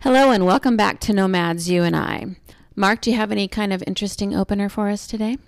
Hello 0.00 0.30
and 0.30 0.46
welcome 0.46 0.76
back 0.76 1.00
to 1.00 1.12
Nomads, 1.12 1.68
you 1.68 1.82
and 1.82 1.96
I. 1.96 2.36
Mark, 2.76 3.00
do 3.00 3.10
you 3.10 3.16
have 3.16 3.32
any 3.32 3.48
kind 3.48 3.72
of 3.72 3.82
interesting 3.86 4.34
opener 4.34 4.68
for 4.68 4.88
us 4.88 5.06
today? 5.06 5.38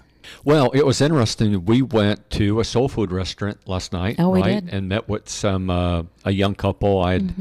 Well, 0.44 0.70
it 0.72 0.84
was 0.84 1.00
interesting. 1.00 1.64
We 1.64 1.80
went 1.80 2.28
to 2.32 2.60
a 2.60 2.64
soul 2.64 2.88
food 2.88 3.10
restaurant 3.10 3.66
last 3.66 3.92
night, 3.92 4.16
Oh, 4.18 4.28
we 4.30 4.42
right? 4.42 4.64
did. 4.64 4.74
And 4.74 4.88
met 4.88 5.08
with 5.08 5.28
some 5.28 5.70
uh, 5.70 6.02
a 6.24 6.32
young 6.32 6.54
couple. 6.54 7.00
I 7.02 7.12
had 7.14 7.34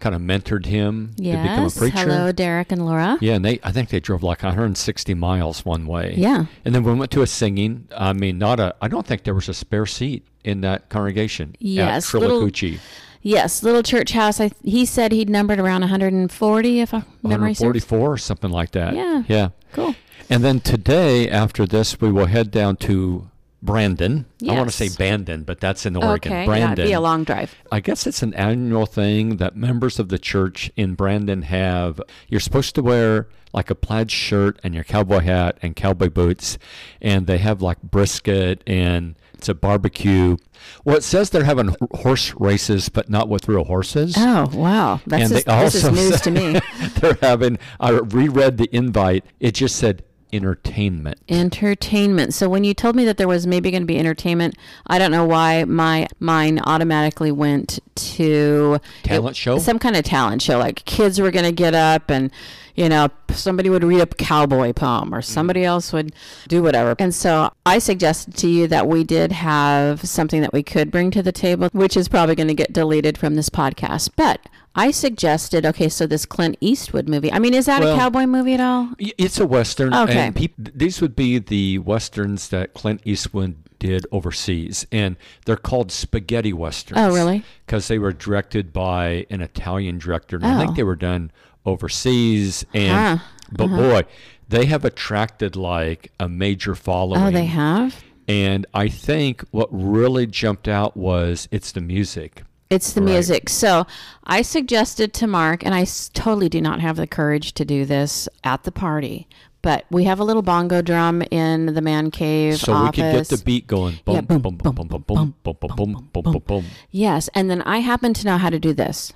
kind 0.00 0.14
of 0.16 0.20
mentored 0.22 0.66
him 0.66 1.12
to 1.16 1.22
become 1.22 1.36
a 1.36 1.44
Mm-hmm. 1.46 1.62
Yes. 1.62 1.78
preacher. 1.78 1.96
Hello, 1.98 2.32
Derek 2.32 2.72
and 2.72 2.84
Laura. 2.84 3.18
Yeah, 3.20 3.34
and 3.34 3.44
they 3.44 3.60
I 3.62 3.70
think 3.70 3.90
they 3.90 4.00
drove 4.00 4.22
like 4.24 4.42
160 4.42 5.14
miles 5.14 5.64
one 5.64 5.86
way. 5.86 6.14
Yeah. 6.16 6.46
And 6.64 6.74
then 6.74 6.82
we 6.82 6.92
went 6.94 7.12
to 7.12 7.22
a 7.22 7.26
singing. 7.26 7.88
I 7.96 8.12
mean, 8.14 8.38
not 8.38 8.58
a. 8.58 8.74
I 8.80 8.88
don't 8.88 9.06
think 9.06 9.22
there 9.24 9.34
was 9.34 9.48
a 9.48 9.54
spare 9.54 9.86
seat 9.86 10.26
in 10.42 10.62
that 10.62 10.88
congregation. 10.88 11.54
Yes, 11.60 12.12
At 12.14 12.20
little- 12.20 12.40
Trillacucci. 12.42 12.78
Yes, 13.26 13.62
little 13.62 13.82
church 13.82 14.12
house. 14.12 14.38
I, 14.38 14.50
he 14.62 14.84
said 14.84 15.10
he'd 15.10 15.30
numbered 15.30 15.58
around 15.58 15.80
140, 15.80 16.80
if 16.80 16.92
I 16.92 17.02
memory 17.22 17.54
serves. 17.54 17.60
144 17.60 17.98
or 18.12 18.18
something 18.18 18.50
like 18.50 18.72
that. 18.72 18.94
Yeah. 18.94 19.22
Yeah. 19.26 19.48
Cool. 19.72 19.94
And 20.28 20.44
then 20.44 20.60
today, 20.60 21.28
after 21.30 21.64
this, 21.66 22.00
we 22.02 22.12
will 22.12 22.26
head 22.26 22.50
down 22.50 22.76
to 22.76 23.30
Brandon. 23.62 24.26
I 24.46 24.52
want 24.52 24.68
to 24.68 24.76
say 24.76 24.84
Yes. 24.86 24.96
Bandon, 24.96 25.42
but 25.44 25.58
that's 25.58 25.86
in 25.86 25.96
Oregon. 25.96 26.32
Okay, 26.32 26.40
yeah, 26.42 26.46
Brandon. 26.46 26.72
it'd 26.72 26.84
be 26.86 26.92
a 26.92 27.00
long 27.00 27.24
drive. 27.24 27.54
I 27.72 27.80
guess 27.80 28.06
it's 28.06 28.22
an 28.22 28.34
annual 28.34 28.84
thing 28.84 29.38
that 29.38 29.56
members 29.56 29.98
of 29.98 30.10
the 30.10 30.18
church 30.18 30.70
in 30.76 30.94
Brandon 30.94 31.42
have. 31.42 31.98
You're 32.28 32.40
supposed 32.40 32.74
to 32.74 32.82
wear 32.82 33.28
like 33.54 33.70
a 33.70 33.74
plaid 33.74 34.10
shirt 34.10 34.60
and 34.62 34.74
your 34.74 34.84
cowboy 34.84 35.20
hat 35.20 35.56
and 35.62 35.74
cowboy 35.74 36.10
boots, 36.10 36.58
and 37.00 37.26
they 37.26 37.38
have 37.38 37.62
like 37.62 37.80
brisket 37.80 38.62
and 38.66 39.14
it's 39.44 39.50
a 39.50 39.54
barbecue. 39.54 40.38
Well, 40.86 40.96
it 40.96 41.04
says 41.04 41.28
they're 41.28 41.44
having 41.44 41.76
horse 41.92 42.32
races, 42.36 42.88
but 42.88 43.10
not 43.10 43.28
with 43.28 43.46
real 43.46 43.64
horses. 43.64 44.14
Oh, 44.16 44.48
wow. 44.54 45.02
That's 45.06 45.24
and 45.24 45.44
just, 45.44 45.46
this 45.46 45.74
is 45.74 45.92
news 45.92 46.20
to 46.22 46.30
me. 46.30 46.60
they're 47.00 47.18
having. 47.20 47.58
I 47.78 47.90
reread 47.90 48.56
the 48.56 48.74
invite. 48.74 49.26
It 49.40 49.52
just 49.52 49.76
said 49.76 50.02
entertainment. 50.32 51.20
Entertainment. 51.28 52.32
So 52.32 52.48
when 52.48 52.64
you 52.64 52.72
told 52.72 52.96
me 52.96 53.04
that 53.04 53.18
there 53.18 53.28
was 53.28 53.46
maybe 53.46 53.70
going 53.70 53.82
to 53.82 53.86
be 53.86 53.98
entertainment, 53.98 54.56
I 54.86 54.98
don't 54.98 55.10
know 55.10 55.26
why 55.26 55.64
my 55.64 56.08
mind 56.18 56.62
automatically 56.64 57.30
went 57.30 57.80
to 57.96 58.78
Talent 59.02 59.36
show? 59.36 59.58
some 59.58 59.78
kind 59.78 59.94
of 59.94 60.04
talent 60.04 60.40
show. 60.40 60.58
Like 60.58 60.86
kids 60.86 61.20
were 61.20 61.30
going 61.30 61.44
to 61.44 61.52
get 61.52 61.74
up 61.74 62.10
and 62.10 62.30
you 62.74 62.88
know 62.88 63.08
somebody 63.30 63.68
would 63.70 63.84
read 63.84 64.00
a 64.00 64.06
cowboy 64.06 64.72
poem 64.72 65.14
or 65.14 65.22
somebody 65.22 65.60
Mm. 65.62 65.66
else 65.66 65.92
would 65.92 66.12
do 66.48 66.62
whatever. 66.62 66.94
And 66.98 67.14
so 67.14 67.50
I 67.66 67.78
suggested 67.78 68.36
to 68.38 68.48
you 68.48 68.66
that 68.68 68.86
we 68.86 69.04
did 69.04 69.32
have 69.32 70.06
something 70.08 70.40
that 70.40 70.52
we 70.52 70.62
could 70.62 70.90
bring 70.90 71.10
to 71.12 71.22
the 71.22 71.32
table, 71.32 71.68
which 71.72 71.96
is 71.96 72.08
probably 72.08 72.34
going 72.34 72.48
to 72.48 72.54
get 72.54 72.72
deleted 72.72 73.16
from 73.18 73.34
this 73.36 73.48
podcast, 73.48 74.10
but. 74.16 74.40
I 74.76 74.90
suggested, 74.90 75.64
okay, 75.64 75.88
so 75.88 76.04
this 76.04 76.26
Clint 76.26 76.56
Eastwood 76.60 77.08
movie. 77.08 77.32
I 77.32 77.38
mean, 77.38 77.54
is 77.54 77.66
that 77.66 77.80
Well- 77.80 77.94
a 77.94 77.96
cowboy 77.96 78.26
movie 78.26 78.54
at 78.54 78.60
all? 78.60 78.88
It's 78.98 79.38
a 79.38 79.46
western. 79.46 79.94
Okay. 79.94 80.18
And 80.18 80.34
peop- 80.34 80.56
these 80.74 81.00
would 81.00 81.14
be 81.14 81.38
the 81.38 81.78
westerns 81.78 82.48
that 82.48 82.74
Clint 82.74 83.00
Eastwood 83.04 83.54
did 83.78 84.04
overseas, 84.10 84.84
and 84.90 85.14
they're 85.46 85.54
called 85.56 85.92
spaghetti 85.92 86.52
westerns. 86.52 86.98
Oh, 87.00 87.14
really? 87.14 87.44
Because 87.64 87.86
they 87.86 88.00
were 88.00 88.12
directed 88.12 88.72
by 88.72 89.26
an 89.30 89.42
Italian 89.42 89.98
director, 89.98 90.38
and 90.38 90.44
I 90.46 90.56
Oh. 90.56 90.58
think 90.64 90.74
they 90.74 90.82
were 90.82 90.96
done 90.96 91.30
overseas. 91.66 92.64
And 92.74 93.18
Huh. 93.20 93.24
but 93.52 93.68
boy, 93.68 94.02
they 94.48 94.66
have 94.66 94.84
attracted 94.84 95.56
like 95.56 96.12
a 96.20 96.28
major 96.28 96.74
following. 96.74 97.22
Oh, 97.22 97.30
they 97.30 97.46
have? 97.46 98.02
And 98.26 98.66
I 98.72 98.88
think 98.88 99.44
what 99.50 99.68
really 99.70 100.26
jumped 100.26 100.66
out 100.68 100.96
was 100.96 101.48
it's 101.50 101.72
the 101.72 101.80
music. 101.80 102.42
It's 102.70 102.92
the 102.94 103.02
Right. 103.02 103.12
music. 103.12 103.48
So 103.50 103.86
I 104.24 104.40
suggested 104.42 105.12
to 105.14 105.26
Mark, 105.26 105.64
and 105.64 105.74
I 105.74 105.82
s- 105.82 106.10
totally 106.14 106.48
do 106.48 106.60
not 106.62 106.80
have 106.80 106.96
the 106.96 107.06
courage 107.06 107.52
to 107.54 107.64
do 107.64 107.84
this 107.84 108.26
at 108.42 108.64
the 108.64 108.72
party, 108.72 109.28
but 109.60 109.84
we 109.90 110.04
have 110.04 110.18
a 110.18 110.24
little 110.24 110.40
bongo 110.42 110.80
drum 110.80 111.22
in 111.30 111.66
the 111.74 111.82
man 111.82 112.10
cave 112.10 112.56
So 112.58 112.72
office. 112.72 112.96
we 112.96 113.02
could 113.02 113.12
get 113.12 113.28
the 113.28 113.44
beat 113.44 113.66
going. 113.66 114.00
Boom, 114.06 114.14
Yeah, 114.14 114.20
boom, 114.22 114.40
boom, 114.40 114.56
boom, 114.56 114.74
boom, 114.74 114.88
boom, 114.88 115.04
boom, 115.06 115.34
boom, 115.42 115.56
boom, 115.60 115.76
boom, 115.76 116.08
boom, 116.12 116.32
boom, 116.32 116.42
boom. 116.46 116.64
Yes, 116.90 117.28
and 117.34 117.50
then 117.50 117.60
I 117.62 117.78
happen 117.78 118.14
to 118.14 118.24
know 118.26 118.38
how 118.38 118.48
to 118.48 118.58
do 118.58 118.72
this. 118.72 119.12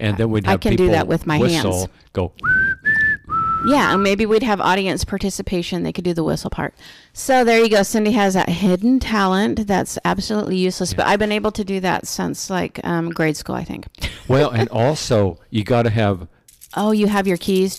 And 0.00 0.16
then 0.16 0.30
we'd 0.30 0.46
I 0.46 0.52
have 0.52 0.60
can 0.60 0.72
do 0.72 0.84
people 0.84 0.92
that 0.92 1.06
with 1.06 1.26
my 1.26 1.38
whistle, 1.38 1.72
hands. 1.72 1.88
Go. 2.12 2.32
Yeah, 3.66 3.92
and 3.92 4.02
maybe 4.02 4.24
we'd 4.24 4.42
have 4.42 4.60
audience 4.60 5.04
participation. 5.04 5.82
They 5.82 5.92
could 5.92 6.04
do 6.04 6.14
the 6.14 6.24
whistle 6.24 6.48
part. 6.48 6.74
So 7.12 7.44
there 7.44 7.60
you 7.62 7.68
go. 7.68 7.82
Cindy 7.82 8.12
has 8.12 8.32
that 8.34 8.48
hidden 8.48 8.98
talent 8.98 9.66
that's 9.66 9.98
absolutely 10.04 10.56
useless, 10.56 10.94
but 10.94 11.06
I've 11.06 11.18
been 11.18 11.32
able 11.32 11.52
to 11.52 11.64
do 11.64 11.78
that 11.80 12.06
since 12.06 12.48
like 12.48 12.80
um, 12.84 13.10
grade 13.10 13.36
school, 13.36 13.54
I 13.54 13.64
think. 13.64 13.86
Well, 14.28 14.50
and 14.50 14.68
also 14.70 15.38
you 15.50 15.62
got 15.64 15.82
to 15.82 15.90
have 15.90 16.26
Oh, 16.76 16.92
you 16.92 17.08
have 17.08 17.26
your 17.26 17.36
keys. 17.36 17.78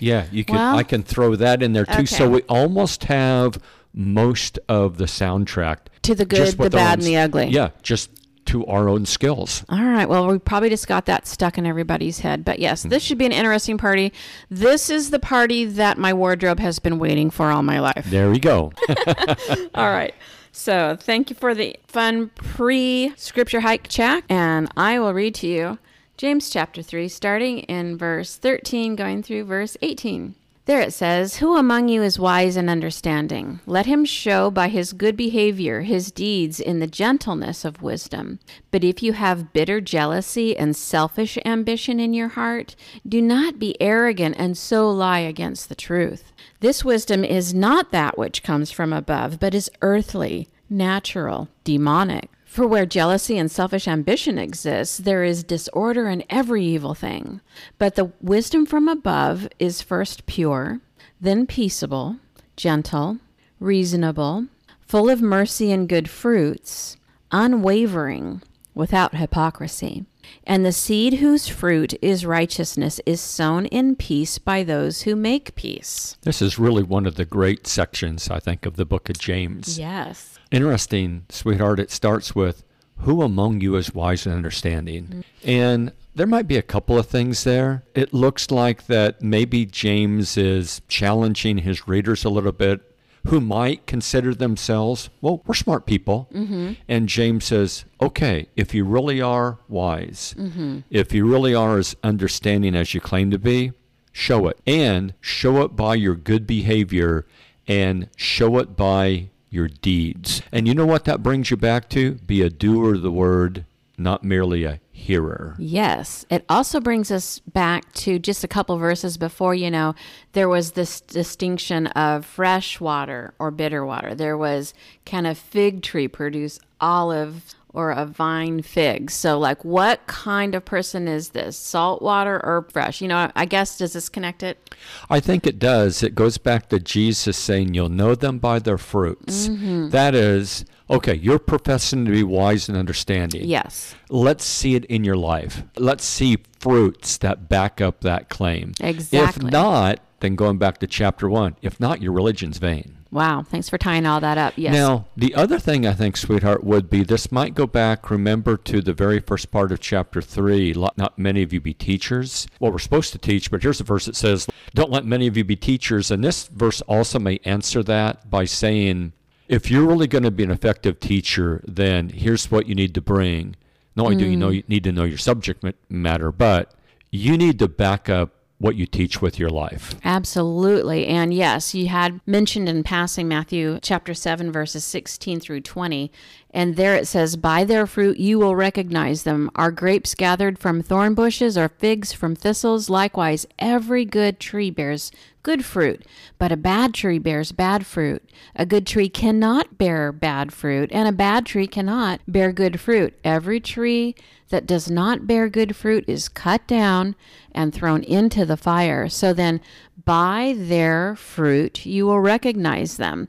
yeah. 0.00 0.26
You 0.30 0.44
can 0.44 0.56
Well- 0.56 0.76
I 0.76 0.84
can 0.84 1.02
throw 1.02 1.36
that 1.36 1.62
in 1.62 1.72
there 1.72 1.84
too. 1.84 2.06
So 2.06 2.30
we 2.30 2.42
almost 2.42 3.04
have 3.04 3.58
most 3.92 4.58
of 4.68 4.98
the 4.98 5.06
soundtrack 5.06 5.78
To 6.02 6.14
the 6.14 6.24
good, 6.24 6.56
the 6.56 6.70
bad, 6.70 7.00
and 7.00 7.06
the 7.06 7.16
ugly. 7.16 7.48
Yeah, 7.48 7.70
just 7.82 8.08
to 8.50 8.64
our 8.66 8.88
own 8.88 9.06
skills. 9.06 9.64
All 9.68 9.82
right. 9.84 10.08
Well, 10.08 10.26
we 10.28 10.38
probably 10.38 10.68
just 10.70 10.86
got 10.88 11.06
that 11.06 11.26
stuck 11.26 11.56
in 11.58 11.66
everybody's 11.66 12.20
head. 12.20 12.44
But 12.44 12.58
yes, 12.58 12.82
Hmm. 12.82 12.88
this 12.90 13.02
should 13.02 13.18
be 13.18 13.26
an 13.26 13.32
interesting 13.32 13.78
party. 13.78 14.12
This 14.50 14.90
is 14.90 15.10
the 15.10 15.18
party 15.18 15.64
that 15.64 15.98
my 15.98 16.12
wardrobe 16.12 16.58
has 16.60 16.78
been 16.78 16.98
waiting 16.98 17.30
for 17.30 17.50
all 17.50 17.62
my 17.62 17.80
life. 17.80 18.04
There 18.06 18.30
we 18.30 18.38
go. 18.38 18.72
All 19.74 19.90
right. 19.90 20.14
So 20.52 20.96
thank 21.00 21.30
you 21.30 21.36
for 21.36 21.54
the 21.54 21.76
fun 21.86 22.30
pre 22.34 23.12
scripture 23.16 23.60
hike 23.60 23.88
chat. 23.88 24.24
And 24.28 24.68
I 24.76 24.98
will 24.98 25.14
read 25.14 25.34
to 25.36 25.46
you 25.46 25.78
James 26.16 26.50
chapter 26.50 26.82
3, 26.82 27.08
starting 27.08 27.60
in 27.60 27.96
verse 27.96 28.36
13, 28.36 28.96
going 28.96 29.22
through 29.22 29.44
verse 29.44 29.76
18. 29.80 30.34
There 30.70 30.80
it 30.80 30.92
says, 30.92 31.38
Who 31.38 31.56
among 31.56 31.88
you 31.88 32.00
is 32.00 32.16
wise 32.16 32.54
and 32.54 32.70
understanding? 32.70 33.58
Let 33.66 33.86
him 33.86 34.04
show 34.04 34.52
by 34.52 34.68
his 34.68 34.92
good 34.92 35.16
behavior 35.16 35.80
his 35.80 36.12
deeds 36.12 36.60
in 36.60 36.78
the 36.78 36.86
gentleness 36.86 37.64
of 37.64 37.82
wisdom. 37.82 38.38
But 38.70 38.84
if 38.84 39.02
you 39.02 39.14
have 39.14 39.52
bitter 39.52 39.80
jealousy 39.80 40.56
and 40.56 40.76
selfish 40.76 41.36
ambition 41.44 41.98
in 41.98 42.14
your 42.14 42.28
heart, 42.28 42.76
do 43.04 43.20
not 43.20 43.58
be 43.58 43.74
arrogant 43.82 44.36
and 44.38 44.56
so 44.56 44.88
lie 44.88 45.18
against 45.18 45.68
the 45.68 45.74
truth. 45.74 46.32
This 46.60 46.84
wisdom 46.84 47.24
is 47.24 47.52
not 47.52 47.90
that 47.90 48.16
which 48.16 48.44
comes 48.44 48.70
from 48.70 48.92
above, 48.92 49.40
but 49.40 49.56
is 49.56 49.72
earthly, 49.82 50.46
natural, 50.68 51.48
demonic. 51.64 52.30
For 52.50 52.66
where 52.66 52.84
jealousy 52.84 53.38
and 53.38 53.48
selfish 53.48 53.86
ambition 53.86 54.36
exists, 54.36 54.98
there 54.98 55.22
is 55.22 55.44
disorder 55.44 56.08
in 56.08 56.24
every 56.28 56.64
evil 56.64 56.94
thing. 56.94 57.40
But 57.78 57.94
the 57.94 58.10
wisdom 58.20 58.66
from 58.66 58.88
above 58.88 59.48
is 59.60 59.82
first 59.82 60.26
pure, 60.26 60.80
then 61.20 61.46
peaceable, 61.46 62.16
gentle, 62.56 63.18
reasonable, 63.60 64.48
full 64.80 65.08
of 65.08 65.22
mercy 65.22 65.70
and 65.70 65.88
good 65.88 66.10
fruits, 66.10 66.96
unwavering, 67.30 68.42
without 68.74 69.14
hypocrisy. 69.14 70.06
And 70.44 70.64
the 70.64 70.72
seed 70.72 71.14
whose 71.14 71.48
fruit 71.48 71.94
is 72.02 72.26
righteousness 72.26 73.00
is 73.06 73.20
sown 73.20 73.66
in 73.66 73.96
peace 73.96 74.38
by 74.38 74.62
those 74.62 75.02
who 75.02 75.14
make 75.16 75.54
peace. 75.54 76.16
this 76.22 76.42
is 76.42 76.58
really 76.58 76.82
one 76.82 77.06
of 77.06 77.14
the 77.16 77.24
great 77.24 77.66
sections, 77.66 78.28
I 78.30 78.40
think, 78.40 78.66
of 78.66 78.76
the 78.76 78.84
book 78.84 79.08
of 79.08 79.18
James. 79.18 79.78
Yes. 79.78 80.38
Interesting, 80.50 81.26
sweetheart. 81.28 81.78
It 81.78 81.90
starts 81.90 82.34
with, 82.34 82.64
Who 82.98 83.22
among 83.22 83.60
you 83.60 83.76
is 83.76 83.94
wise 83.94 84.26
and 84.26 84.34
understanding? 84.34 85.04
Mm-hmm. 85.04 85.48
And 85.48 85.92
there 86.14 86.26
might 86.26 86.48
be 86.48 86.56
a 86.56 86.62
couple 86.62 86.98
of 86.98 87.06
things 87.06 87.44
there. 87.44 87.84
It 87.94 88.12
looks 88.12 88.50
like 88.50 88.86
that 88.86 89.22
maybe 89.22 89.64
James 89.64 90.36
is 90.36 90.82
challenging 90.88 91.58
his 91.58 91.86
readers 91.86 92.24
a 92.24 92.30
little 92.30 92.52
bit 92.52 92.89
who 93.26 93.40
might 93.40 93.86
consider 93.86 94.34
themselves, 94.34 95.10
well, 95.20 95.42
we're 95.46 95.54
smart 95.54 95.86
people. 95.86 96.28
Mm-hmm. 96.32 96.72
And 96.88 97.08
James 97.08 97.44
says, 97.44 97.84
okay, 98.00 98.48
if 98.56 98.74
you 98.74 98.84
really 98.84 99.20
are 99.20 99.58
wise, 99.68 100.34
mm-hmm. 100.38 100.80
if 100.90 101.12
you 101.12 101.26
really 101.26 101.54
are 101.54 101.78
as 101.78 101.96
understanding 102.02 102.74
as 102.74 102.94
you 102.94 103.00
claim 103.00 103.30
to 103.30 103.38
be, 103.38 103.72
show 104.12 104.48
it. 104.48 104.58
And 104.66 105.14
show 105.20 105.62
it 105.62 105.76
by 105.76 105.94
your 105.96 106.14
good 106.14 106.46
behavior 106.46 107.26
and 107.66 108.08
show 108.16 108.58
it 108.58 108.76
by 108.76 109.28
your 109.50 109.68
deeds. 109.68 110.42
And 110.50 110.66
you 110.66 110.74
know 110.74 110.86
what 110.86 111.04
that 111.04 111.22
brings 111.22 111.50
you 111.50 111.56
back 111.56 111.88
to? 111.90 112.14
Be 112.14 112.42
a 112.42 112.50
doer 112.50 112.94
of 112.94 113.02
the 113.02 113.10
word, 113.10 113.64
not 114.00 114.24
merely 114.24 114.64
a 114.64 114.80
hearer. 114.90 115.54
Yes. 115.58 116.24
It 116.30 116.44
also 116.48 116.80
brings 116.80 117.10
us 117.10 117.38
back 117.40 117.92
to 117.94 118.18
just 118.18 118.42
a 118.42 118.48
couple 118.48 118.76
verses 118.78 119.16
before, 119.16 119.54
you 119.54 119.70
know, 119.70 119.94
there 120.32 120.48
was 120.48 120.72
this 120.72 121.00
distinction 121.00 121.86
of 121.88 122.24
fresh 122.24 122.80
water 122.80 123.34
or 123.38 123.50
bitter 123.50 123.84
water. 123.84 124.14
There 124.14 124.36
was 124.36 124.74
can 125.04 125.26
a 125.26 125.34
fig 125.34 125.82
tree 125.82 126.08
produce 126.08 126.58
olive 126.80 127.54
or 127.72 127.90
a 127.90 128.06
vine 128.06 128.62
fig? 128.62 129.10
So, 129.10 129.38
like, 129.38 129.64
what 129.64 130.06
kind 130.06 130.54
of 130.54 130.64
person 130.64 131.08
is 131.08 131.30
this? 131.30 131.56
Salt 131.56 132.02
water 132.02 132.44
or 132.44 132.66
fresh? 132.70 133.00
You 133.00 133.08
know, 133.08 133.30
I 133.34 133.44
guess, 133.44 133.78
does 133.78 133.92
this 133.92 134.08
connect 134.08 134.42
it? 134.42 134.74
I 135.08 135.20
think 135.20 135.46
it 135.46 135.58
does. 135.58 136.02
It 136.02 136.14
goes 136.14 136.38
back 136.38 136.68
to 136.68 136.80
Jesus 136.80 137.36
saying, 137.36 137.74
You'll 137.74 137.88
know 137.88 138.14
them 138.14 138.38
by 138.38 138.58
their 138.58 138.78
fruits. 138.78 139.48
Mm-hmm. 139.48 139.90
That 139.90 140.14
is, 140.14 140.64
okay, 140.88 141.14
you're 141.14 141.38
professing 141.38 142.04
to 142.04 142.10
be 142.10 142.22
wise 142.22 142.68
and 142.68 142.76
understanding. 142.76 143.44
Yes. 143.44 143.94
Let's 144.08 144.44
see 144.44 144.74
it 144.74 144.84
in 144.86 145.04
your 145.04 145.16
life. 145.16 145.62
Let's 145.76 146.04
see 146.04 146.38
fruits 146.58 147.16
that 147.18 147.48
back 147.48 147.80
up 147.80 148.02
that 148.02 148.28
claim. 148.28 148.72
Exactly. 148.80 149.46
If 149.46 149.52
not, 149.52 150.00
then 150.20 150.36
going 150.36 150.58
back 150.58 150.78
to 150.78 150.86
chapter 150.86 151.28
one, 151.28 151.56
if 151.62 151.80
not, 151.80 152.02
your 152.02 152.12
religion's 152.12 152.58
vain. 152.58 152.98
Wow. 153.12 153.42
Thanks 153.42 153.68
for 153.68 153.76
tying 153.76 154.06
all 154.06 154.20
that 154.20 154.38
up. 154.38 154.54
Yes. 154.56 154.72
Now, 154.72 155.06
the 155.16 155.34
other 155.34 155.58
thing 155.58 155.86
I 155.86 155.94
think, 155.94 156.16
sweetheart, 156.16 156.62
would 156.62 156.88
be 156.88 157.02
this 157.02 157.32
might 157.32 157.54
go 157.54 157.66
back, 157.66 158.08
remember, 158.10 158.56
to 158.56 158.80
the 158.80 158.92
very 158.92 159.18
first 159.18 159.50
part 159.50 159.72
of 159.72 159.80
chapter 159.80 160.22
3. 160.22 160.74
Not 160.96 161.18
many 161.18 161.42
of 161.42 161.52
you 161.52 161.60
be 161.60 161.74
teachers. 161.74 162.46
Well, 162.60 162.70
we're 162.70 162.78
supposed 162.78 163.12
to 163.12 163.18
teach, 163.18 163.50
but 163.50 163.62
here's 163.62 163.80
a 163.80 163.84
verse 163.84 164.06
that 164.06 164.16
says, 164.16 164.46
Don't 164.74 164.92
let 164.92 165.04
many 165.04 165.26
of 165.26 165.36
you 165.36 165.42
be 165.42 165.56
teachers. 165.56 166.10
And 166.10 166.22
this 166.22 166.46
verse 166.46 166.80
also 166.82 167.18
may 167.18 167.40
answer 167.44 167.82
that 167.82 168.30
by 168.30 168.44
saying, 168.44 169.12
if 169.48 169.68
you're 169.68 169.84
really 169.84 170.06
going 170.06 170.22
to 170.22 170.30
be 170.30 170.44
an 170.44 170.52
effective 170.52 171.00
teacher, 171.00 171.60
then 171.66 172.10
here's 172.10 172.52
what 172.52 172.68
you 172.68 172.76
need 172.76 172.94
to 172.94 173.00
bring. 173.00 173.56
Not 173.96 174.04
only 174.04 174.16
do 174.16 174.24
you 174.24 174.36
know 174.36 174.50
mm. 174.50 174.54
you 174.54 174.62
need 174.68 174.84
to 174.84 174.92
know 174.92 175.02
your 175.02 175.18
subject 175.18 175.64
matter, 175.88 176.30
but 176.30 176.72
you 177.10 177.36
need 177.36 177.58
to 177.58 177.66
back 177.66 178.08
up 178.08 178.30
what 178.60 178.76
you 178.76 178.86
teach 178.86 179.22
with 179.22 179.38
your 179.38 179.48
life. 179.48 179.94
Absolutely. 180.04 181.06
And 181.06 181.32
yes, 181.32 181.74
you 181.74 181.88
had 181.88 182.20
mentioned 182.26 182.68
in 182.68 182.84
passing 182.84 183.26
Matthew 183.26 183.78
chapter 183.80 184.12
7, 184.12 184.52
verses 184.52 184.84
16 184.84 185.40
through 185.40 185.62
20. 185.62 186.12
And 186.52 186.76
there 186.76 186.96
it 186.96 187.06
says, 187.06 187.36
By 187.36 187.64
their 187.64 187.86
fruit 187.86 188.18
you 188.18 188.38
will 188.38 188.56
recognize 188.56 189.22
them. 189.22 189.50
Are 189.54 189.70
grapes 189.70 190.14
gathered 190.14 190.58
from 190.58 190.82
thorn 190.82 191.14
bushes 191.14 191.56
or 191.56 191.68
figs 191.68 192.12
from 192.12 192.34
thistles? 192.34 192.90
Likewise, 192.90 193.46
every 193.58 194.04
good 194.04 194.40
tree 194.40 194.70
bears 194.70 195.12
good 195.42 195.64
fruit, 195.64 196.04
but 196.38 196.52
a 196.52 196.56
bad 196.56 196.92
tree 196.92 197.18
bears 197.18 197.52
bad 197.52 197.86
fruit. 197.86 198.22
A 198.54 198.66
good 198.66 198.86
tree 198.86 199.08
cannot 199.08 199.78
bear 199.78 200.12
bad 200.12 200.52
fruit, 200.52 200.90
and 200.92 201.08
a 201.08 201.12
bad 201.12 201.46
tree 201.46 201.66
cannot 201.66 202.20
bear 202.28 202.52
good 202.52 202.80
fruit. 202.80 203.18
Every 203.24 203.60
tree 203.60 204.14
that 204.50 204.66
does 204.66 204.90
not 204.90 205.26
bear 205.26 205.48
good 205.48 205.76
fruit 205.76 206.04
is 206.06 206.28
cut 206.28 206.66
down 206.66 207.14
and 207.52 207.72
thrown 207.72 208.02
into 208.02 208.44
the 208.44 208.56
fire. 208.56 209.08
So 209.08 209.32
then, 209.32 209.60
by 210.04 210.54
their 210.56 211.14
fruit, 211.14 211.86
you 211.86 212.06
will 212.06 212.20
recognize 212.20 212.96
them. 212.96 213.28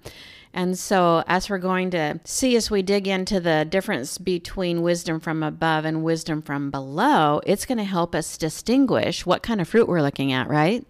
And 0.53 0.77
so, 0.77 1.23
as 1.27 1.49
we're 1.49 1.57
going 1.57 1.91
to 1.91 2.19
see 2.25 2.55
as 2.55 2.69
we 2.69 2.81
dig 2.81 3.07
into 3.07 3.39
the 3.39 3.65
difference 3.69 4.17
between 4.17 4.81
wisdom 4.81 5.19
from 5.19 5.43
above 5.43 5.85
and 5.85 6.03
wisdom 6.03 6.41
from 6.41 6.71
below, 6.71 7.41
it's 7.45 7.65
going 7.65 7.77
to 7.77 7.83
help 7.83 8.13
us 8.13 8.37
distinguish 8.37 9.25
what 9.25 9.43
kind 9.43 9.61
of 9.61 9.67
fruit 9.69 9.87
we're 9.87 10.01
looking 10.01 10.31
at, 10.31 10.49
right? 10.49 10.85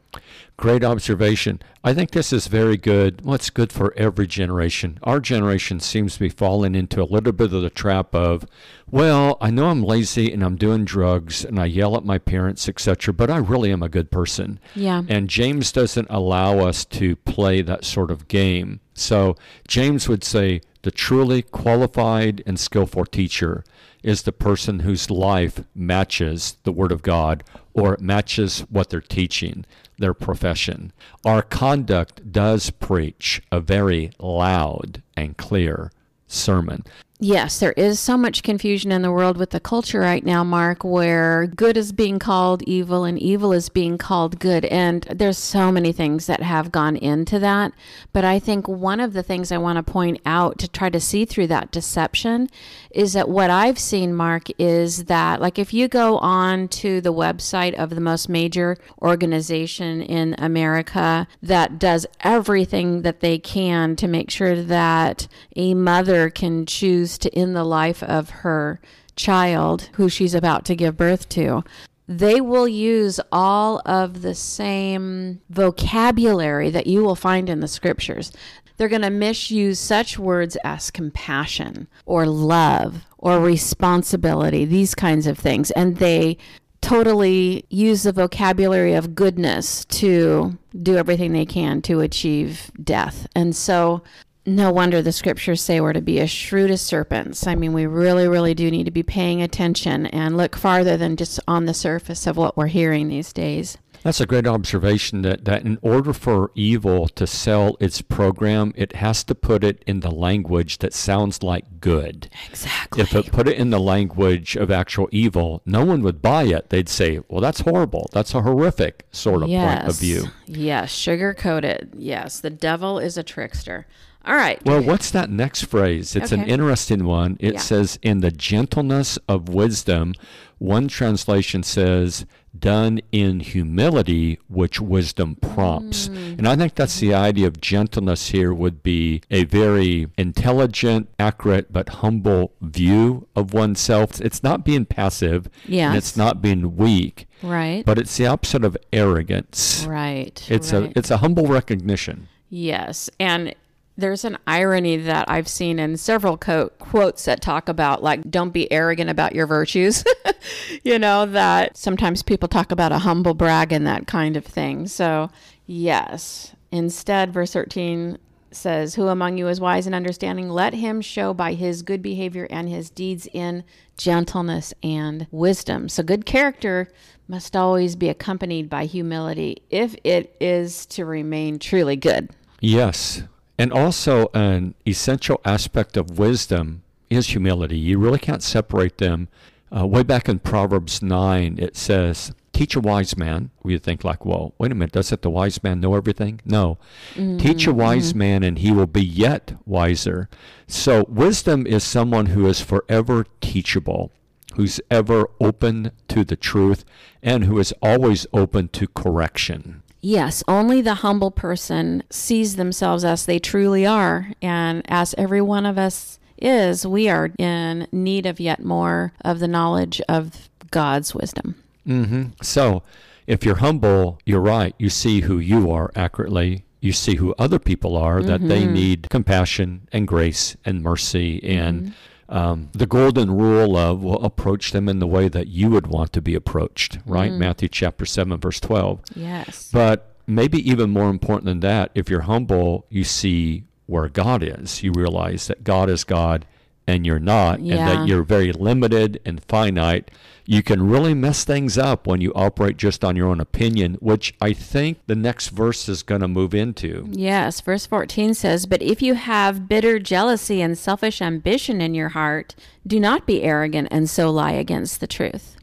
Great 0.57 0.83
observation. 0.83 1.59
I 1.83 1.93
think 1.93 2.11
this 2.11 2.33
is 2.33 2.47
very 2.47 2.77
good. 2.77 3.23
What's 3.23 3.49
well, 3.49 3.53
good 3.55 3.71
for 3.71 3.93
every 3.97 4.27
generation. 4.27 4.99
Our 5.03 5.19
generation 5.19 5.79
seems 5.79 6.15
to 6.15 6.19
be 6.19 6.29
falling 6.29 6.75
into 6.75 7.01
a 7.01 7.05
little 7.05 7.31
bit 7.31 7.53
of 7.53 7.61
the 7.61 7.69
trap 7.69 8.13
of, 8.13 8.45
well, 8.91 9.37
I 9.39 9.49
know 9.49 9.69
I'm 9.69 9.83
lazy 9.83 10.31
and 10.31 10.43
I'm 10.43 10.57
doing 10.57 10.85
drugs 10.85 11.45
and 11.45 11.59
I 11.59 11.65
yell 11.65 11.95
at 11.95 12.03
my 12.03 12.17
parents, 12.17 12.67
etc., 12.67 13.13
but 13.13 13.29
I 13.29 13.37
really 13.37 13.71
am 13.71 13.81
a 13.81 13.89
good 13.89 14.11
person. 14.11 14.59
Yeah. 14.75 15.03
And 15.07 15.29
James 15.29 15.71
doesn't 15.71 16.07
allow 16.09 16.59
us 16.59 16.83
to 16.85 17.15
play 17.15 17.61
that 17.61 17.85
sort 17.85 18.11
of 18.11 18.27
game. 18.27 18.81
So 18.93 19.35
James 19.67 20.09
would 20.09 20.23
say 20.23 20.61
the 20.81 20.91
truly 20.91 21.41
qualified 21.41 22.43
and 22.45 22.59
skillful 22.59 23.05
teacher 23.05 23.63
is 24.03 24.23
the 24.23 24.31
person 24.31 24.79
whose 24.79 25.09
life 25.09 25.63
matches 25.75 26.57
the 26.63 26.71
Word 26.71 26.91
of 26.91 27.01
God 27.01 27.43
or 27.73 27.97
matches 27.99 28.61
what 28.69 28.89
they're 28.89 28.99
teaching, 28.99 29.65
their 29.97 30.13
profession. 30.13 30.91
Our 31.23 31.41
conduct 31.41 32.31
does 32.31 32.71
preach 32.71 33.41
a 33.51 33.59
very 33.59 34.11
loud 34.19 35.01
and 35.15 35.37
clear 35.37 35.91
sermon. 36.27 36.83
Yes, 37.23 37.59
there 37.59 37.73
is 37.73 37.99
so 37.99 38.17
much 38.17 38.41
confusion 38.41 38.91
in 38.91 39.03
the 39.03 39.11
world 39.11 39.37
with 39.37 39.51
the 39.51 39.59
culture 39.59 39.99
right 39.99 40.25
now, 40.25 40.43
Mark, 40.43 40.83
where 40.83 41.45
good 41.45 41.77
is 41.77 41.91
being 41.91 42.17
called 42.17 42.63
evil 42.63 43.03
and 43.03 43.19
evil 43.19 43.53
is 43.53 43.69
being 43.69 43.99
called 43.99 44.39
good. 44.39 44.65
And 44.65 45.03
there's 45.03 45.37
so 45.37 45.71
many 45.71 45.91
things 45.91 46.25
that 46.25 46.41
have 46.41 46.71
gone 46.71 46.95
into 46.95 47.37
that. 47.37 47.73
But 48.11 48.25
I 48.25 48.39
think 48.39 48.67
one 48.67 48.99
of 48.99 49.13
the 49.13 49.21
things 49.21 49.51
I 49.51 49.59
want 49.59 49.77
to 49.77 49.83
point 49.83 50.19
out 50.25 50.57
to 50.57 50.67
try 50.67 50.89
to 50.89 50.99
see 50.99 51.25
through 51.25 51.45
that 51.45 51.69
deception 51.69 52.49
is 52.93 53.13
that 53.13 53.29
what 53.29 53.49
I've 53.49 53.79
seen, 53.79 54.13
Mark, 54.13 54.47
is 54.59 55.05
that, 55.05 55.41
like, 55.41 55.57
if 55.57 55.73
you 55.73 55.87
go 55.87 56.17
on 56.17 56.67
to 56.69 57.01
the 57.01 57.13
website 57.13 57.73
of 57.73 57.91
the 57.91 58.01
most 58.01 58.29
major 58.29 58.77
organization 59.01 60.01
in 60.01 60.35
America 60.37 61.27
that 61.41 61.79
does 61.79 62.05
everything 62.21 63.01
that 63.01 63.19
they 63.19 63.37
can 63.37 63.95
to 63.97 64.07
make 64.07 64.29
sure 64.29 64.61
that 64.61 65.27
a 65.55 65.73
mother 65.73 66.29
can 66.29 66.65
choose 66.65 67.17
to 67.19 67.33
end 67.35 67.55
the 67.55 67.63
life 67.63 68.03
of 68.03 68.29
her 68.29 68.79
child 69.15 69.89
who 69.93 70.09
she's 70.09 70.33
about 70.33 70.65
to 70.65 70.75
give 70.75 70.97
birth 70.97 71.29
to, 71.29 71.63
they 72.07 72.41
will 72.41 72.67
use 72.67 73.19
all 73.31 73.81
of 73.85 74.21
the 74.21 74.35
same 74.35 75.39
vocabulary 75.49 76.69
that 76.69 76.87
you 76.87 77.03
will 77.03 77.15
find 77.15 77.49
in 77.49 77.61
the 77.61 77.67
scriptures. 77.67 78.31
They're 78.77 78.89
going 78.89 79.01
to 79.01 79.09
misuse 79.09 79.79
such 79.79 80.17
words 80.17 80.57
as 80.63 80.91
compassion 80.91 81.87
or 82.05 82.25
love 82.25 83.05
or 83.17 83.39
responsibility, 83.39 84.65
these 84.65 84.95
kinds 84.95 85.27
of 85.27 85.37
things. 85.37 85.71
And 85.71 85.97
they 85.97 86.37
totally 86.81 87.65
use 87.69 88.03
the 88.03 88.11
vocabulary 88.11 88.93
of 88.93 89.15
goodness 89.15 89.85
to 89.85 90.57
do 90.81 90.97
everything 90.97 91.31
they 91.31 91.45
can 91.45 91.81
to 91.83 92.01
achieve 92.01 92.71
death. 92.83 93.27
And 93.35 93.55
so 93.55 94.01
no 94.45 94.71
wonder 94.71 95.01
the 95.01 95.11
scriptures 95.11 95.61
say 95.61 95.79
we're 95.79 95.93
to 95.93 96.01
be 96.01 96.19
as 96.19 96.31
shrewd 96.31 96.71
as 96.71 96.81
serpents. 96.81 97.45
I 97.45 97.53
mean, 97.53 97.73
we 97.73 97.85
really, 97.85 98.27
really 98.27 98.55
do 98.55 98.71
need 98.71 98.85
to 98.85 98.91
be 98.91 99.03
paying 99.03 99.41
attention 99.41 100.07
and 100.07 100.35
look 100.35 100.55
farther 100.55 100.97
than 100.97 101.15
just 101.15 101.39
on 101.47 101.65
the 101.65 101.73
surface 101.73 102.25
of 102.25 102.37
what 102.37 102.57
we're 102.57 102.67
hearing 102.67 103.07
these 103.07 103.31
days. 103.31 103.77
That's 104.03 104.19
a 104.19 104.25
great 104.25 104.47
observation 104.47 105.21
that, 105.21 105.45
that 105.45 105.63
in 105.63 105.77
order 105.81 106.11
for 106.11 106.51
evil 106.55 107.07
to 107.09 107.27
sell 107.27 107.77
its 107.79 108.01
program, 108.01 108.73
it 108.75 108.95
has 108.95 109.23
to 109.25 109.35
put 109.35 109.63
it 109.63 109.83
in 109.85 109.99
the 109.99 110.09
language 110.09 110.79
that 110.79 110.93
sounds 110.93 111.43
like 111.43 111.79
good. 111.79 112.29
Exactly. 112.49 113.01
If 113.01 113.15
it 113.15 113.31
put 113.31 113.47
it 113.47 113.57
in 113.57 113.69
the 113.69 113.79
language 113.79 114.55
of 114.55 114.71
actual 114.71 115.07
evil, 115.11 115.61
no 115.65 115.85
one 115.85 116.01
would 116.01 116.21
buy 116.21 116.43
it. 116.43 116.69
They'd 116.69 116.89
say, 116.89 117.19
well, 117.27 117.41
that's 117.41 117.61
horrible. 117.61 118.09
That's 118.11 118.33
a 118.33 118.41
horrific 118.41 119.05
sort 119.11 119.43
of 119.43 119.49
yes. 119.49 119.77
point 119.77 119.89
of 119.89 119.99
view. 119.99 120.25
Yes, 120.47 120.91
sugar 120.91 121.33
coated. 121.33 121.93
Yes, 121.95 122.39
the 122.39 122.49
devil 122.49 122.97
is 122.97 123.17
a 123.17 123.23
trickster. 123.23 123.85
All 124.23 124.35
right. 124.35 124.63
Well, 124.65 124.83
what's 124.83 125.09
that 125.11 125.29
next 125.31 125.65
phrase? 125.65 126.15
It's 126.15 126.31
okay. 126.31 126.41
an 126.41 126.47
interesting 126.47 127.05
one. 127.05 127.37
It 127.39 127.53
yeah. 127.53 127.59
says, 127.59 127.97
in 128.01 128.21
the 128.21 128.31
gentleness 128.31 129.17
of 129.27 129.49
wisdom. 129.49 130.13
One 130.59 130.87
translation 130.87 131.63
says, 131.63 132.27
done 132.57 132.99
in 133.11 133.39
humility, 133.39 134.39
which 134.47 134.79
wisdom 134.79 135.35
prompts. 135.35 136.09
Mm. 136.09 136.39
And 136.39 136.47
I 136.47 136.55
think 136.55 136.75
that's 136.75 136.99
the 136.99 137.13
idea 137.13 137.47
of 137.47 137.61
gentleness 137.61 138.29
here 138.29 138.53
would 138.53 138.83
be 138.83 139.21
a 139.29 139.45
very 139.45 140.07
intelligent, 140.17 141.09
accurate, 141.17 141.71
but 141.71 141.89
humble 141.89 142.53
view 142.61 143.27
of 143.35 143.53
oneself. 143.53 144.19
It's 144.21 144.43
not 144.43 144.65
being 144.65 144.85
passive. 144.85 145.49
Yes. 145.67 145.89
And 145.89 145.97
it's 145.97 146.17
not 146.17 146.41
being 146.41 146.75
weak. 146.75 147.27
Right. 147.41 147.83
But 147.85 147.97
it's 147.97 148.15
the 148.17 148.27
opposite 148.27 148.63
of 148.63 148.77
arrogance. 148.93 149.85
Right. 149.87 150.45
It's 150.49 150.73
right. 150.73 150.95
a 150.95 150.97
it's 150.97 151.09
a 151.09 151.17
humble 151.17 151.47
recognition. 151.47 152.27
Yes. 152.49 153.09
And 153.19 153.55
there's 153.97 154.25
an 154.25 154.37
irony 154.47 154.97
that 154.97 155.29
I've 155.29 155.47
seen 155.47 155.79
in 155.79 155.97
several 155.97 156.37
co- 156.37 156.69
quotes 156.79 157.25
that 157.25 157.41
talk 157.41 157.69
about, 157.69 158.01
like, 158.01 158.29
don't 158.29 158.51
be 158.51 158.71
arrogant 158.71 159.09
about 159.09 159.35
your 159.35 159.47
virtues. 159.47 160.03
you 160.83 160.97
know, 160.97 161.25
that 161.25 161.77
sometimes 161.77 162.23
people 162.23 162.47
talk 162.47 162.71
about 162.71 162.91
a 162.91 162.99
humble 162.99 163.33
brag 163.33 163.71
and 163.71 163.85
that 163.87 164.07
kind 164.07 164.37
of 164.37 164.45
thing. 164.45 164.87
So, 164.87 165.29
yes. 165.65 166.55
Instead, 166.71 167.33
verse 167.33 167.53
13 167.53 168.17
says, 168.51 168.95
Who 168.95 169.07
among 169.07 169.37
you 169.37 169.47
is 169.47 169.59
wise 169.59 169.85
and 169.85 169.95
understanding? 169.95 170.49
Let 170.49 170.73
him 170.73 171.01
show 171.01 171.33
by 171.33 171.53
his 171.53 171.81
good 171.81 172.01
behavior 172.01 172.47
and 172.49 172.69
his 172.69 172.89
deeds 172.89 173.27
in 173.33 173.63
gentleness 173.97 174.73
and 174.81 175.27
wisdom. 175.31 175.89
So, 175.89 176.03
good 176.03 176.25
character 176.25 176.87
must 177.27 177.55
always 177.55 177.95
be 177.95 178.09
accompanied 178.09 178.69
by 178.69 178.85
humility 178.85 179.63
if 179.69 179.95
it 180.03 180.35
is 180.39 180.85
to 180.87 181.05
remain 181.05 181.59
truly 181.59 181.95
good. 181.95 182.29
Yes. 182.59 183.23
And 183.57 183.71
also, 183.71 184.29
an 184.33 184.75
essential 184.87 185.39
aspect 185.45 185.97
of 185.97 186.17
wisdom 186.17 186.83
is 187.09 187.27
humility. 187.27 187.77
You 187.77 187.99
really 187.99 188.19
can't 188.19 188.41
separate 188.41 188.97
them. 188.97 189.27
Uh, 189.75 189.85
way 189.85 190.03
back 190.03 190.27
in 190.27 190.39
Proverbs 190.39 191.01
9, 191.01 191.57
it 191.59 191.75
says, 191.75 192.33
Teach 192.53 192.75
a 192.75 192.81
wise 192.81 193.15
man. 193.15 193.49
We 193.63 193.77
think 193.77 194.03
like, 194.03 194.25
well, 194.25 194.53
wait 194.57 194.71
a 194.71 194.75
minute, 194.75 194.91
doesn't 194.91 195.21
the 195.21 195.29
wise 195.29 195.63
man 195.63 195.79
know 195.79 195.95
everything? 195.95 196.41
No. 196.45 196.77
Mm-hmm. 197.13 197.37
Teach 197.37 197.65
a 197.65 197.73
wise 197.73 198.09
mm-hmm. 198.09 198.19
man, 198.19 198.43
and 198.43 198.59
he 198.59 198.71
will 198.71 198.87
be 198.87 199.03
yet 199.03 199.53
wiser. 199.65 200.29
So, 200.67 201.05
wisdom 201.07 201.65
is 201.65 201.83
someone 201.83 202.27
who 202.27 202.47
is 202.47 202.61
forever 202.61 203.25
teachable, 203.39 204.11
who's 204.55 204.81
ever 204.89 205.29
open 205.39 205.91
to 206.09 206.25
the 206.25 206.35
truth, 206.35 206.83
and 207.23 207.45
who 207.45 207.57
is 207.57 207.73
always 207.81 208.27
open 208.33 208.67
to 208.69 208.87
correction. 208.87 209.80
Yes, 210.01 210.43
only 210.47 210.81
the 210.81 210.95
humble 210.95 211.31
person 211.31 212.03
sees 212.09 212.55
themselves 212.55 213.05
as 213.05 213.25
they 213.25 213.39
truly 213.39 213.85
are. 213.85 214.31
And 214.41 214.83
as 214.87 215.13
every 215.17 215.41
one 215.41 215.65
of 215.65 215.77
us 215.77 216.19
is, 216.37 216.85
we 216.87 217.07
are 217.07 217.29
in 217.37 217.87
need 217.91 218.25
of 218.25 218.39
yet 218.39 218.63
more 218.63 219.13
of 219.23 219.39
the 219.39 219.47
knowledge 219.47 220.01
of 220.09 220.49
God's 220.71 221.13
wisdom. 221.13 221.55
hmm 221.85 222.23
So, 222.41 222.83
if 223.27 223.45
you're 223.45 223.57
humble, 223.57 224.19
you're 224.25 224.41
right. 224.41 224.73
You 224.79 224.89
see 224.89 225.21
who 225.21 225.37
you 225.37 225.69
are 225.71 225.91
accurately. 225.95 226.65
You 226.79 226.91
see 226.91 227.15
who 227.15 227.35
other 227.37 227.59
people 227.59 227.95
are, 227.95 228.23
that 228.23 228.47
they 228.47 228.65
need 228.65 229.07
compassion 229.11 229.87
and 229.91 230.07
grace 230.07 230.57
and 230.65 230.81
mercy 230.81 231.39
and 231.43 231.93
um, 232.31 232.69
the 232.71 232.85
golden 232.87 233.29
rule 233.29 233.77
of 233.77 234.03
well, 234.03 234.23
approach 234.23 234.71
them 234.71 234.87
in 234.87 234.99
the 234.99 235.07
way 235.07 235.27
that 235.27 235.47
you 235.47 235.69
would 235.69 235.87
want 235.87 236.13
to 236.13 236.21
be 236.21 236.33
approached, 236.33 236.97
right? 237.05 237.31
Matthew 237.31 237.67
chapter 237.67 238.05
7, 238.05 238.39
verse 238.39 238.59
12. 238.61 239.01
Yes. 239.15 239.69
But 239.71 240.15
maybe 240.25 240.57
even 240.67 240.89
more 240.89 241.09
important 241.09 241.45
than 241.45 241.59
that, 241.59 241.91
if 241.93 242.09
you're 242.09 242.21
humble, 242.21 242.85
you 242.89 243.03
see 243.03 243.65
where 243.85 244.07
God 244.07 244.41
is. 244.41 244.81
You 244.81 244.93
realize 244.93 245.47
that 245.47 245.65
God 245.65 245.89
is 245.89 246.05
God 246.05 246.45
and 246.87 247.05
you're 247.05 247.19
not, 247.19 247.59
and 247.59 247.71
that 247.71 248.07
you're 248.07 248.23
very 248.23 248.51
limited 248.51 249.19
and 249.25 249.43
finite. 249.43 250.11
You 250.45 250.63
can 250.63 250.89
really 250.89 251.13
mess 251.13 251.43
things 251.43 251.77
up 251.77 252.07
when 252.07 252.19
you 252.19 252.33
operate 252.33 252.77
just 252.77 253.03
on 253.03 253.15
your 253.15 253.27
own 253.27 253.39
opinion, 253.39 253.95
which 254.01 254.33
I 254.41 254.53
think 254.53 254.99
the 255.05 255.15
next 255.15 255.49
verse 255.49 255.87
is 255.87 256.03
going 256.03 256.21
to 256.21 256.27
move 256.27 256.53
into. 256.53 257.07
Yes, 257.11 257.61
verse 257.61 257.85
14 257.85 258.33
says, 258.33 258.65
But 258.65 258.81
if 258.81 259.01
you 259.01 259.13
have 259.13 259.69
bitter 259.69 259.99
jealousy 259.99 260.61
and 260.61 260.77
selfish 260.77 261.21
ambition 261.21 261.79
in 261.79 261.93
your 261.93 262.09
heart, 262.09 262.55
do 262.85 262.99
not 262.99 263.25
be 263.25 263.43
arrogant 263.43 263.87
and 263.91 264.09
so 264.09 264.29
lie 264.31 264.51
against 264.51 264.99
the 264.99 265.07
truth. 265.07 265.57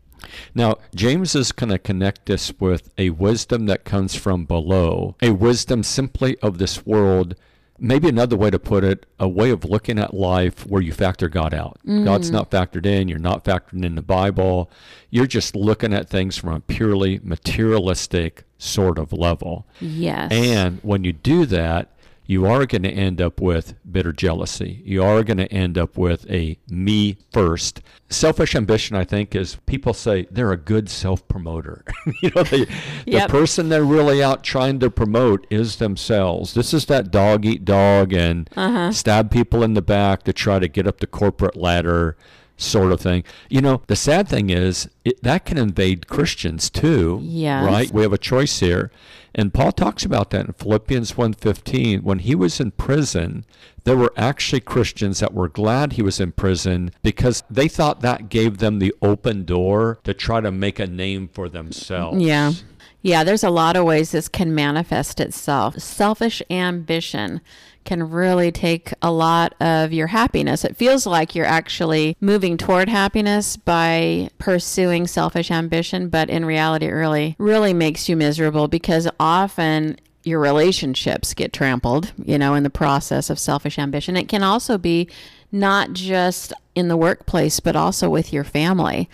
Now, 0.54 0.76
James 0.94 1.34
is 1.34 1.52
going 1.52 1.70
to 1.70 1.78
connect 1.78 2.26
this 2.26 2.52
with 2.58 2.90
a 2.98 3.10
wisdom 3.10 3.66
that 3.66 3.84
comes 3.84 4.14
from 4.14 4.44
below, 4.44 5.16
a 5.22 5.30
wisdom 5.30 5.82
simply 5.82 6.38
of 6.38 6.58
this 6.58 6.86
world. 6.86 7.34
Maybe 7.80 8.08
another 8.08 8.36
way 8.36 8.50
to 8.50 8.58
put 8.58 8.82
it, 8.82 9.06
a 9.20 9.28
way 9.28 9.50
of 9.50 9.64
looking 9.64 9.98
at 9.98 10.12
life 10.12 10.66
where 10.66 10.82
you 10.82 10.92
factor 10.92 11.28
God 11.28 11.54
out. 11.54 11.78
God's 11.86 12.30
mm. 12.30 12.32
not 12.32 12.50
factored 12.50 12.86
in. 12.86 13.08
You're 13.08 13.18
not 13.18 13.44
factored 13.44 13.84
in 13.84 13.94
the 13.94 14.02
Bible. 14.02 14.70
You're 15.10 15.26
just 15.26 15.54
looking 15.54 15.94
at 15.94 16.08
things 16.08 16.36
from 16.36 16.54
a 16.54 16.60
purely 16.60 17.20
materialistic 17.22 18.44
sort 18.58 18.98
of 18.98 19.12
level. 19.12 19.66
Yes. 19.80 20.32
And 20.32 20.80
when 20.82 21.04
you 21.04 21.12
do 21.12 21.46
that, 21.46 21.92
you 22.30 22.44
are 22.44 22.66
going 22.66 22.82
to 22.82 22.90
end 22.90 23.22
up 23.22 23.40
with 23.40 23.74
bitter 23.90 24.12
jealousy. 24.12 24.82
You 24.84 25.02
are 25.02 25.24
going 25.24 25.38
to 25.38 25.50
end 25.50 25.78
up 25.78 25.96
with 25.96 26.30
a 26.30 26.58
me 26.68 27.16
first. 27.32 27.80
Selfish 28.10 28.54
ambition, 28.54 28.94
I 28.96 29.04
think, 29.04 29.34
is 29.34 29.56
people 29.64 29.94
say 29.94 30.26
they're 30.30 30.52
a 30.52 30.58
good 30.58 30.90
self 30.90 31.26
promoter. 31.26 31.84
you 32.22 32.30
know, 32.36 32.42
they, 32.42 32.66
Yep. 33.06 33.28
the 33.28 33.32
person 33.32 33.70
they're 33.70 33.82
really 33.82 34.22
out 34.22 34.44
trying 34.44 34.78
to 34.80 34.90
promote 34.90 35.46
is 35.48 35.76
themselves. 35.76 36.52
This 36.52 36.74
is 36.74 36.84
that 36.86 37.10
dog 37.10 37.46
eat 37.46 37.64
dog 37.64 38.12
and 38.12 38.48
Uh-huh. 38.54 38.92
stab 38.92 39.30
people 39.30 39.62
in 39.62 39.72
the 39.72 39.80
back 39.82 40.22
to 40.24 40.32
try 40.34 40.58
to 40.58 40.68
get 40.68 40.86
up 40.86 41.00
the 41.00 41.06
corporate 41.06 41.56
ladder 41.56 42.14
sort 42.58 42.92
of 42.92 43.00
thing. 43.00 43.24
You 43.48 43.62
know, 43.62 43.82
the 43.86 43.96
sad 43.96 44.28
thing 44.28 44.50
is 44.50 44.88
it, 45.04 45.22
that 45.22 45.46
can 45.46 45.56
invade 45.56 46.08
Christians 46.08 46.68
too. 46.68 47.20
Yes. 47.22 47.64
Right? 47.64 47.90
We 47.90 48.02
have 48.02 48.12
a 48.12 48.18
choice 48.18 48.60
here. 48.60 48.90
And 49.34 49.54
Paul 49.54 49.72
talks 49.72 50.04
about 50.04 50.30
that 50.30 50.46
in 50.46 50.52
Philippians 50.52 51.12
1:15 51.12 52.02
when 52.02 52.18
he 52.18 52.34
was 52.34 52.60
in 52.60 52.72
prison 52.72 53.44
there 53.88 53.96
were 53.96 54.12
actually 54.18 54.60
Christians 54.60 55.20
that 55.20 55.32
were 55.32 55.48
glad 55.48 55.94
he 55.94 56.02
was 56.02 56.20
in 56.20 56.32
prison 56.32 56.90
because 57.02 57.42
they 57.48 57.68
thought 57.68 58.02
that 58.02 58.28
gave 58.28 58.58
them 58.58 58.80
the 58.80 58.94
open 59.00 59.46
door 59.46 59.98
to 60.04 60.12
try 60.12 60.42
to 60.42 60.52
make 60.52 60.78
a 60.78 60.86
name 60.86 61.26
for 61.26 61.48
themselves. 61.48 62.20
Yeah. 62.20 62.52
Yeah, 63.00 63.24
there's 63.24 63.44
a 63.44 63.48
lot 63.48 63.76
of 63.76 63.86
ways 63.86 64.10
this 64.10 64.28
can 64.28 64.54
manifest 64.54 65.20
itself. 65.20 65.78
Selfish 65.78 66.42
ambition 66.50 67.40
can 67.88 68.10
really 68.10 68.52
take 68.52 68.92
a 69.00 69.10
lot 69.10 69.54
of 69.62 69.94
your 69.94 70.08
happiness. 70.08 70.62
It 70.62 70.76
feels 70.76 71.06
like 71.06 71.34
you're 71.34 71.46
actually 71.46 72.18
moving 72.20 72.58
toward 72.58 72.90
happiness 72.90 73.56
by 73.56 74.28
pursuing 74.36 75.06
selfish 75.06 75.50
ambition, 75.50 76.10
but 76.10 76.28
in 76.28 76.44
reality 76.44 76.84
it 76.84 76.90
really 76.90 77.34
really 77.38 77.72
makes 77.72 78.06
you 78.06 78.14
miserable 78.14 78.68
because 78.68 79.08
often 79.18 79.96
your 80.22 80.38
relationships 80.38 81.32
get 81.32 81.54
trampled, 81.54 82.12
you 82.22 82.36
know, 82.36 82.52
in 82.52 82.62
the 82.62 82.68
process 82.68 83.30
of 83.30 83.38
selfish 83.38 83.78
ambition. 83.78 84.18
It 84.18 84.28
can 84.28 84.42
also 84.42 84.76
be 84.76 85.08
not 85.50 85.94
just 85.94 86.52
in 86.74 86.88
the 86.88 86.96
workplace, 86.96 87.58
but 87.58 87.74
also 87.74 88.10
with 88.10 88.34
your 88.34 88.44
family. 88.44 89.08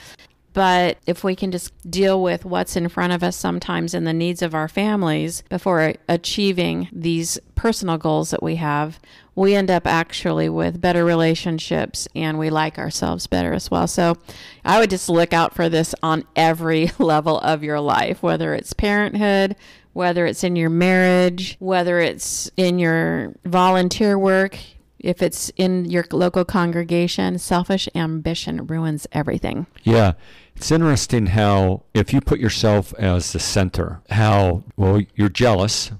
But 0.54 0.98
if 1.04 1.24
we 1.24 1.34
can 1.34 1.50
just 1.50 1.72
deal 1.90 2.22
with 2.22 2.44
what's 2.44 2.76
in 2.76 2.88
front 2.88 3.12
of 3.12 3.24
us 3.24 3.36
sometimes 3.36 3.92
and 3.92 4.06
the 4.06 4.12
needs 4.12 4.40
of 4.40 4.54
our 4.54 4.68
families 4.68 5.42
before 5.50 5.94
achieving 6.08 6.88
these 6.92 7.38
personal 7.56 7.98
goals 7.98 8.30
that 8.30 8.42
we 8.42 8.54
have, 8.56 9.00
we 9.34 9.56
end 9.56 9.68
up 9.68 9.84
actually 9.84 10.48
with 10.48 10.80
better 10.80 11.04
relationships 11.04 12.06
and 12.14 12.38
we 12.38 12.50
like 12.50 12.78
ourselves 12.78 13.26
better 13.26 13.52
as 13.52 13.68
well. 13.68 13.88
So 13.88 14.16
I 14.64 14.78
would 14.78 14.90
just 14.90 15.08
look 15.08 15.32
out 15.32 15.54
for 15.54 15.68
this 15.68 15.92
on 16.04 16.24
every 16.36 16.92
level 17.00 17.40
of 17.40 17.64
your 17.64 17.80
life, 17.80 18.22
whether 18.22 18.54
it's 18.54 18.72
parenthood, 18.72 19.56
whether 19.92 20.24
it's 20.24 20.44
in 20.44 20.54
your 20.54 20.70
marriage, 20.70 21.56
whether 21.58 21.98
it's 21.98 22.48
in 22.56 22.78
your 22.78 23.34
volunteer 23.44 24.16
work, 24.16 24.56
if 25.00 25.20
it's 25.20 25.50
in 25.56 25.84
your 25.84 26.04
local 26.12 26.44
congregation, 26.44 27.38
selfish 27.38 27.88
ambition 27.94 28.66
ruins 28.66 29.06
everything. 29.12 29.66
Yeah. 29.82 30.12
It's 30.56 30.70
interesting 30.70 31.26
how 31.26 31.82
if 31.94 32.12
you 32.12 32.20
put 32.20 32.38
yourself 32.40 32.94
as 32.98 33.32
the 33.32 33.40
center, 33.40 34.00
how 34.10 34.64
well 34.76 35.02
you're 35.14 35.28
jealous. 35.28 35.90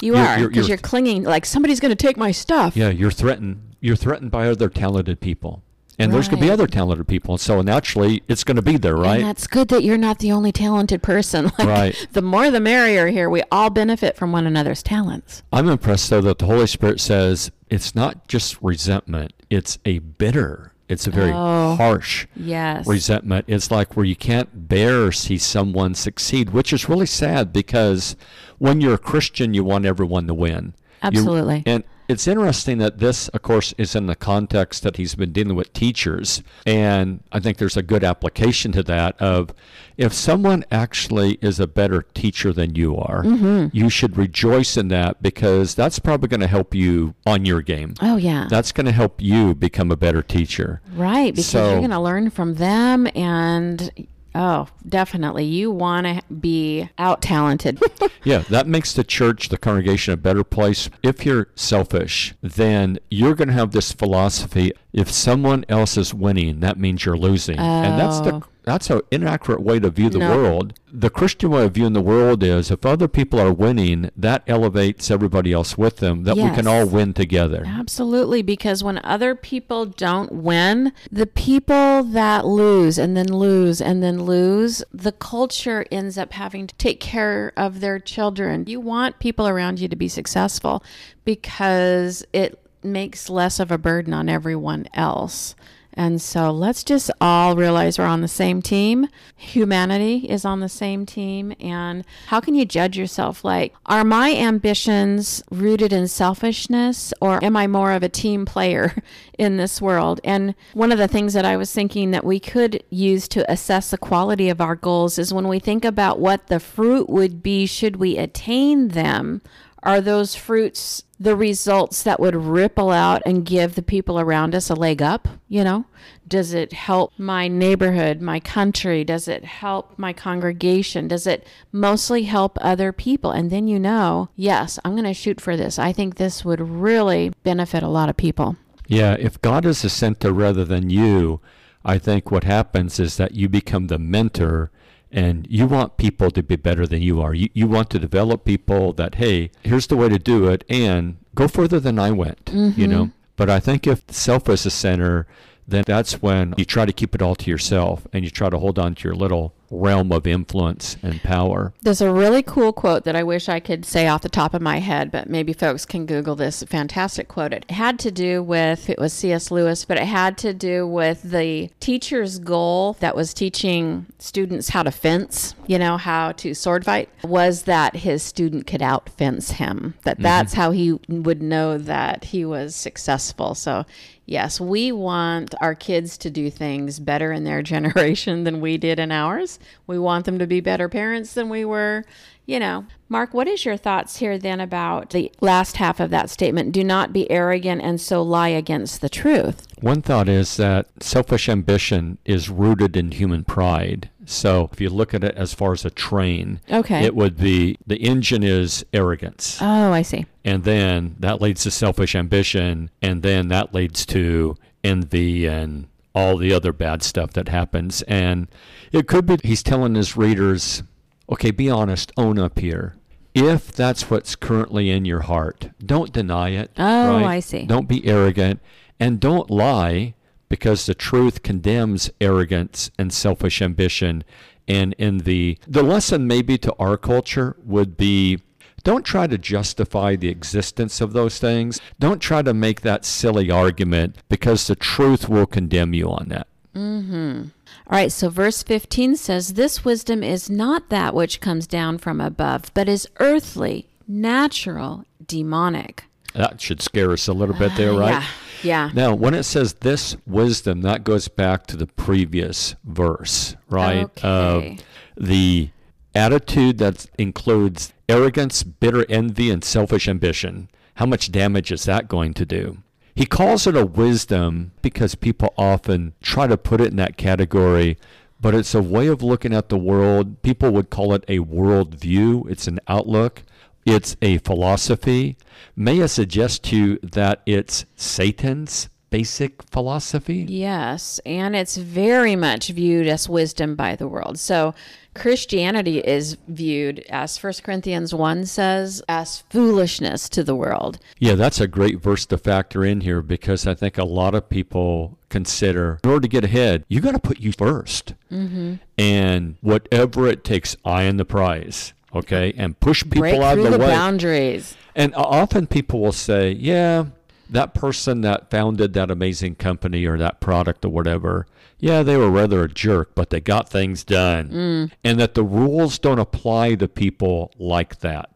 You 0.00 0.14
You're- 0.16 0.18
are 0.26 0.36
because 0.48 0.56
you're- 0.56 0.68
you're, 0.68 0.78
clinging 0.78 1.22
like 1.24 1.44
somebody's 1.46 1.80
going 1.80 1.90
to 1.90 1.96
take 1.96 2.16
my 2.16 2.30
stuff. 2.30 2.76
Yeah, 2.76 2.90
you're 2.90 3.10
threatened. 3.10 3.74
You're 3.80 3.96
threatened 3.96 4.30
by 4.30 4.48
other 4.48 4.68
talented 4.68 5.20
people. 5.20 5.62
And 5.98 6.12
there's 6.12 6.26
going 6.26 6.40
to 6.40 6.46
be 6.46 6.50
other 6.50 6.66
talented 6.66 7.06
people. 7.06 7.34
And 7.34 7.40
so 7.40 7.60
naturally, 7.62 8.22
it's 8.26 8.42
going 8.44 8.56
to 8.56 8.62
be 8.62 8.76
there, 8.76 8.94
And 8.94 9.02
right? 9.02 9.20
that's 9.20 9.46
good 9.46 9.68
that 9.68 9.84
you're 9.84 9.98
not 9.98 10.18
the 10.18 10.32
only 10.32 10.50
talented 10.50 11.00
person. 11.02 11.44
Like, 11.58 11.68
Right. 11.68 12.06
The 12.12 12.22
more 12.22 12.50
the 12.50 12.60
merrier 12.60 13.06
here. 13.08 13.30
We 13.30 13.42
all 13.52 13.70
benefit 13.70 14.16
from 14.16 14.32
one 14.32 14.46
another's 14.46 14.82
talents. 14.82 15.42
I'm 15.52 15.68
impressed 15.68 16.10
though 16.10 16.22
that 16.22 16.38
the 16.38 16.46
Holy 16.46 16.66
Spirit 16.66 16.98
says 16.98 17.52
it's 17.70 17.94
not 17.94 18.26
just 18.26 18.60
resentment, 18.62 19.32
it's 19.48 19.78
a 19.84 19.98
bitter, 20.00 20.71
it's 20.92 21.06
a 21.06 21.10
very 21.10 21.32
Oh. 21.34 21.74
harsh 21.76 22.26
Yes. 22.36 22.86
resentment. 22.86 23.46
It's 23.48 23.70
like 23.70 23.96
where 23.96 24.06
you 24.06 24.14
can't 24.16 24.68
bear 24.68 25.10
see 25.12 25.38
someone 25.38 25.94
succeed, 25.94 26.50
which 26.50 26.72
is 26.72 26.88
really 26.88 27.06
sad 27.06 27.52
because 27.52 28.14
when 28.58 28.80
you're 28.80 28.94
a 28.94 28.98
Christian, 28.98 29.54
you 29.54 29.64
want 29.64 29.86
everyone 29.86 30.26
to 30.28 30.34
win. 30.34 30.74
You- 31.02 31.08
Absolutely. 31.08 31.62
and 31.66 31.82
it's 32.12 32.28
interesting 32.28 32.78
that 32.78 32.98
this, 32.98 33.28
of 33.28 33.42
course, 33.42 33.74
is 33.78 33.96
in 33.96 34.06
the 34.06 34.14
context 34.14 34.82
that 34.84 34.96
he's 34.96 35.14
been 35.14 35.32
dealing 35.32 35.56
with 35.56 35.72
teachers. 35.72 36.42
And 36.66 37.22
I 37.32 37.40
think 37.40 37.58
there's 37.58 37.76
a 37.76 37.82
good 37.82 38.04
application 38.04 38.70
to 38.72 38.82
that 38.84 39.20
of 39.20 39.50
if 39.96 40.12
someone 40.12 40.64
actually 40.70 41.38
is 41.40 41.58
a 41.58 41.66
better 41.66 42.02
teacher 42.14 42.52
than 42.52 42.74
you 42.76 42.96
are, 42.96 43.22
Mm-hmm. 43.24 43.76
you 43.76 43.88
should 43.90 44.16
rejoice 44.16 44.76
in 44.76 44.88
that 44.88 45.22
because 45.22 45.74
that's 45.74 45.98
probably 45.98 46.28
going 46.28 46.40
to 46.40 46.46
help 46.46 46.74
you 46.74 47.14
on 47.26 47.44
your 47.44 47.62
game. 47.62 47.94
oh 48.02 48.16
yeah. 48.16 48.46
That's 48.48 48.72
going 48.72 48.86
to 48.86 48.92
help 48.92 49.20
you 49.20 49.54
become 49.54 49.90
a 49.90 49.96
better 49.96 50.22
teacher. 50.22 50.80
right. 50.94 51.32
Because 51.32 51.46
So- 51.46 51.70
you're 51.70 51.78
going 51.80 51.90
to 51.90 52.00
learn 52.00 52.30
from 52.30 52.54
them 52.54 53.08
and. 53.14 53.90
Oh, 54.34 54.68
definitely. 54.88 55.44
You 55.44 55.70
want 55.70 56.06
to 56.06 56.22
be 56.32 56.88
out 56.98 57.22
talented. 57.22 57.80
Yeah, 58.24 58.38
that 58.50 58.68
makes 58.68 58.92
the 58.92 59.02
church, 59.02 59.48
the 59.48 59.58
congregation, 59.58 60.14
a 60.14 60.16
better 60.16 60.44
place. 60.44 60.88
If 61.02 61.26
you're 61.26 61.48
selfish, 61.56 62.34
then 62.40 63.00
you're 63.10 63.34
going 63.34 63.48
to 63.48 63.54
have 63.54 63.72
this 63.72 63.90
philosophy: 63.90 64.70
if 64.92 65.10
someone 65.10 65.64
else 65.68 65.96
is 65.96 66.14
winning, 66.14 66.60
that 66.60 66.78
means 66.78 67.04
you're 67.04 67.16
losing, 67.16 67.58
and 67.58 67.98
that's 67.98 68.20
the 68.20 68.34
Oh. 68.34 68.44
That's 68.64 68.90
an 68.90 69.00
inaccurate 69.10 69.60
way 69.60 69.80
to 69.80 69.90
view 69.90 70.08
the 70.08 70.18
No. 70.18 70.36
world. 70.36 70.74
The 70.92 71.10
Christian 71.10 71.50
way 71.50 71.64
of 71.64 71.72
viewing 71.74 71.94
the 71.94 72.00
world 72.00 72.42
is: 72.44 72.70
if 72.70 72.84
other 72.86 73.08
people 73.08 73.40
are 73.40 73.52
winning, 73.52 74.10
that 74.16 74.42
elevates 74.46 75.10
everybody 75.10 75.52
else 75.52 75.78
with 75.78 75.96
them. 75.96 76.24
That 76.24 76.36
we 76.36 76.50
can 76.50 76.66
all 76.66 76.86
win 76.86 77.12
together. 77.14 77.64
Absolutely, 77.66 78.42
because 78.42 78.84
when 78.84 79.00
other 79.02 79.34
people 79.34 79.86
don't 79.86 80.32
win, 80.32 80.92
the 81.10 81.26
people 81.26 82.02
that 82.04 82.46
lose 82.46 82.98
and 82.98 83.16
then 83.16 83.28
lose 83.32 83.80
and 83.80 84.02
then 84.02 84.22
lose, 84.24 84.84
the 84.92 85.12
culture 85.12 85.84
ends 85.90 86.18
up 86.18 86.32
having 86.34 86.66
to 86.66 86.74
take 86.76 87.00
care 87.00 87.52
of 87.56 87.80
their 87.80 87.98
children. 87.98 88.64
You 88.66 88.80
want 88.80 89.18
people 89.18 89.48
around 89.48 89.80
you 89.80 89.88
to 89.88 89.96
be 89.96 90.08
successful 90.08 90.84
because 91.24 92.24
it 92.32 92.58
makes 92.84 93.30
less 93.30 93.58
of 93.60 93.70
a 93.70 93.78
burden 93.78 94.12
on 94.12 94.28
everyone 94.28 94.86
else. 94.92 95.54
And 95.94 96.20
so 96.22 96.50
let's 96.50 96.84
just 96.84 97.10
all 97.20 97.54
realize 97.54 97.98
we're 97.98 98.04
on 98.06 98.22
the 98.22 98.28
same 98.28 98.62
team. 98.62 99.08
Humanity 99.36 100.26
is 100.28 100.44
on 100.44 100.60
the 100.60 100.68
same 100.68 101.04
team. 101.04 101.54
And 101.60 102.04
how 102.26 102.40
can 102.40 102.54
you 102.54 102.64
judge 102.64 102.96
yourself? 102.96 103.44
Like, 103.44 103.74
are 103.86 104.04
my 104.04 104.32
ambitions 104.34 105.42
rooted 105.50 105.92
in 105.92 106.08
selfishness 106.08 107.12
or 107.20 107.42
am 107.44 107.56
I 107.56 107.66
more 107.66 107.92
of 107.92 108.02
a 108.02 108.08
team 108.08 108.46
player 108.46 108.94
in 109.38 109.58
this 109.58 109.82
world? 109.82 110.20
And 110.24 110.54
one 110.72 110.92
of 110.92 110.98
the 110.98 111.08
things 111.08 111.34
that 111.34 111.44
I 111.44 111.56
was 111.56 111.72
thinking 111.72 112.10
that 112.12 112.24
we 112.24 112.40
could 112.40 112.82
use 112.88 113.28
to 113.28 113.50
assess 113.50 113.90
the 113.90 113.98
quality 113.98 114.48
of 114.48 114.60
our 114.60 114.76
goals 114.76 115.18
is 115.18 115.34
when 115.34 115.48
we 115.48 115.58
think 115.58 115.84
about 115.84 116.18
what 116.18 116.46
the 116.46 116.60
fruit 116.60 117.10
would 117.10 117.42
be 117.42 117.66
should 117.66 117.96
we 117.96 118.16
attain 118.16 118.88
them 118.88 119.42
are 119.82 120.00
those 120.00 120.34
fruits 120.34 121.02
the 121.18 121.36
results 121.36 122.02
that 122.02 122.18
would 122.18 122.34
ripple 122.34 122.90
out 122.90 123.22
and 123.24 123.44
give 123.44 123.74
the 123.74 123.82
people 123.82 124.18
around 124.18 124.54
us 124.54 124.70
a 124.70 124.74
leg 124.74 125.00
up 125.00 125.28
you 125.48 125.62
know 125.62 125.84
Does 126.26 126.54
it 126.54 126.72
help 126.72 127.12
my 127.18 127.46
neighborhood, 127.46 128.22
my 128.22 128.40
country? 128.40 129.04
Does 129.04 129.28
it 129.28 129.44
help 129.44 129.98
my 129.98 130.14
congregation? 130.14 131.06
Does 131.08 131.26
it 131.26 131.46
mostly 131.70 132.22
help 132.22 132.56
other 132.60 132.90
people? 132.90 133.30
And 133.32 133.50
then 133.50 133.68
you 133.68 133.78
know, 133.78 134.30
yes, 134.34 134.78
I'm 134.82 134.92
going 134.92 135.04
to 135.04 135.12
shoot 135.12 135.42
for 135.42 135.56
this. 135.58 135.78
I 135.78 135.92
think 135.92 136.14
this 136.14 136.42
would 136.42 136.60
really 136.60 137.32
benefit 137.42 137.82
a 137.82 137.88
lot 137.88 138.08
of 138.08 138.16
people. 138.16 138.56
Yeah, 138.86 139.14
if 139.18 139.42
God 139.42 139.66
is 139.66 139.82
the 139.82 139.90
center 139.90 140.32
rather 140.32 140.64
than 140.64 140.88
you, 140.88 141.40
I 141.84 141.98
think 141.98 142.30
what 142.30 142.44
happens 142.44 142.98
is 142.98 143.16
that 143.16 143.34
you 143.34 143.48
become 143.48 143.88
the 143.88 143.98
mentor 143.98 144.70
and 145.12 145.46
you 145.50 145.66
want 145.66 145.98
people 145.98 146.30
to 146.30 146.42
be 146.42 146.56
better 146.56 146.86
than 146.86 147.02
you 147.02 147.20
are. 147.20 147.34
You, 147.34 147.48
you 147.52 147.66
want 147.66 147.90
to 147.90 147.98
develop 147.98 148.44
people 148.44 148.92
that, 148.94 149.16
hey, 149.16 149.50
here's 149.62 149.86
the 149.86 149.96
way 149.96 150.08
to 150.08 150.18
do 150.18 150.48
it 150.48 150.64
and 150.68 151.18
go 151.34 151.46
further 151.48 151.78
than 151.78 151.98
I 151.98 152.10
went, 152.10 152.46
Mm-hmm. 152.46 152.80
you 152.80 152.86
know? 152.86 153.10
But 153.36 153.50
I 153.50 153.60
think 153.60 153.86
if 153.86 154.02
self 154.08 154.48
is 154.48 154.62
the 154.64 154.70
center, 154.70 155.26
then 155.68 155.84
that's 155.86 156.20
when 156.22 156.54
you 156.56 156.64
try 156.64 156.84
to 156.86 156.92
keep 156.92 157.14
it 157.14 157.22
all 157.22 157.34
to 157.36 157.50
yourself 157.50 158.06
and 158.12 158.24
you 158.24 158.30
try 158.30 158.48
to 158.50 158.58
hold 158.58 158.78
on 158.78 158.94
to 158.96 159.08
your 159.08 159.14
little 159.14 159.54
realm 159.72 160.12
of 160.12 160.26
influence 160.26 160.96
and 161.02 161.20
power. 161.22 161.72
There's 161.80 162.00
a 162.00 162.12
really 162.12 162.42
cool 162.42 162.72
quote 162.72 163.04
that 163.04 163.16
I 163.16 163.22
wish 163.22 163.48
I 163.48 163.58
could 163.58 163.84
say 163.84 164.06
off 164.06 164.22
the 164.22 164.28
top 164.28 164.54
of 164.54 164.62
my 164.62 164.78
head, 164.78 165.10
but 165.10 165.28
maybe 165.28 165.52
folks 165.52 165.84
can 165.84 166.06
Google 166.06 166.36
this 166.36 166.62
fantastic 166.64 167.28
quote. 167.28 167.52
It 167.52 167.70
had 167.70 167.98
to 168.00 168.10
do 168.10 168.42
with, 168.42 168.90
it 168.90 168.98
was 168.98 169.12
C.S. 169.12 169.50
Lewis, 169.50 169.84
but 169.84 169.96
it 169.96 170.04
had 170.04 170.36
to 170.38 170.52
do 170.52 170.86
with 170.86 171.22
the 171.22 171.70
teacher's 171.80 172.38
goal 172.38 172.96
that 173.00 173.16
was 173.16 173.32
teaching 173.32 174.06
students 174.18 174.68
how 174.68 174.82
to 174.82 174.90
fence, 174.90 175.54
you 175.66 175.78
know, 175.78 175.96
how 175.96 176.32
to 176.32 176.54
sword 176.54 176.84
fight, 176.84 177.08
was 177.24 177.62
that 177.62 177.96
his 177.96 178.22
student 178.22 178.66
could 178.66 178.82
out 178.82 179.08
fence 179.08 179.52
him. 179.52 179.94
That 180.04 180.16
mm-hmm. 180.16 180.22
that's 180.22 180.52
how 180.52 180.72
he 180.72 180.92
would 181.08 181.42
know 181.42 181.78
that 181.78 182.24
he 182.24 182.44
was 182.44 182.76
successful. 182.76 183.54
So, 183.54 183.86
yes, 184.32 184.58
we 184.58 184.90
want 184.90 185.54
our 185.60 185.74
kids 185.74 186.16
to 186.18 186.30
do 186.30 186.50
things 186.50 186.98
better 186.98 187.32
in 187.32 187.44
their 187.44 187.62
generation 187.74 188.44
than 188.44 188.60
we 188.60 188.78
did 188.78 188.98
in 188.98 189.12
ours. 189.12 189.58
We 189.86 189.98
want 189.98 190.24
them 190.24 190.38
to 190.38 190.46
be 190.46 190.60
better 190.60 190.88
parents 190.88 191.34
than 191.34 191.48
we 191.48 191.64
were, 191.64 192.04
you 192.46 192.58
know. 192.58 192.84
Mark, 193.08 193.34
what 193.34 193.46
is 193.46 193.64
your 193.64 193.76
thoughts 193.76 194.16
here 194.16 194.38
then 194.38 194.58
about 194.60 195.10
the 195.10 195.30
last 195.40 195.76
half 195.76 196.00
of 196.00 196.10
that 196.10 196.30
statement? 196.30 196.72
Do 196.72 196.82
not 196.82 197.12
be 197.12 197.30
arrogant 197.30 197.82
and 197.82 198.00
so 198.00 198.22
lie 198.22 198.48
against 198.48 199.00
the 199.00 199.08
truth. 199.10 199.66
One 199.80 200.00
thought 200.02 200.28
is 200.28 200.56
that 200.56 200.86
selfish 201.00 201.48
ambition 201.48 202.18
is 202.24 202.48
rooted 202.48 202.96
in 202.96 203.10
human 203.12 203.44
pride. 203.44 204.08
So 204.24 204.70
if 204.72 204.80
you 204.80 204.88
look 204.88 205.12
at 205.12 205.24
it 205.24 205.34
as 205.36 205.52
far 205.52 205.72
as 205.72 205.84
a 205.84 205.90
train, 205.90 206.60
Okay. 206.70 207.04
it 207.04 207.14
would 207.14 207.36
be 207.36 207.76
the 207.86 207.96
engine 207.98 208.42
is 208.42 208.84
arrogance. 208.94 209.58
Oh, 209.60 209.92
I 209.92 210.02
see. 210.02 210.24
and 210.44 210.64
then 210.64 211.16
that 211.20 211.40
leads 211.42 211.62
to 211.64 211.70
selfish 211.70 212.14
ambition 212.14 212.90
and 213.02 213.22
then 213.22 213.48
that 213.48 213.74
leads 213.74 214.06
to 214.06 214.56
envy 214.82 215.46
and 215.46 215.86
all 216.14 216.36
the 216.36 216.52
other 216.52 216.72
bad 216.72 217.02
stuff 217.02 217.32
that 217.32 217.48
happens 217.48 218.02
and 218.02 218.46
it 218.90 219.06
could 219.08 219.24
be 219.24 219.38
he's 219.42 219.62
telling 219.62 219.94
his 219.94 220.14
readers 220.16 220.82
okay 221.30 221.50
be 221.50 221.68
honest 221.70 222.12
own 222.16 222.38
up 222.38 222.58
here 222.58 222.96
if 223.34 223.72
that's 223.72 224.10
what's 224.10 224.36
currently 224.36 224.90
in 224.90 225.04
your 225.04 225.20
heart 225.20 225.70
don't 225.84 226.12
deny 226.12 226.50
it 226.50 226.70
Oh, 226.76 227.08
right? 227.20 227.24
I 227.24 227.40
see. 227.40 227.64
don't 227.64 227.88
be 227.88 228.06
arrogant 228.06 228.60
and 229.00 229.18
don't 229.20 229.50
lie 229.50 230.14
because 230.48 230.84
the 230.86 230.94
truth 230.94 231.42
condemns 231.42 232.10
arrogance 232.20 232.90
and 232.98 233.10
selfish 233.12 233.62
ambition 233.62 234.22
and 234.68 234.94
envy. 234.98 235.58
The 235.66 235.82
lesson 235.82 236.26
maybe 236.26 236.56
to 236.58 236.74
our 236.78 236.96
culture 236.98 237.56
would 237.64 237.96
be 237.96 238.38
don't 238.84 239.04
try 239.04 239.26
to 239.26 239.38
justify 239.38 240.14
the 240.14 240.28
existence 240.28 241.00
of 241.00 241.14
those 241.14 241.38
things. 241.38 241.80
Don't 241.98 242.20
try 242.20 242.42
to 242.42 242.52
make 242.52 242.82
that 242.82 243.04
silly 243.06 243.50
argument 243.50 244.18
because 244.28 244.66
the 244.66 244.76
truth 244.76 245.26
will 245.28 245.46
condemn 245.46 245.94
you 245.94 246.10
on 246.10 246.28
that. 246.28 246.46
Mm-hmm. 246.74 247.48
All 247.86 247.98
right, 247.98 248.12
so 248.12 248.28
verse 248.28 248.62
15 248.62 249.16
says, 249.16 249.54
This 249.54 249.84
wisdom 249.84 250.22
is 250.22 250.48
not 250.48 250.88
that 250.88 251.14
which 251.14 251.40
comes 251.40 251.66
down 251.66 251.98
from 251.98 252.20
above, 252.20 252.70
but 252.74 252.88
is 252.88 253.08
earthly, 253.18 253.88
natural, 254.08 255.04
demonic. 255.26 256.04
That 256.34 256.60
should 256.60 256.80
scare 256.80 257.12
us 257.12 257.28
a 257.28 257.32
little 257.32 257.54
bit 257.54 257.76
there, 257.76 257.92
uh, 257.92 257.98
right? 257.98 258.10
Yeah. 258.10 258.24
Yeah. 258.62 258.90
Now, 258.94 259.14
when 259.14 259.34
it 259.34 259.42
says 259.42 259.74
this 259.74 260.16
wisdom, 260.26 260.82
that 260.82 261.04
goes 261.04 261.28
back 261.28 261.66
to 261.66 261.76
the 261.76 261.86
previous 261.86 262.76
verse, 262.84 263.56
right? 263.68 264.04
Okay. 264.24 264.78
the 265.16 265.70
attitude 266.14 266.78
that 266.78 267.06
includes 267.18 267.92
arrogance, 268.08 268.62
bitter 268.62 269.04
envy, 269.08 269.50
and 269.50 269.64
selfish 269.64 270.08
ambition. 270.08 270.68
How 270.94 271.06
much 271.06 271.32
damage 271.32 271.72
is 271.72 271.84
that 271.84 272.08
going 272.08 272.34
to 272.34 272.46
do? 272.46 272.78
He 273.14 273.26
calls 273.26 273.66
it 273.66 273.76
a 273.76 273.84
wisdom 273.84 274.72
because 274.80 275.14
people 275.14 275.52
often 275.56 276.14
try 276.22 276.46
to 276.46 276.56
put 276.56 276.80
it 276.80 276.88
in 276.88 276.96
that 276.96 277.16
category, 277.16 277.98
but 278.40 278.54
it's 278.54 278.74
a 278.74 278.82
way 278.82 279.06
of 279.06 279.22
looking 279.22 279.52
at 279.52 279.68
the 279.68 279.78
world. 279.78 280.42
People 280.42 280.70
would 280.72 280.90
call 280.90 281.12
it 281.14 281.24
a 281.28 281.40
worldview, 281.40 282.50
it's 282.50 282.66
an 282.66 282.80
outlook. 282.88 283.42
It's 283.84 284.16
a 284.22 284.38
philosophy. 284.38 285.36
May 285.74 286.02
I 286.02 286.06
suggest 286.06 286.64
to 286.64 286.76
you 286.76 286.98
that 287.02 287.42
it's 287.46 287.84
Satan's 287.96 288.88
basic 289.12 289.62
philosophy? 289.70 290.44
Yes, 290.48 291.20
and 291.24 291.54
it's 291.54 291.76
very 291.76 292.34
much 292.34 292.68
viewed 292.68 293.06
as 293.06 293.28
wisdom 293.28 293.76
by 293.76 293.94
the 293.94 294.08
world. 294.08 294.38
So 294.38 294.74
Christianity 295.14 295.98
is 295.98 296.38
viewed, 296.48 297.00
as 297.10 297.36
1 297.40 297.52
Corinthians 297.62 298.14
1 298.14 298.46
says, 298.46 299.02
as 299.08 299.42
foolishness 299.50 300.28
to 300.30 300.42
the 300.42 300.56
world. 300.56 300.98
Yeah, 301.18 301.34
that's 301.34 301.60
a 301.60 301.68
great 301.68 302.00
verse 302.00 302.24
to 302.26 302.38
factor 302.38 302.84
in 302.84 303.02
here 303.02 303.20
because 303.20 303.66
I 303.66 303.74
think 303.74 303.98
a 303.98 304.04
lot 304.04 304.34
of 304.34 304.48
people 304.48 305.18
consider 305.28 306.00
in 306.02 306.10
order 306.10 306.22
to 306.22 306.28
get 306.28 306.44
ahead, 306.44 306.84
you 306.88 307.00
got 307.00 307.12
to 307.12 307.18
put 307.18 307.38
you 307.38 307.52
1st 307.52 308.14
Mm-hmm. 308.32 308.74
And 308.96 309.56
whatever 309.60 310.26
it 310.26 310.42
takes, 310.42 310.74
eye 310.86 311.06
on 311.06 311.18
the 311.18 311.26
prize, 311.26 311.92
okay? 312.14 312.54
And 312.56 312.78
push 312.80 313.02
people 313.02 313.20
Break 313.20 313.40
out 313.40 313.58
of 313.58 313.64
the, 313.64 313.70
the 313.72 313.78
way. 313.78 313.86
boundaries. 313.88 314.74
And 314.94 315.14
often 315.14 315.66
people 315.66 316.00
will 316.00 316.12
say, 316.12 316.52
yeah, 316.52 317.06
that 317.52 317.74
person 317.74 318.22
that 318.22 318.50
founded 318.50 318.92
that 318.94 319.10
amazing 319.10 319.54
company 319.54 320.04
or 320.04 320.18
that 320.18 320.40
product 320.40 320.84
or 320.84 320.88
whatever, 320.88 321.46
yeah, 321.78 322.02
they 322.02 322.16
were 322.16 322.30
rather 322.30 322.62
a 322.64 322.68
jerk, 322.68 323.14
but 323.14 323.30
they 323.30 323.40
got 323.40 323.68
things 323.68 324.04
done. 324.04 324.48
Mm. 324.48 324.92
And 325.04 325.20
that 325.20 325.34
the 325.34 325.44
rules 325.44 325.98
don't 325.98 326.18
apply 326.18 326.76
to 326.76 326.88
people 326.88 327.52
like 327.58 328.00
that. 328.00 328.30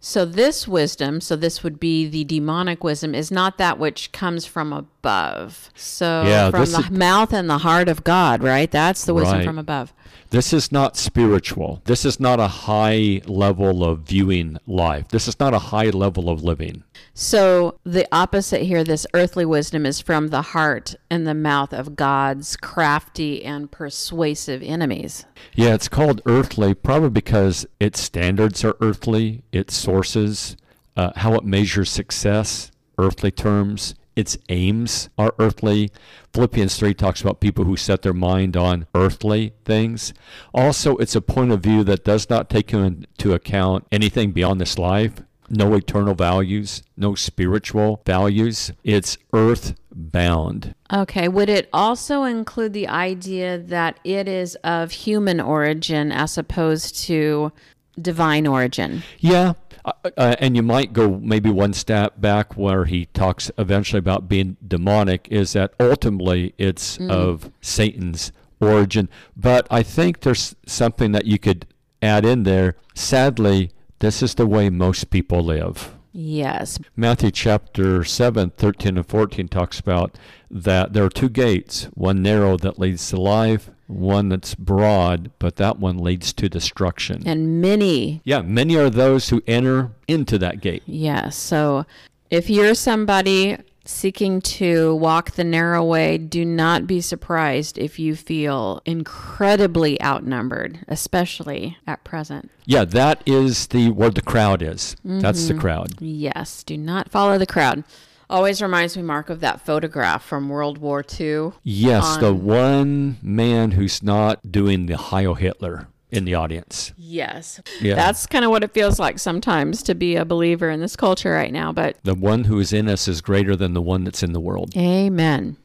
So 0.00 0.24
this 0.24 0.66
wisdom, 0.66 1.20
so 1.20 1.36
this 1.36 1.62
would 1.62 1.78
be 1.78 2.08
the 2.08 2.24
demonic 2.24 2.82
wisdom, 2.82 3.14
is 3.14 3.30
not 3.30 3.58
that 3.58 3.78
which 3.78 4.12
comes 4.12 4.46
from 4.46 4.88
above. 5.02 5.70
So 5.74 6.22
Yeah, 6.26 6.50
from 6.50 6.64
the 6.66 6.78
is- 6.78 6.90
mouth 6.90 7.32
and 7.32 7.50
the 7.50 7.58
heart 7.58 7.88
of 7.88 8.04
God, 8.04 8.40
right? 8.42 8.70
That's 8.70 9.04
the 9.04 9.12
wisdom 9.14 9.38
Right. 9.38 9.44
from 9.44 9.58
above. 9.58 9.92
This 10.30 10.52
is 10.52 10.70
not 10.72 10.96
spiritual. 10.96 11.82
This 11.84 12.04
is 12.04 12.18
not 12.20 12.38
a 12.40 12.46
high 12.46 13.20
level 13.26 13.84
of 13.84 14.00
viewing 14.00 14.56
life. 14.66 15.08
This 15.08 15.26
is 15.28 15.38
not 15.40 15.52
a 15.54 15.58
high 15.58 15.90
level 15.90 16.30
of 16.30 16.42
living. 16.42 16.84
So 17.14 17.78
the 17.84 18.06
opposite 18.12 18.62
here, 18.62 18.82
this 18.84 19.06
earthly 19.12 19.44
wisdom 19.44 19.84
is 19.84 20.00
from 20.00 20.28
the 20.28 20.40
heart 20.42 20.94
and 21.10 21.26
the 21.26 21.34
mouth 21.34 21.74
of 21.74 21.96
God's 21.96 22.56
crafty 22.56 23.44
and 23.44 23.70
persuasive 23.70 24.62
enemies. 24.62 25.26
Yeah, 25.54 25.74
it's 25.74 25.88
called 25.88 26.22
earthly 26.26 26.72
probably 26.74 27.10
because 27.10 27.66
its 27.80 28.00
standards 28.00 28.64
are 28.64 28.76
earthly, 28.80 29.42
its 29.52 29.74
sources, 29.74 30.56
uh, 30.96 31.10
how 31.16 31.34
it 31.34 31.44
measures 31.44 31.90
success, 31.90 32.70
earthly 32.98 33.30
terms, 33.32 33.94
its 34.14 34.36
aims 34.48 35.08
are 35.16 35.34
earthly. 35.38 35.90
Philippians 36.32 36.76
3 36.76 36.94
talks 36.94 37.20
about 37.20 37.40
people 37.40 37.64
who 37.64 37.76
set 37.76 38.02
their 38.02 38.12
mind 38.12 38.56
on 38.56 38.86
earthly 38.94 39.52
things. 39.64 40.12
Also, 40.52 40.96
it's 40.96 41.16
a 41.16 41.20
point 41.20 41.52
of 41.52 41.60
view 41.60 41.84
that 41.84 42.04
does 42.04 42.28
not 42.28 42.50
take 42.50 42.72
into 42.72 43.32
account 43.32 43.86
anything 43.90 44.32
beyond 44.32 44.60
this 44.60 44.78
life. 44.78 45.12
No 45.50 45.74
eternal 45.74 46.14
values, 46.14 46.82
no 46.96 47.14
spiritual 47.14 48.00
values. 48.06 48.72
It's 48.84 49.18
earth 49.34 49.74
bound. 49.94 50.74
Okay, 50.90 51.28
would 51.28 51.50
it 51.50 51.68
also 51.74 52.22
include 52.22 52.72
the 52.72 52.88
idea 52.88 53.58
that 53.58 54.00
it 54.02 54.28
is 54.28 54.54
of 54.64 54.92
human 54.92 55.40
origin 55.40 56.10
as 56.10 56.38
opposed 56.38 56.96
to 57.04 57.52
divine 58.00 58.46
origin? 58.46 59.02
Yeah, 59.18 59.52
uh, 59.84 59.92
uh, 60.16 60.36
and 60.38 60.56
you 60.56 60.62
might 60.62 60.92
go 60.92 61.18
maybe 61.18 61.50
one 61.50 61.72
step 61.72 62.20
back 62.20 62.56
where 62.56 62.84
he 62.84 63.06
talks 63.06 63.50
eventually 63.58 63.98
about 63.98 64.28
being 64.28 64.56
demonic, 64.66 65.28
is 65.30 65.52
that 65.54 65.74
ultimately 65.80 66.54
it's 66.58 66.98
of 67.10 67.50
Satan's 67.60 68.32
origin. 68.60 69.08
But 69.36 69.66
I 69.70 69.82
think 69.82 70.20
there's 70.20 70.54
something 70.66 71.12
that 71.12 71.26
you 71.26 71.38
could 71.38 71.66
add 72.00 72.24
in 72.24 72.44
there. 72.44 72.76
Sadly, 72.94 73.70
this 73.98 74.22
is 74.22 74.34
the 74.34 74.46
way 74.46 74.70
most 74.70 75.10
people 75.10 75.42
live. 75.42 75.94
Yes. 76.12 76.78
Matthew 76.96 77.30
chapter 77.30 78.04
7, 78.04 78.50
13 78.50 78.96
and 78.98 79.06
14 79.06 79.48
talks 79.48 79.80
about 79.80 80.16
that 80.50 80.92
there 80.92 81.04
are 81.04 81.08
two 81.10 81.28
gates, 81.30 81.84
one 81.94 82.22
narrow 82.22 82.56
that 82.58 82.78
leads 82.78 83.08
to 83.10 83.20
life, 83.20 83.70
one 83.86 84.28
that's 84.28 84.54
broad, 84.54 85.30
but 85.38 85.56
that 85.56 85.78
one 85.78 85.98
leads 85.98 86.32
to 86.34 86.48
destruction. 86.48 87.22
And 87.26 87.60
many, 87.62 88.20
Yeah, 88.24 88.42
many 88.42 88.76
are 88.76 88.90
those 88.90 89.30
who 89.30 89.42
enter 89.46 89.90
into 90.06 90.38
that 90.38 90.60
gate. 90.60 90.82
yes. 90.86 91.36
So 91.36 91.86
if 92.30 92.48
you're 92.50 92.74
somebody 92.74 93.56
seeking 93.84 94.40
to 94.40 94.94
walk 94.94 95.32
the 95.32 95.44
narrow 95.44 95.84
way, 95.84 96.18
do 96.18 96.44
not 96.44 96.86
be 96.86 97.00
surprised 97.00 97.78
if 97.78 97.98
you 97.98 98.16
feel 98.16 98.80
incredibly 98.84 100.00
outnumbered, 100.02 100.84
especially 100.88 101.76
at 101.86 102.04
present. 102.04 102.50
Yeah, 102.64 102.84
that 102.84 103.22
is 103.26 103.66
the 103.68 103.90
where 103.90 104.10
the 104.10 104.22
crowd 104.22 104.62
is. 104.62 104.96
That's 105.04 105.46
the 105.46 105.54
mm-hmm. 105.54 105.60
crowd. 105.60 106.00
Yes, 106.00 106.62
do 106.62 106.76
not 106.76 107.10
follow 107.10 107.38
the 107.38 107.46
crowd. 107.46 107.84
Always 108.30 108.62
reminds 108.62 108.96
me, 108.96 109.02
Mark, 109.02 109.28
of 109.28 109.40
that 109.40 109.60
photograph 109.60 110.24
from 110.24 110.48
World 110.48 110.78
War 110.78 111.04
II. 111.20 111.52
Yes, 111.62 112.16
the 112.16 112.32
one 112.32 113.18
man 113.20 113.72
who's 113.72 114.02
not 114.02 114.50
doing 114.50 114.86
the 114.86 114.96
Heil 114.96 115.34
Hitler 115.34 115.88
in 116.12 116.24
the 116.24 116.34
audience. 116.34 116.92
Yes. 116.96 117.60
Yeah. 117.80 117.94
That's 117.96 118.26
kind 118.26 118.44
of 118.44 118.50
what 118.52 118.62
it 118.62 118.72
feels 118.72 118.98
like 119.00 119.18
sometimes 119.18 119.82
to 119.84 119.94
be 119.94 120.14
a 120.16 120.24
believer 120.24 120.70
in 120.70 120.80
this 120.80 120.94
culture 120.94 121.32
right 121.32 121.52
now, 121.52 121.72
but 121.72 121.96
The 122.04 122.14
one 122.14 122.44
who 122.44 122.60
is 122.60 122.72
in 122.72 122.88
us 122.88 123.08
is 123.08 123.20
greater 123.20 123.56
than 123.56 123.72
the 123.74 123.82
one 123.82 124.04
that's 124.04 124.22
in 124.22 124.32
the 124.32 124.40
world. 124.40 124.72
amen. 124.76 125.56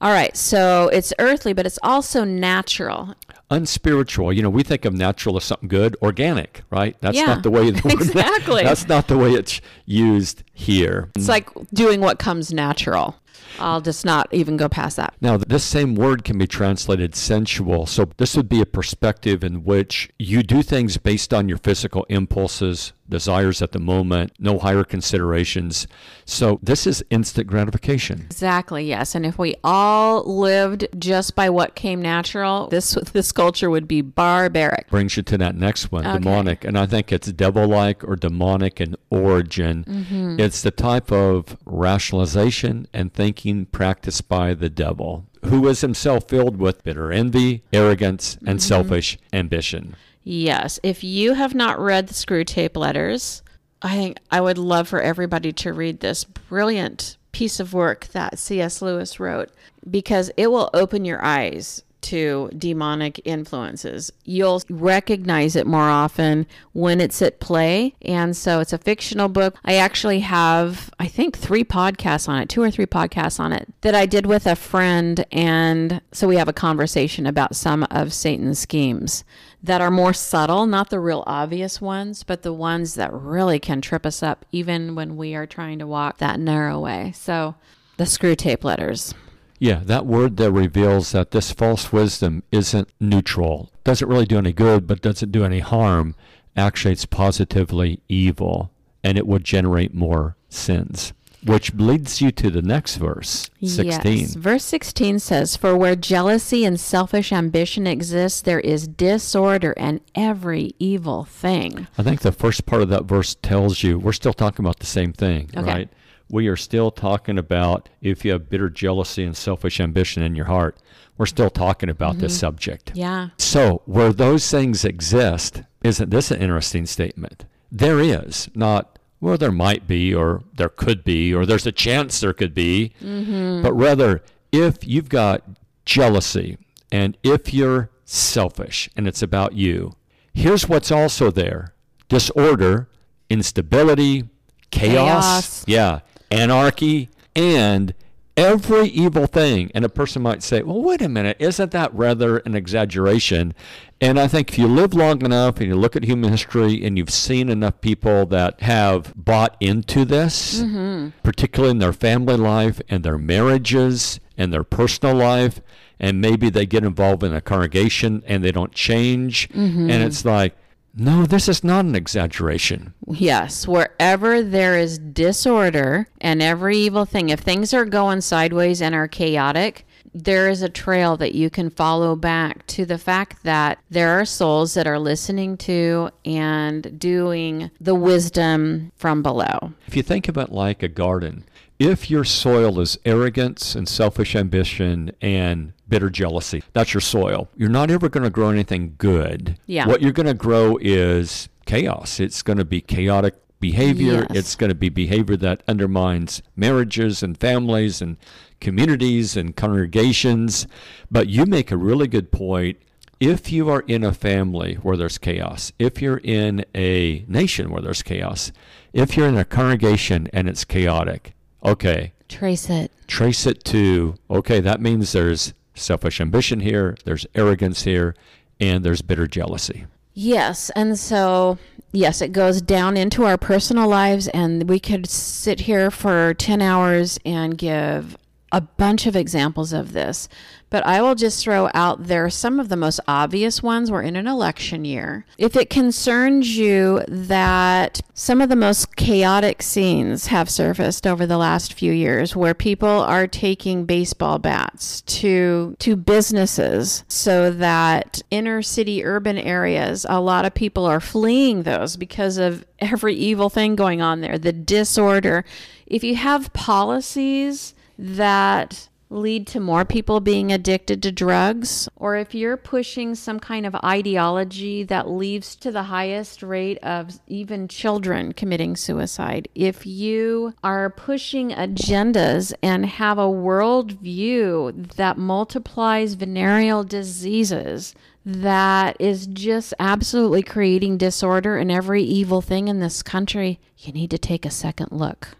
All 0.00 0.10
right, 0.10 0.36
so 0.36 0.88
it's 0.88 1.12
earthly, 1.20 1.52
but 1.52 1.64
it's 1.64 1.78
also 1.80 2.24
natural. 2.24 3.14
Unspiritual. 3.52 4.32
You 4.32 4.42
know, 4.42 4.50
we 4.50 4.64
think 4.64 4.84
of 4.84 4.92
natural 4.94 5.36
as 5.36 5.44
something 5.44 5.68
good, 5.68 5.96
organic, 6.02 6.62
right? 6.70 6.96
That's 7.00 7.16
Yeah, 7.16 7.26
not 7.26 7.44
the 7.44 7.50
way 7.52 7.70
the 7.70 7.80
word- 7.84 7.92
exactly. 7.92 8.62
that's 8.64 8.88
not 8.88 9.06
the 9.06 9.16
way 9.16 9.30
it's 9.34 9.60
used 9.86 10.42
here. 10.52 11.10
It's 11.14 11.28
like 11.28 11.48
doing 11.72 12.00
what 12.00 12.18
comes 12.18 12.52
natural. 12.52 13.14
I'll 13.58 13.80
just 13.80 14.04
not 14.04 14.28
even 14.32 14.56
go 14.56 14.68
past 14.68 14.96
that. 14.96 15.14
Now, 15.20 15.36
this 15.36 15.64
same 15.64 15.94
word 15.94 16.24
can 16.24 16.38
be 16.38 16.46
translated 16.46 17.14
sensual. 17.14 17.86
So, 17.86 18.08
this 18.16 18.36
would 18.36 18.48
be 18.48 18.60
a 18.60 18.66
perspective 18.66 19.44
in 19.44 19.64
which 19.64 20.10
you 20.18 20.42
do 20.42 20.62
things 20.62 20.96
based 20.96 21.32
on 21.32 21.48
your 21.48 21.58
physical 21.58 22.04
impulses, 22.08 22.92
desires 23.12 23.62
at 23.62 23.70
the 23.70 23.78
moment, 23.78 24.32
no 24.40 24.58
higher 24.58 24.82
considerations. 24.82 25.86
So, 26.24 26.58
this 26.62 26.86
is 26.86 27.04
instant 27.10 27.46
gratification. 27.46 28.22
Exactly, 28.26 28.84
yes. 28.86 29.14
And 29.14 29.24
if 29.24 29.38
we 29.38 29.54
all 29.62 30.24
lived 30.24 30.88
just 30.98 31.36
by 31.36 31.48
what 31.50 31.76
came 31.76 32.02
natural, 32.02 32.68
this 32.68 32.94
this 33.12 33.30
culture 33.30 33.70
would 33.70 33.86
be 33.86 34.00
barbaric. 34.00 34.88
Brings 34.90 35.16
you 35.16 35.22
to 35.24 35.38
that 35.38 35.54
next 35.54 35.92
one, 35.92 36.04
demonic. 36.04 36.64
And 36.64 36.76
I 36.78 36.86
think 36.86 37.12
it's 37.12 37.30
devil 37.32 37.66
like 37.68 38.02
or 38.02 38.16
demonic 38.16 38.80
in 38.80 38.96
origin. 39.10 39.84
Mm-hmm. 39.84 40.40
It's 40.40 40.62
the 40.62 40.70
type 40.70 41.12
of 41.12 41.56
rationalization 41.64 42.86
and 42.92 43.12
thinking 43.12 43.66
practiced 43.66 44.28
by 44.28 44.54
the 44.54 44.68
devil, 44.70 45.26
who 45.44 45.68
is 45.68 45.80
himself 45.82 46.28
filled 46.28 46.56
with 46.56 46.82
bitter 46.84 47.12
envy, 47.12 47.62
arrogance, 47.72 48.36
and 48.46 48.58
Mm-hmm. 48.58 48.68
selfish 48.68 49.18
ambition. 49.32 49.94
Yes. 50.24 50.78
If 50.82 51.02
you 51.02 51.34
have 51.34 51.54
not 51.54 51.80
read 51.80 52.08
the 52.08 52.14
Screwtape 52.14 52.76
Letters, 52.76 53.42
I 53.80 53.96
think 53.96 54.18
I 54.30 54.40
would 54.40 54.58
love 54.58 54.88
for 54.88 55.00
everybody 55.00 55.52
to 55.52 55.72
read 55.72 56.00
this 56.00 56.24
brilliant 56.24 57.16
piece 57.32 57.58
of 57.58 57.72
work 57.74 58.06
that 58.08 58.38
C.S. 58.38 58.82
Lewis 58.82 59.18
wrote 59.18 59.50
because 59.90 60.30
it 60.36 60.50
will 60.50 60.70
open 60.72 61.04
your 61.04 61.24
eyes 61.24 61.82
to 62.02 62.50
demonic 62.56 63.20
influences. 63.24 64.12
You'll 64.24 64.62
recognize 64.68 65.56
it 65.56 65.66
more 65.66 65.88
often 65.88 66.46
when 66.72 67.00
it's 67.00 67.22
at 67.22 67.40
play. 67.40 67.94
And 68.02 68.36
so 68.36 68.60
it's 68.60 68.72
a 68.72 68.78
fictional 68.78 69.28
book. 69.28 69.56
I 69.64 69.74
actually 69.74 70.20
have, 70.20 70.90
I 70.98 71.06
think, 71.06 71.36
three 71.36 71.64
podcasts 71.64 72.28
on 72.28 72.40
it, 72.40 72.48
two 72.48 72.62
or 72.62 72.70
three 72.70 72.86
podcasts 72.86 73.40
on 73.40 73.52
it 73.52 73.68
that 73.80 73.94
I 73.94 74.06
did 74.06 74.26
with 74.26 74.46
a 74.46 74.56
friend. 74.56 75.24
And 75.32 76.00
so 76.12 76.28
we 76.28 76.36
have 76.36 76.48
a 76.48 76.52
conversation 76.52 77.26
about 77.26 77.56
some 77.56 77.84
of 77.90 78.12
Satan's 78.12 78.58
schemes 78.58 79.24
that 79.62 79.80
are 79.80 79.90
more 79.90 80.12
subtle, 80.12 80.66
not 80.66 80.90
the 80.90 80.98
real 80.98 81.22
obvious 81.26 81.80
ones, 81.80 82.24
but 82.24 82.42
the 82.42 82.52
ones 82.52 82.94
that 82.94 83.12
really 83.12 83.60
can 83.60 83.80
trip 83.80 84.04
us 84.04 84.22
up 84.22 84.44
even 84.50 84.94
when 84.94 85.16
we 85.16 85.34
are 85.34 85.46
trying 85.46 85.78
to 85.78 85.86
walk 85.86 86.18
that 86.18 86.40
narrow 86.40 86.80
way. 86.80 87.12
So 87.14 87.54
the 87.96 88.04
Screwtape 88.04 88.64
Letters. 88.64 89.14
Yeah, 89.62 89.82
that 89.84 90.06
word 90.06 90.38
there 90.38 90.50
reveals 90.50 91.12
that 91.12 91.30
this 91.30 91.52
false 91.52 91.92
wisdom 91.92 92.42
isn't 92.50 92.88
neutral. 92.98 93.70
Doesn't 93.84 94.08
really 94.08 94.26
do 94.26 94.38
any 94.38 94.52
good, 94.52 94.88
but 94.88 95.00
doesn't 95.02 95.30
do 95.30 95.44
any 95.44 95.60
harm. 95.60 96.16
Actually, 96.56 96.90
it's 96.94 97.06
positively 97.06 98.00
evil, 98.08 98.72
and 99.04 99.16
it 99.16 99.24
would 99.24 99.44
generate 99.44 99.94
more 99.94 100.34
sins. 100.48 101.12
Which 101.46 101.72
leads 101.74 102.20
you 102.20 102.32
to 102.32 102.50
the 102.50 102.60
next 102.60 102.96
verse, 102.96 103.50
16. 103.64 104.18
Yes. 104.18 104.34
Verse 104.34 104.64
16 104.64 105.20
says, 105.20 105.56
For 105.56 105.76
where 105.76 105.94
jealousy 105.94 106.64
and 106.64 106.80
selfish 106.80 107.32
ambition 107.32 107.86
exists, 107.86 108.40
there 108.40 108.60
is 108.60 108.88
disorder 108.88 109.74
and 109.76 110.00
every 110.16 110.72
evil 110.80 111.22
thing. 111.22 111.86
I 111.96 112.02
think 112.02 112.22
the 112.22 112.32
first 112.32 112.66
part 112.66 112.82
of 112.82 112.88
that 112.88 113.04
verse 113.04 113.36
tells 113.42 113.84
you 113.84 114.00
we're 114.00 114.12
still 114.12 114.32
talking 114.32 114.64
about 114.64 114.80
the 114.80 114.86
same 114.86 115.12
thing, 115.12 115.50
Okay. 115.56 115.72
right? 115.72 115.88
We 116.32 116.48
are 116.48 116.56
still 116.56 116.90
talking 116.90 117.36
about 117.36 117.90
if 118.00 118.24
you 118.24 118.32
have 118.32 118.48
bitter 118.48 118.70
jealousy 118.70 119.22
and 119.22 119.36
selfish 119.36 119.78
ambition 119.78 120.22
in 120.22 120.34
your 120.34 120.46
heart, 120.46 120.78
we're 121.18 121.26
still 121.26 121.50
talking 121.50 121.90
about 121.90 122.18
this 122.18 122.38
subject. 122.38 122.92
Yeah. 122.94 123.28
So, 123.36 123.82
where 123.84 124.14
those 124.14 124.50
things 124.50 124.82
exist, 124.82 125.62
isn't 125.84 126.08
this 126.08 126.30
an 126.30 126.40
interesting 126.40 126.86
statement? 126.86 127.44
There 127.70 128.00
is, 128.00 128.48
not, 128.54 128.98
well, 129.20 129.36
there 129.36 129.52
might 129.52 129.86
be, 129.86 130.14
or 130.14 130.42
there 130.54 130.70
could 130.70 131.04
be, 131.04 131.34
or 131.34 131.44
there's 131.44 131.66
a 131.66 131.72
chance 131.72 132.18
there 132.20 132.32
could 132.32 132.54
be, 132.54 132.94
mm-hmm. 133.02 133.60
but 133.62 133.74
rather, 133.74 134.22
if 134.52 134.86
you've 134.88 135.10
got 135.10 135.44
jealousy 135.84 136.56
and 136.90 137.18
if 137.22 137.52
you're 137.52 137.90
selfish 138.06 138.88
and 138.96 139.06
it's 139.06 139.22
about 139.22 139.52
you, 139.52 139.96
here's 140.32 140.66
what's 140.66 140.90
also 140.90 141.30
there 141.30 141.74
disorder, 142.08 142.88
instability, 143.28 144.30
chaos, 144.70 144.94
Chaos. 144.94 145.64
yeah, 145.66 146.00
anarchy, 146.32 147.10
and 147.36 147.94
every 148.36 148.88
evil 148.88 149.26
thing. 149.26 149.70
And 149.74 149.84
a 149.84 149.88
person 149.88 150.22
might 150.22 150.42
say, 150.42 150.62
well, 150.62 150.82
wait 150.82 151.02
a 151.02 151.08
minute, 151.08 151.36
isn't 151.38 151.70
that 151.72 151.94
rather 151.94 152.38
an 152.38 152.54
exaggeration? 152.54 153.54
And 154.00 154.18
I 154.18 154.26
think 154.26 154.50
if 154.50 154.58
you 154.58 154.66
live 154.66 154.94
long 154.94 155.24
enough 155.24 155.58
and 155.58 155.66
you 155.68 155.76
look 155.76 155.94
at 155.94 156.04
human 156.04 156.30
history 156.30 156.84
and 156.84 156.98
you've 156.98 157.10
seen 157.10 157.48
enough 157.48 157.80
people 157.80 158.26
that 158.26 158.60
have 158.62 159.12
bought 159.14 159.56
into 159.60 160.04
this, 160.04 160.60
mm-hmm. 160.60 161.10
particularly 161.22 161.70
in 161.70 161.78
their 161.78 161.92
family 161.92 162.36
life 162.36 162.80
and 162.88 163.04
their 163.04 163.18
marriages 163.18 164.18
and 164.36 164.52
their 164.52 164.64
personal 164.64 165.14
life, 165.14 165.60
and 166.00 166.20
maybe 166.20 166.50
they 166.50 166.66
get 166.66 166.82
involved 166.84 167.22
in 167.22 167.32
a 167.32 167.40
congregation 167.40 168.24
and 168.26 168.42
they 168.42 168.50
don't 168.50 168.72
change, 168.72 169.48
mm-hmm. 169.50 169.88
and 169.88 170.02
it's 170.02 170.24
like, 170.24 170.56
no, 170.94 171.24
this 171.24 171.48
is 171.48 171.64
not 171.64 171.84
an 171.84 171.94
exaggeration. 171.94 172.92
Yes, 173.06 173.66
wherever 173.66 174.42
there 174.42 174.78
is 174.78 174.98
disorder 174.98 176.08
and 176.20 176.42
every 176.42 176.76
evil 176.78 177.04
thing, 177.04 177.30
if 177.30 177.40
things 177.40 177.72
are 177.72 177.84
going 177.84 178.20
sideways 178.20 178.82
and 178.82 178.94
are 178.94 179.08
chaotic, 179.08 179.86
there 180.14 180.48
is 180.48 180.62
a 180.62 180.68
trail 180.68 181.16
that 181.16 181.34
you 181.34 181.48
can 181.48 181.70
follow 181.70 182.14
back 182.14 182.66
to 182.66 182.84
the 182.84 182.98
fact 182.98 183.42
that 183.44 183.78
there 183.88 184.20
are 184.20 184.24
souls 184.24 184.74
that 184.74 184.86
are 184.86 184.98
listening 184.98 185.56
to 185.56 186.10
and 186.24 186.98
doing 186.98 187.70
the 187.80 187.94
wisdom 187.94 188.92
from 188.96 189.22
below. 189.22 189.72
If 189.86 189.96
you 189.96 190.02
think 190.02 190.28
of 190.28 190.36
it 190.36 190.52
like 190.52 190.82
a 190.82 190.88
garden, 190.88 191.44
if 191.78 192.10
your 192.10 192.24
soil 192.24 192.78
is 192.80 192.98
arrogance 193.04 193.74
and 193.74 193.88
selfish 193.88 194.36
ambition 194.36 195.12
and 195.20 195.72
bitter 195.92 196.08
jealousy, 196.08 196.62
that's 196.72 196.94
your 196.94 197.02
soil. 197.02 197.50
You're 197.54 197.68
not 197.68 197.90
ever 197.90 198.08
going 198.08 198.24
to 198.24 198.30
grow 198.30 198.48
anything 198.48 198.94
good. 198.96 199.58
Yeah. 199.66 199.86
What 199.86 200.00
you're 200.00 200.12
going 200.12 200.26
to 200.26 200.32
grow 200.34 200.78
is 200.80 201.50
chaos. 201.66 202.18
It's 202.18 202.40
going 202.40 202.56
to 202.56 202.64
be 202.64 202.80
chaotic 202.80 203.34
behavior. 203.60 204.26
Yes. 204.30 204.38
It's 204.38 204.54
going 204.56 204.70
to 204.70 204.74
be 204.74 204.88
behavior 204.88 205.36
that 205.36 205.62
undermines 205.68 206.40
marriages 206.56 207.22
and 207.22 207.36
families 207.38 208.00
and 208.00 208.16
communities 208.58 209.36
and 209.36 209.54
congregations. 209.54 210.66
But 211.10 211.28
you 211.28 211.44
make 211.44 211.70
a 211.70 211.76
really 211.76 212.06
good 212.08 212.32
point. 212.32 212.78
If 213.20 213.52
you 213.52 213.68
are 213.68 213.84
in 213.86 214.02
a 214.02 214.14
family 214.14 214.76
where 214.76 214.96
there's 214.96 215.18
chaos, 215.18 215.72
if 215.78 216.00
you're 216.00 216.22
in 216.24 216.64
a 216.74 217.24
nation 217.28 217.70
where 217.70 217.82
there's 217.82 218.02
chaos, 218.02 218.50
if 218.94 219.14
you're 219.14 219.28
in 219.28 219.36
a 219.36 219.44
congregation 219.44 220.26
and 220.32 220.48
it's 220.48 220.64
chaotic, 220.64 221.34
okay, 221.62 222.14
Trace 222.28 222.70
it. 222.70 222.90
trace 223.06 223.46
it 223.46 223.62
to, 223.64 224.14
okay, 224.30 224.60
that 224.60 224.80
means 224.80 225.12
there's 225.12 225.52
selfish 225.74 226.20
ambition 226.20 226.60
here, 226.60 226.96
there's 227.04 227.26
arrogance 227.34 227.82
here, 227.82 228.14
and 228.60 228.84
there's 228.84 229.02
bitter 229.02 229.26
jealousy. 229.26 229.86
Yes. 230.14 230.70
And 230.70 230.98
so, 230.98 231.58
yes, 231.92 232.20
it 232.20 232.32
goes 232.32 232.60
down 232.60 232.96
into 232.96 233.24
our 233.24 233.38
personal 233.38 233.88
lives, 233.88 234.28
and 234.28 234.68
we 234.68 234.78
could 234.78 235.08
sit 235.08 235.60
here 235.60 235.90
for 235.90 236.34
10 236.34 236.60
hours 236.60 237.18
and 237.24 237.56
give 237.56 238.16
a 238.52 238.60
bunch 238.60 239.06
of 239.06 239.16
examples 239.16 239.72
of 239.72 239.94
this, 239.94 240.28
but 240.68 240.86
I 240.86 241.00
will 241.00 241.14
just 241.14 241.42
throw 241.42 241.70
out 241.72 242.06
there 242.06 242.28
some 242.28 242.60
of 242.60 242.68
the 242.68 242.76
most 242.76 243.00
obvious 243.08 243.62
ones. 243.62 243.90
We're 243.90 244.02
in 244.02 244.14
an 244.14 244.26
election 244.26 244.84
year. 244.84 245.24
If 245.38 245.56
it 245.56 245.70
concerns 245.70 246.56
you 246.56 247.02
that 247.08 248.02
some 248.12 248.42
of 248.42 248.50
the 248.50 248.56
most 248.56 248.94
chaotic 248.96 249.62
scenes 249.62 250.26
have 250.26 250.50
surfaced 250.50 251.06
over 251.06 251.26
the 251.26 251.38
last 251.38 251.72
few 251.72 251.92
years 251.92 252.36
where 252.36 252.54
people 252.54 252.88
are 252.88 253.26
taking 253.26 253.86
baseball 253.86 254.38
bats 254.38 255.00
to 255.02 255.74
to 255.78 255.96
businesses 255.96 257.04
so 257.08 257.50
that 257.50 258.20
inner 258.30 258.62
city 258.62 259.04
urban 259.04 259.38
areas 259.38 260.04
a 260.08 260.20
lot 260.20 260.44
of 260.44 260.54
people 260.54 260.84
are 260.84 261.00
fleeing 261.00 261.62
those 261.62 261.96
because 261.96 262.36
of 262.36 262.64
every 262.80 263.14
evil 263.14 263.48
thing 263.48 263.76
going 263.76 264.02
on 264.02 264.20
there, 264.20 264.38
the 264.38 264.52
disorder. 264.52 265.44
If 265.86 266.04
you 266.04 266.16
have 266.16 266.52
policies 266.52 267.74
that 268.02 268.88
lead 269.10 269.46
to 269.46 269.60
more 269.60 269.84
people 269.84 270.20
being 270.20 270.50
addicted 270.50 271.02
to 271.02 271.12
drugs, 271.12 271.88
or 271.96 272.16
if 272.16 272.34
you're 272.34 272.56
pushing 272.56 273.14
some 273.14 273.38
kind 273.38 273.66
of 273.66 273.74
ideology 273.76 274.82
that 274.82 275.08
leads 275.08 275.54
to 275.54 275.70
the 275.70 275.84
highest 275.84 276.42
rate 276.42 276.78
of 276.78 277.20
even 277.26 277.68
children 277.68 278.32
committing 278.32 278.74
suicide, 278.74 279.48
if 279.54 279.86
you 279.86 280.54
are 280.64 280.90
pushing 280.90 281.50
agendas 281.50 282.52
and 282.62 282.86
have 282.86 283.18
a 283.18 283.22
worldview 283.22 284.92
that 284.94 285.18
multiplies 285.18 286.14
venereal 286.14 286.82
diseases, 286.82 287.94
that 288.24 288.96
is 288.98 289.26
just 289.26 289.74
absolutely 289.78 290.42
creating 290.42 290.96
disorder 290.96 291.58
and 291.58 291.70
every 291.70 292.02
evil 292.02 292.40
thing 292.40 292.68
in 292.68 292.80
this 292.80 293.02
country, 293.02 293.60
you 293.78 293.92
need 293.92 294.10
to 294.10 294.18
take 294.18 294.46
a 294.46 294.50
second 294.50 294.88
look. 294.90 295.36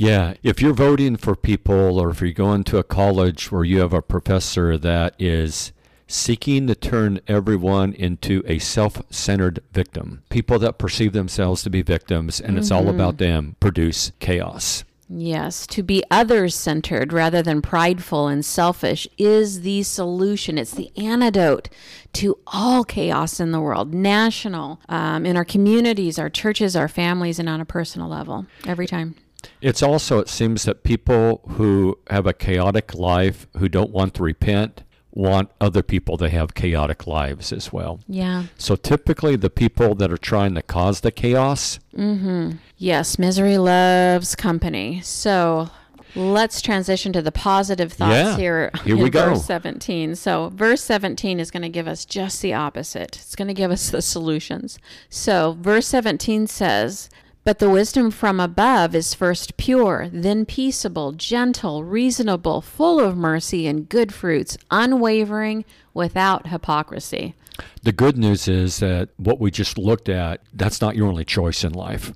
Yeah, 0.00 0.32
if 0.42 0.62
you're 0.62 0.72
voting 0.72 1.18
for 1.18 1.36
people 1.36 2.00
or 2.00 2.08
if 2.08 2.22
you're 2.22 2.32
going 2.32 2.64
to 2.64 2.78
a 2.78 2.82
college 2.82 3.52
where 3.52 3.64
you 3.64 3.80
have 3.80 3.92
a 3.92 4.00
professor 4.00 4.78
that 4.78 5.14
is 5.18 5.72
seeking 6.06 6.66
to 6.68 6.74
turn 6.74 7.20
everyone 7.28 7.92
into 7.92 8.42
a 8.46 8.60
self 8.60 9.02
centered 9.10 9.62
victim, 9.72 10.22
people 10.30 10.58
that 10.60 10.78
perceive 10.78 11.12
themselves 11.12 11.62
to 11.64 11.68
be 11.68 11.82
victims 11.82 12.40
and 12.40 12.56
it's 12.56 12.70
all 12.70 12.88
about 12.88 13.18
them 13.18 13.56
produce 13.60 14.12
chaos. 14.20 14.84
Yes, 15.10 15.66
to 15.66 15.82
be 15.82 16.02
others 16.10 16.54
centered 16.54 17.12
rather 17.12 17.42
than 17.42 17.60
prideful 17.60 18.26
and 18.26 18.42
selfish 18.42 19.06
is 19.18 19.60
the 19.60 19.82
solution. 19.82 20.56
It's 20.56 20.70
the 20.70 20.90
antidote 20.96 21.68
to 22.14 22.38
all 22.46 22.84
chaos 22.84 23.38
in 23.38 23.52
the 23.52 23.60
world, 23.60 23.92
national, 23.92 24.80
um, 24.88 25.26
in 25.26 25.36
our 25.36 25.44
communities, 25.44 26.18
our 26.18 26.30
churches, 26.30 26.74
our 26.74 26.88
families, 26.88 27.38
and 27.38 27.50
on 27.50 27.60
a 27.60 27.66
personal 27.66 28.08
level, 28.08 28.46
every 28.64 28.86
time. 28.86 29.14
It's 29.60 29.82
also, 29.82 30.18
it 30.18 30.28
seems 30.28 30.64
that 30.64 30.82
people 30.82 31.42
who 31.56 31.98
have 32.10 32.26
a 32.26 32.32
chaotic 32.32 32.94
life, 32.94 33.46
who 33.58 33.68
don't 33.68 33.90
want 33.90 34.14
to 34.14 34.22
repent, 34.22 34.82
want 35.12 35.50
other 35.60 35.82
people 35.82 36.16
to 36.16 36.28
have 36.28 36.54
chaotic 36.54 37.06
lives 37.06 37.52
as 37.52 37.72
well. 37.72 37.98
Yeah. 38.06 38.44
So 38.56 38.76
typically, 38.76 39.34
the 39.36 39.50
people 39.50 39.94
that 39.96 40.12
are 40.12 40.16
trying 40.16 40.54
to 40.54 40.62
cause 40.62 41.00
the 41.00 41.10
chaos, 41.10 41.80
Mm-hmm. 41.96 42.52
Yes, 42.76 43.18
misery 43.18 43.58
loves 43.58 44.34
company. 44.36 45.00
So 45.02 45.68
let's 46.14 46.62
transition 46.62 47.12
to 47.12 47.20
the 47.22 47.32
positive 47.32 47.92
thoughts 47.92 48.12
Yeah, 48.14 48.36
here, 48.36 48.70
here 48.84 48.96
in 48.96 49.02
we 49.02 49.10
go. 49.10 49.30
verse 49.30 49.44
17. 49.44 50.14
So, 50.16 50.50
verse 50.54 50.82
17 50.84 51.38
is 51.40 51.50
going 51.50 51.62
to 51.62 51.68
give 51.68 51.86
us 51.86 52.04
just 52.04 52.40
the 52.40 52.54
opposite. 52.54 53.16
It's 53.16 53.36
going 53.36 53.48
to 53.48 53.54
give 53.54 53.70
us 53.70 53.90
the 53.90 54.00
solutions. 54.02 54.78
So, 55.08 55.56
verse 55.60 55.86
17 55.88 56.46
says, 56.46 57.10
But 57.42 57.58
the 57.58 57.70
wisdom 57.70 58.10
from 58.10 58.38
above 58.38 58.94
is 58.94 59.14
first 59.14 59.56
pure, 59.56 60.08
then 60.12 60.44
peaceable, 60.44 61.12
gentle, 61.12 61.84
reasonable, 61.84 62.60
full 62.60 63.00
of 63.00 63.16
mercy 63.16 63.66
and 63.66 63.88
good 63.88 64.12
fruits, 64.12 64.58
unwavering, 64.70 65.64
without 65.94 66.48
hypocrisy. 66.48 67.34
the 67.82 67.92
good 67.92 68.16
news 68.16 68.48
is 68.48 68.78
that 68.78 69.10
what 69.16 69.38
we 69.40 69.50
just 69.50 69.76
looked 69.76 70.08
at, 70.08 70.40
that's 70.52 70.80
not 70.80 70.96
your 70.96 71.08
only 71.08 71.24
choice 71.24 71.64
in 71.64 71.72
life. 71.72 72.12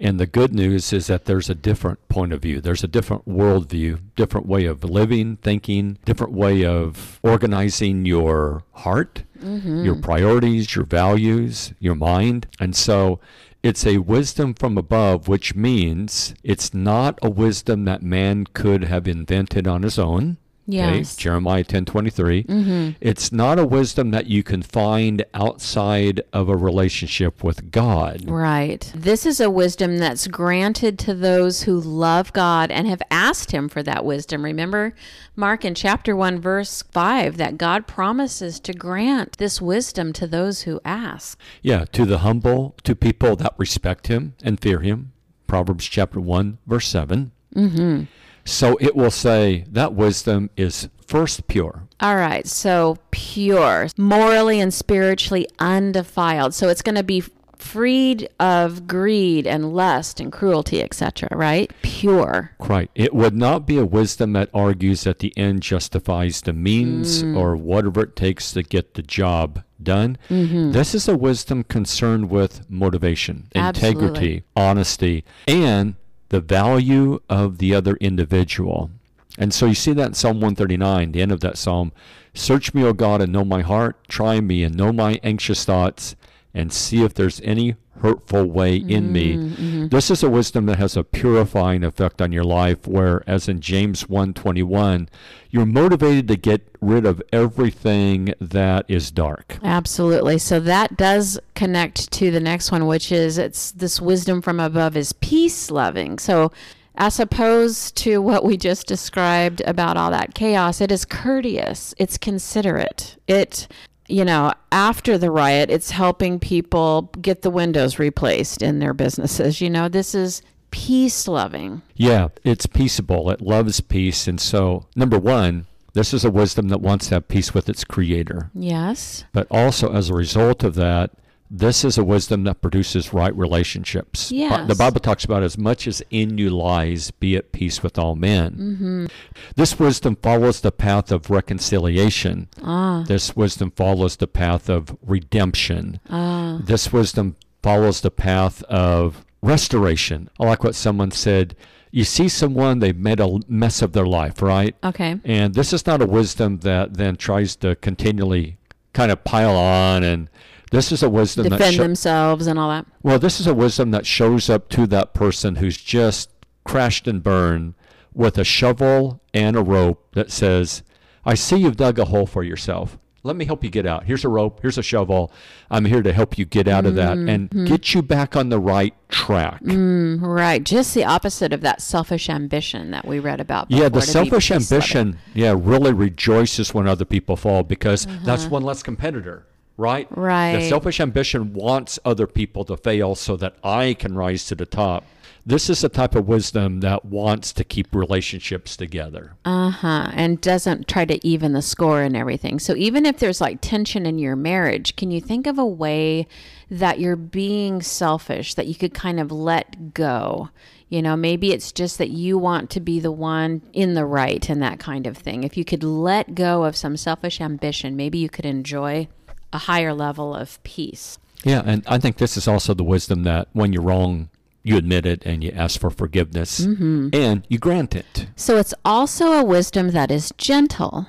And 0.00 0.18
the 0.18 0.26
good 0.26 0.52
news 0.52 0.92
is 0.92 1.06
that 1.06 1.26
there's 1.26 1.48
a 1.48 1.54
different 1.54 2.08
point 2.08 2.32
of 2.32 2.42
view. 2.42 2.60
There's 2.60 2.82
a 2.82 2.88
different 2.88 3.28
worldview, 3.28 4.00
different 4.16 4.46
way 4.46 4.64
of 4.66 4.82
living, 4.82 5.36
thinking, 5.36 5.98
different 6.04 6.32
way 6.32 6.64
of 6.64 7.20
organizing 7.22 8.04
your 8.04 8.64
heart, 8.72 9.22
mm-hmm. 9.38 9.84
your 9.84 9.94
priorities, 9.94 10.74
your 10.74 10.86
values, 10.86 11.72
your 11.78 11.94
mind. 11.94 12.48
And 12.58 12.74
so 12.74 13.20
it's 13.62 13.86
a 13.86 13.98
wisdom 13.98 14.54
from 14.54 14.76
above, 14.76 15.28
which 15.28 15.54
means 15.54 16.34
it's 16.42 16.74
not 16.74 17.18
a 17.22 17.30
wisdom 17.30 17.84
that 17.84 18.02
man 18.02 18.46
could 18.52 18.84
have 18.84 19.06
invented 19.06 19.68
on 19.68 19.82
his 19.82 19.98
own. 19.98 20.38
Yes. 20.66 21.16
Jeremiah 21.16 21.64
10:23. 21.64 22.94
It's 23.00 23.32
not 23.32 23.58
a 23.58 23.66
wisdom 23.66 24.10
that 24.12 24.26
you 24.26 24.42
can 24.42 24.62
find 24.62 25.24
outside 25.34 26.22
of 26.32 26.48
a 26.48 26.56
relationship 26.56 27.42
with 27.42 27.70
God. 27.70 28.28
Right. 28.28 28.90
This 28.94 29.26
is 29.26 29.40
a 29.40 29.50
wisdom 29.50 29.98
that's 29.98 30.28
granted 30.28 30.98
to 31.00 31.14
those 31.14 31.62
who 31.62 31.80
love 31.80 32.32
God 32.32 32.70
and 32.70 32.86
have 32.86 33.02
asked 33.10 33.50
Him 33.50 33.68
for 33.68 33.82
that 33.82 34.04
wisdom. 34.04 34.44
Remember, 34.44 34.94
Mark 35.34 35.64
in 35.64 35.74
chapter 35.74 36.14
1, 36.14 36.40
verse 36.40 36.82
5, 36.82 37.36
that 37.38 37.58
God 37.58 37.86
promises 37.86 38.60
to 38.60 38.72
grant 38.72 39.38
this 39.38 39.60
wisdom 39.60 40.12
to 40.12 40.26
those 40.26 40.62
who 40.62 40.80
ask. 40.84 41.38
Yeah, 41.62 41.84
to 41.92 42.04
the 42.04 42.18
humble, 42.18 42.76
to 42.84 42.94
people 42.94 43.36
that 43.36 43.54
respect 43.58 44.06
him 44.06 44.34
and 44.44 44.60
fear 44.60 44.80
him. 44.80 45.12
Proverbs 45.46 45.86
chapter 45.86 46.20
1 46.20 46.58
verse 46.66 46.88
7. 46.88 47.32
Mm-hmm. 47.54 48.04
So 48.44 48.76
it 48.80 48.96
will 48.96 49.10
say 49.10 49.64
that 49.70 49.94
wisdom 49.94 50.50
is 50.56 50.88
first 51.06 51.46
pure. 51.46 51.84
All 52.00 52.16
right. 52.16 52.46
So 52.46 52.98
pure, 53.10 53.88
morally 53.96 54.58
and 54.60 54.72
spiritually 54.74 55.46
undefiled. 55.58 56.54
So 56.54 56.68
it's 56.68 56.82
going 56.82 56.96
to 56.96 57.02
be 57.04 57.22
freed 57.56 58.28
of 58.40 58.88
greed 58.88 59.46
and 59.46 59.72
lust 59.72 60.18
and 60.18 60.32
cruelty, 60.32 60.82
etc., 60.82 61.28
right? 61.30 61.70
Pure. 61.82 62.50
Right. 62.58 62.90
It 62.96 63.14
would 63.14 63.36
not 63.36 63.66
be 63.68 63.78
a 63.78 63.86
wisdom 63.86 64.32
that 64.32 64.50
argues 64.52 65.04
that 65.04 65.20
the 65.20 65.32
end 65.38 65.62
justifies 65.62 66.40
the 66.40 66.52
means 66.52 67.22
Mm. 67.22 67.36
or 67.36 67.54
whatever 67.54 68.02
it 68.02 68.16
takes 68.16 68.50
to 68.52 68.64
get 68.64 68.94
the 68.94 69.02
job 69.02 69.62
done. 69.80 70.18
Mm-hmm. 70.28 70.72
This 70.72 70.92
is 70.92 71.06
a 71.06 71.16
wisdom 71.16 71.62
concerned 71.62 72.30
with 72.30 72.68
motivation, 72.68 73.46
integrity, 73.54 73.98
Absolutely. 73.98 74.44
honesty, 74.56 75.24
and 75.46 75.94
the 76.32 76.40
value 76.40 77.20
of 77.28 77.58
the 77.58 77.74
other 77.74 77.96
individual. 77.96 78.90
And 79.36 79.52
so 79.52 79.66
you 79.66 79.74
see 79.74 79.92
that 79.92 80.08
in 80.08 80.14
Psalm 80.14 80.36
139, 80.36 81.12
the 81.12 81.20
end 81.20 81.30
of 81.30 81.40
that 81.40 81.58
psalm. 81.58 81.92
Search 82.32 82.72
me, 82.72 82.82
O 82.84 82.94
God, 82.94 83.20
and 83.20 83.30
know 83.30 83.44
my 83.44 83.60
heart. 83.60 84.08
Try 84.08 84.40
me 84.40 84.64
and 84.64 84.74
know 84.74 84.94
my 84.94 85.20
anxious 85.22 85.66
thoughts, 85.66 86.16
and 86.54 86.72
see 86.72 87.04
if 87.04 87.12
there's 87.12 87.42
any 87.42 87.76
hurtful 88.02 88.44
way 88.44 88.76
in 88.76 89.12
me. 89.12 89.36
Mm-hmm, 89.36 89.54
mm-hmm. 89.54 89.88
This 89.88 90.10
is 90.10 90.22
a 90.22 90.28
wisdom 90.28 90.66
that 90.66 90.78
has 90.78 90.96
a 90.96 91.04
purifying 91.04 91.84
effect 91.84 92.20
on 92.20 92.32
your 92.32 92.44
life, 92.44 92.86
where, 92.86 93.22
as 93.26 93.48
in 93.48 93.60
James 93.60 94.04
1:21, 94.04 95.08
you're 95.50 95.66
motivated 95.66 96.28
to 96.28 96.36
get 96.36 96.68
rid 96.80 97.06
of 97.06 97.22
everything 97.32 98.34
that 98.40 98.84
is 98.88 99.10
dark. 99.10 99.58
Absolutely. 99.62 100.38
So 100.38 100.58
that 100.60 100.96
does 100.96 101.38
connect 101.54 102.10
to 102.12 102.30
the 102.30 102.40
next 102.40 102.72
one, 102.72 102.86
which 102.86 103.12
is 103.12 103.38
it's 103.38 103.72
this 103.72 104.00
wisdom 104.00 104.42
from 104.42 104.58
above 104.58 104.96
is 104.96 105.12
peace 105.12 105.70
loving. 105.70 106.18
So 106.18 106.50
as 106.96 107.18
opposed 107.18 107.96
to 107.98 108.20
what 108.20 108.44
we 108.44 108.56
just 108.56 108.86
described 108.86 109.62
about 109.66 109.96
all 109.96 110.10
that 110.10 110.34
chaos, 110.34 110.80
it 110.80 110.92
is 110.92 111.04
courteous, 111.04 111.94
it's 111.98 112.18
considerate. 112.18 113.16
It 113.26 113.68
you 114.08 114.24
know, 114.24 114.52
after 114.70 115.16
the 115.16 115.30
riot, 115.30 115.70
it's 115.70 115.90
helping 115.90 116.38
people 116.38 117.10
get 117.20 117.42
the 117.42 117.50
windows 117.50 117.98
replaced 117.98 118.62
in 118.62 118.78
their 118.78 118.94
businesses. 118.94 119.60
You 119.60 119.70
know, 119.70 119.88
this 119.88 120.14
is 120.14 120.42
peace 120.70 121.28
loving. 121.28 121.82
Yeah, 121.94 122.28
it's 122.44 122.66
peaceable. 122.66 123.30
It 123.30 123.40
loves 123.40 123.80
peace. 123.80 124.26
And 124.26 124.40
so, 124.40 124.86
number 124.96 125.18
one, 125.18 125.66
this 125.94 126.12
is 126.12 126.24
a 126.24 126.30
wisdom 126.30 126.68
that 126.68 126.80
wants 126.80 127.08
to 127.08 127.14
have 127.14 127.28
peace 127.28 127.54
with 127.54 127.68
its 127.68 127.84
creator. 127.84 128.50
Yes. 128.54 129.24
But 129.32 129.46
also, 129.50 129.92
as 129.92 130.08
a 130.10 130.14
result 130.14 130.64
of 130.64 130.74
that, 130.74 131.10
this 131.54 131.84
is 131.84 131.98
a 131.98 132.02
wisdom 132.04 132.44
that 132.44 132.62
produces 132.62 133.12
right 133.12 133.36
relationships. 133.36 134.32
Bi- 134.32 134.64
The 134.64 134.74
Bible 134.74 135.00
talks 135.00 135.22
about 135.26 135.42
as 135.42 135.58
much 135.58 135.86
as 135.86 136.02
in 136.10 136.38
you 136.38 136.48
lies, 136.48 137.10
be 137.10 137.36
at 137.36 137.52
peace 137.52 137.82
with 137.82 137.98
all 137.98 138.16
men. 138.16 138.52
Mm-hmm. 138.52 139.06
This 139.54 139.78
wisdom 139.78 140.16
follows 140.16 140.62
the 140.62 140.72
path 140.72 141.12
of 141.12 141.28
reconciliation. 141.28 142.48
Ah. 142.62 143.04
This 143.06 143.36
wisdom 143.36 143.70
follows 143.72 144.16
the 144.16 144.26
path 144.26 144.70
of 144.70 144.96
redemption. 145.06 146.00
Ah. 146.08 146.58
This 146.64 146.90
wisdom 146.90 147.36
follows 147.62 148.00
the 148.00 148.10
path 148.10 148.62
of 148.64 149.22
restoration. 149.42 150.30
I 150.40 150.44
like 150.46 150.64
what 150.64 150.74
someone 150.74 151.10
said. 151.10 151.54
You 151.90 152.04
see 152.04 152.28
someone, 152.30 152.78
they've 152.78 152.96
made 152.96 153.20
a 153.20 153.40
mess 153.46 153.82
of 153.82 153.92
their 153.92 154.06
life, 154.06 154.40
right? 154.40 154.74
Okay. 154.82 155.20
And 155.24 155.52
this 155.54 155.74
is 155.74 155.86
not 155.86 156.00
a 156.00 156.06
wisdom 156.06 156.60
that 156.60 156.94
then 156.94 157.16
tries 157.16 157.56
to 157.56 157.76
continually 157.76 158.56
kind 158.94 159.12
of 159.12 159.22
pile 159.24 159.54
on. 159.54 160.02
And 160.02 160.30
this 160.72 160.90
is 160.90 161.02
a 161.02 161.08
wisdom 161.08 161.44
that 161.44 161.58
Defend 161.58 161.76
sho- 161.76 161.82
themselves 161.82 162.46
and 162.46 162.58
all 162.58 162.70
that. 162.70 162.86
well, 163.02 163.18
this 163.18 163.38
is 163.38 163.46
a 163.46 163.54
wisdom 163.54 163.92
that 163.92 164.06
shows 164.06 164.50
up 164.50 164.68
to 164.70 164.86
that 164.88 165.14
person 165.14 165.56
who's 165.56 165.76
just 165.76 166.30
crashed 166.64 167.06
and 167.06 167.22
burned 167.22 167.74
with 168.14 168.38
a 168.38 168.44
shovel 168.44 169.20
and 169.32 169.56
a 169.56 169.62
rope 169.62 170.08
that 170.12 170.30
says, 170.30 170.82
I 171.24 171.34
see 171.34 171.56
you've 171.56 171.76
dug 171.76 171.98
a 171.98 172.06
hole 172.06 172.26
for 172.26 172.42
yourself. 172.42 172.98
Let 173.24 173.36
me 173.36 173.44
help 173.44 173.62
you 173.62 173.70
get 173.70 173.86
out. 173.86 174.04
Here's 174.04 174.24
a 174.24 174.28
rope. 174.28 174.58
Here's 174.62 174.78
a 174.78 174.82
shovel. 174.82 175.30
I'm 175.70 175.84
here 175.84 176.02
to 176.02 176.12
help 176.12 176.38
you 176.38 176.44
get 176.44 176.66
out 176.66 176.86
of 176.86 176.96
that 176.96 177.16
and 177.16 177.48
mm-hmm. 177.50 177.66
get 177.66 177.94
you 177.94 178.02
back 178.02 178.34
on 178.34 178.48
the 178.48 178.58
right 178.58 178.94
track. 179.08 179.62
Mm, 179.62 180.20
right. 180.20 180.64
Just 180.64 180.92
the 180.92 181.04
opposite 181.04 181.52
of 181.52 181.60
that 181.60 181.80
selfish 181.80 182.28
ambition 182.28 182.90
that 182.90 183.06
we 183.06 183.20
read 183.20 183.40
about. 183.40 183.70
Yeah, 183.70 183.84
the 183.84 183.90
before, 183.90 184.00
to 184.00 184.06
be 184.06 184.12
selfish 184.12 184.50
ambition, 184.50 185.18
yeah, 185.34 185.54
really 185.56 185.92
rejoices 185.92 186.74
when 186.74 186.88
other 186.88 187.04
people 187.04 187.36
fall 187.36 187.62
because 187.62 188.06
that's 188.24 188.42
uh-huh. 188.42 188.50
one 188.50 188.62
less 188.64 188.82
competitor, 188.82 189.46
right? 189.76 190.06
Right. 190.10 190.56
The. 190.56 190.68
Selfish 190.68 191.00
ambition 191.00 191.52
wants 191.52 191.98
other 192.04 192.26
people 192.26 192.64
to 192.66 192.76
fail 192.76 193.14
so 193.14 193.36
that 193.36 193.56
I 193.62 193.94
can 193.94 194.14
rise 194.14 194.46
to 194.46 194.54
the 194.54 194.66
top. 194.66 195.04
This 195.44 195.68
is 195.68 195.80
the 195.80 195.88
type 195.88 196.14
of 196.14 196.28
wisdom 196.28 196.80
that 196.80 197.04
wants 197.04 197.52
to 197.54 197.64
keep 197.64 197.92
relationships 197.94 198.76
together. 198.76 199.32
Uh 199.44 199.70
huh. 199.70 200.10
And 200.14 200.40
doesn't 200.40 200.86
try 200.86 201.04
to 201.04 201.26
even 201.26 201.52
the 201.52 201.62
score 201.62 202.02
and 202.02 202.16
everything. 202.16 202.60
So 202.60 202.76
even 202.76 203.04
if 203.04 203.18
there's 203.18 203.40
like 203.40 203.58
tension 203.60 204.06
in 204.06 204.18
your 204.18 204.36
marriage, 204.36 204.94
can 204.94 205.10
you 205.10 205.20
think 205.20 205.48
of 205.48 205.58
a 205.58 205.66
way 205.66 206.28
that 206.70 207.00
you're 207.00 207.16
being 207.16 207.82
selfish 207.82 208.54
that 208.54 208.68
you 208.68 208.76
could 208.76 208.94
kind 208.94 209.18
of 209.18 209.32
let 209.32 209.94
go? 209.94 210.50
You 210.88 211.02
know, 211.02 211.16
maybe 211.16 211.52
it's 211.52 211.72
just 211.72 211.98
that 211.98 212.10
you 212.10 212.38
want 212.38 212.70
to 212.70 212.80
be 212.80 213.00
the 213.00 213.10
one 213.10 213.62
in 213.72 213.94
the 213.94 214.04
right 214.04 214.48
and 214.48 214.62
that 214.62 214.78
kind 214.78 215.08
of 215.08 215.16
thing. 215.16 215.42
If 215.42 215.56
you 215.56 215.64
could 215.64 215.82
let 215.82 216.36
go 216.36 216.64
of 216.64 216.76
some 216.76 216.96
selfish 216.96 217.40
ambition, 217.40 217.96
maybe 217.96 218.18
you 218.18 218.28
could 218.28 218.46
enjoy 218.46 219.08
a 219.52 219.58
higher 219.58 219.92
level 219.92 220.34
of 220.34 220.62
peace. 220.62 221.18
Yeah, 221.44 221.62
and 221.64 221.82
I 221.86 221.98
think 221.98 222.18
this 222.18 222.36
is 222.36 222.46
also 222.46 222.74
the 222.74 222.84
wisdom 222.84 223.24
that 223.24 223.48
when 223.52 223.72
you're 223.72 223.82
wrong, 223.82 224.28
you 224.62 224.76
admit 224.76 225.06
it 225.06 225.24
and 225.26 225.42
you 225.42 225.50
ask 225.50 225.80
for 225.80 225.90
forgiveness 225.90 226.60
mm-hmm. 226.60 227.08
and 227.12 227.44
you 227.48 227.58
grant 227.58 227.94
it. 227.94 228.26
So 228.36 228.58
it's 228.58 228.74
also 228.84 229.32
a 229.32 229.44
wisdom 229.44 229.90
that 229.90 230.10
is 230.10 230.32
gentle. 230.38 231.08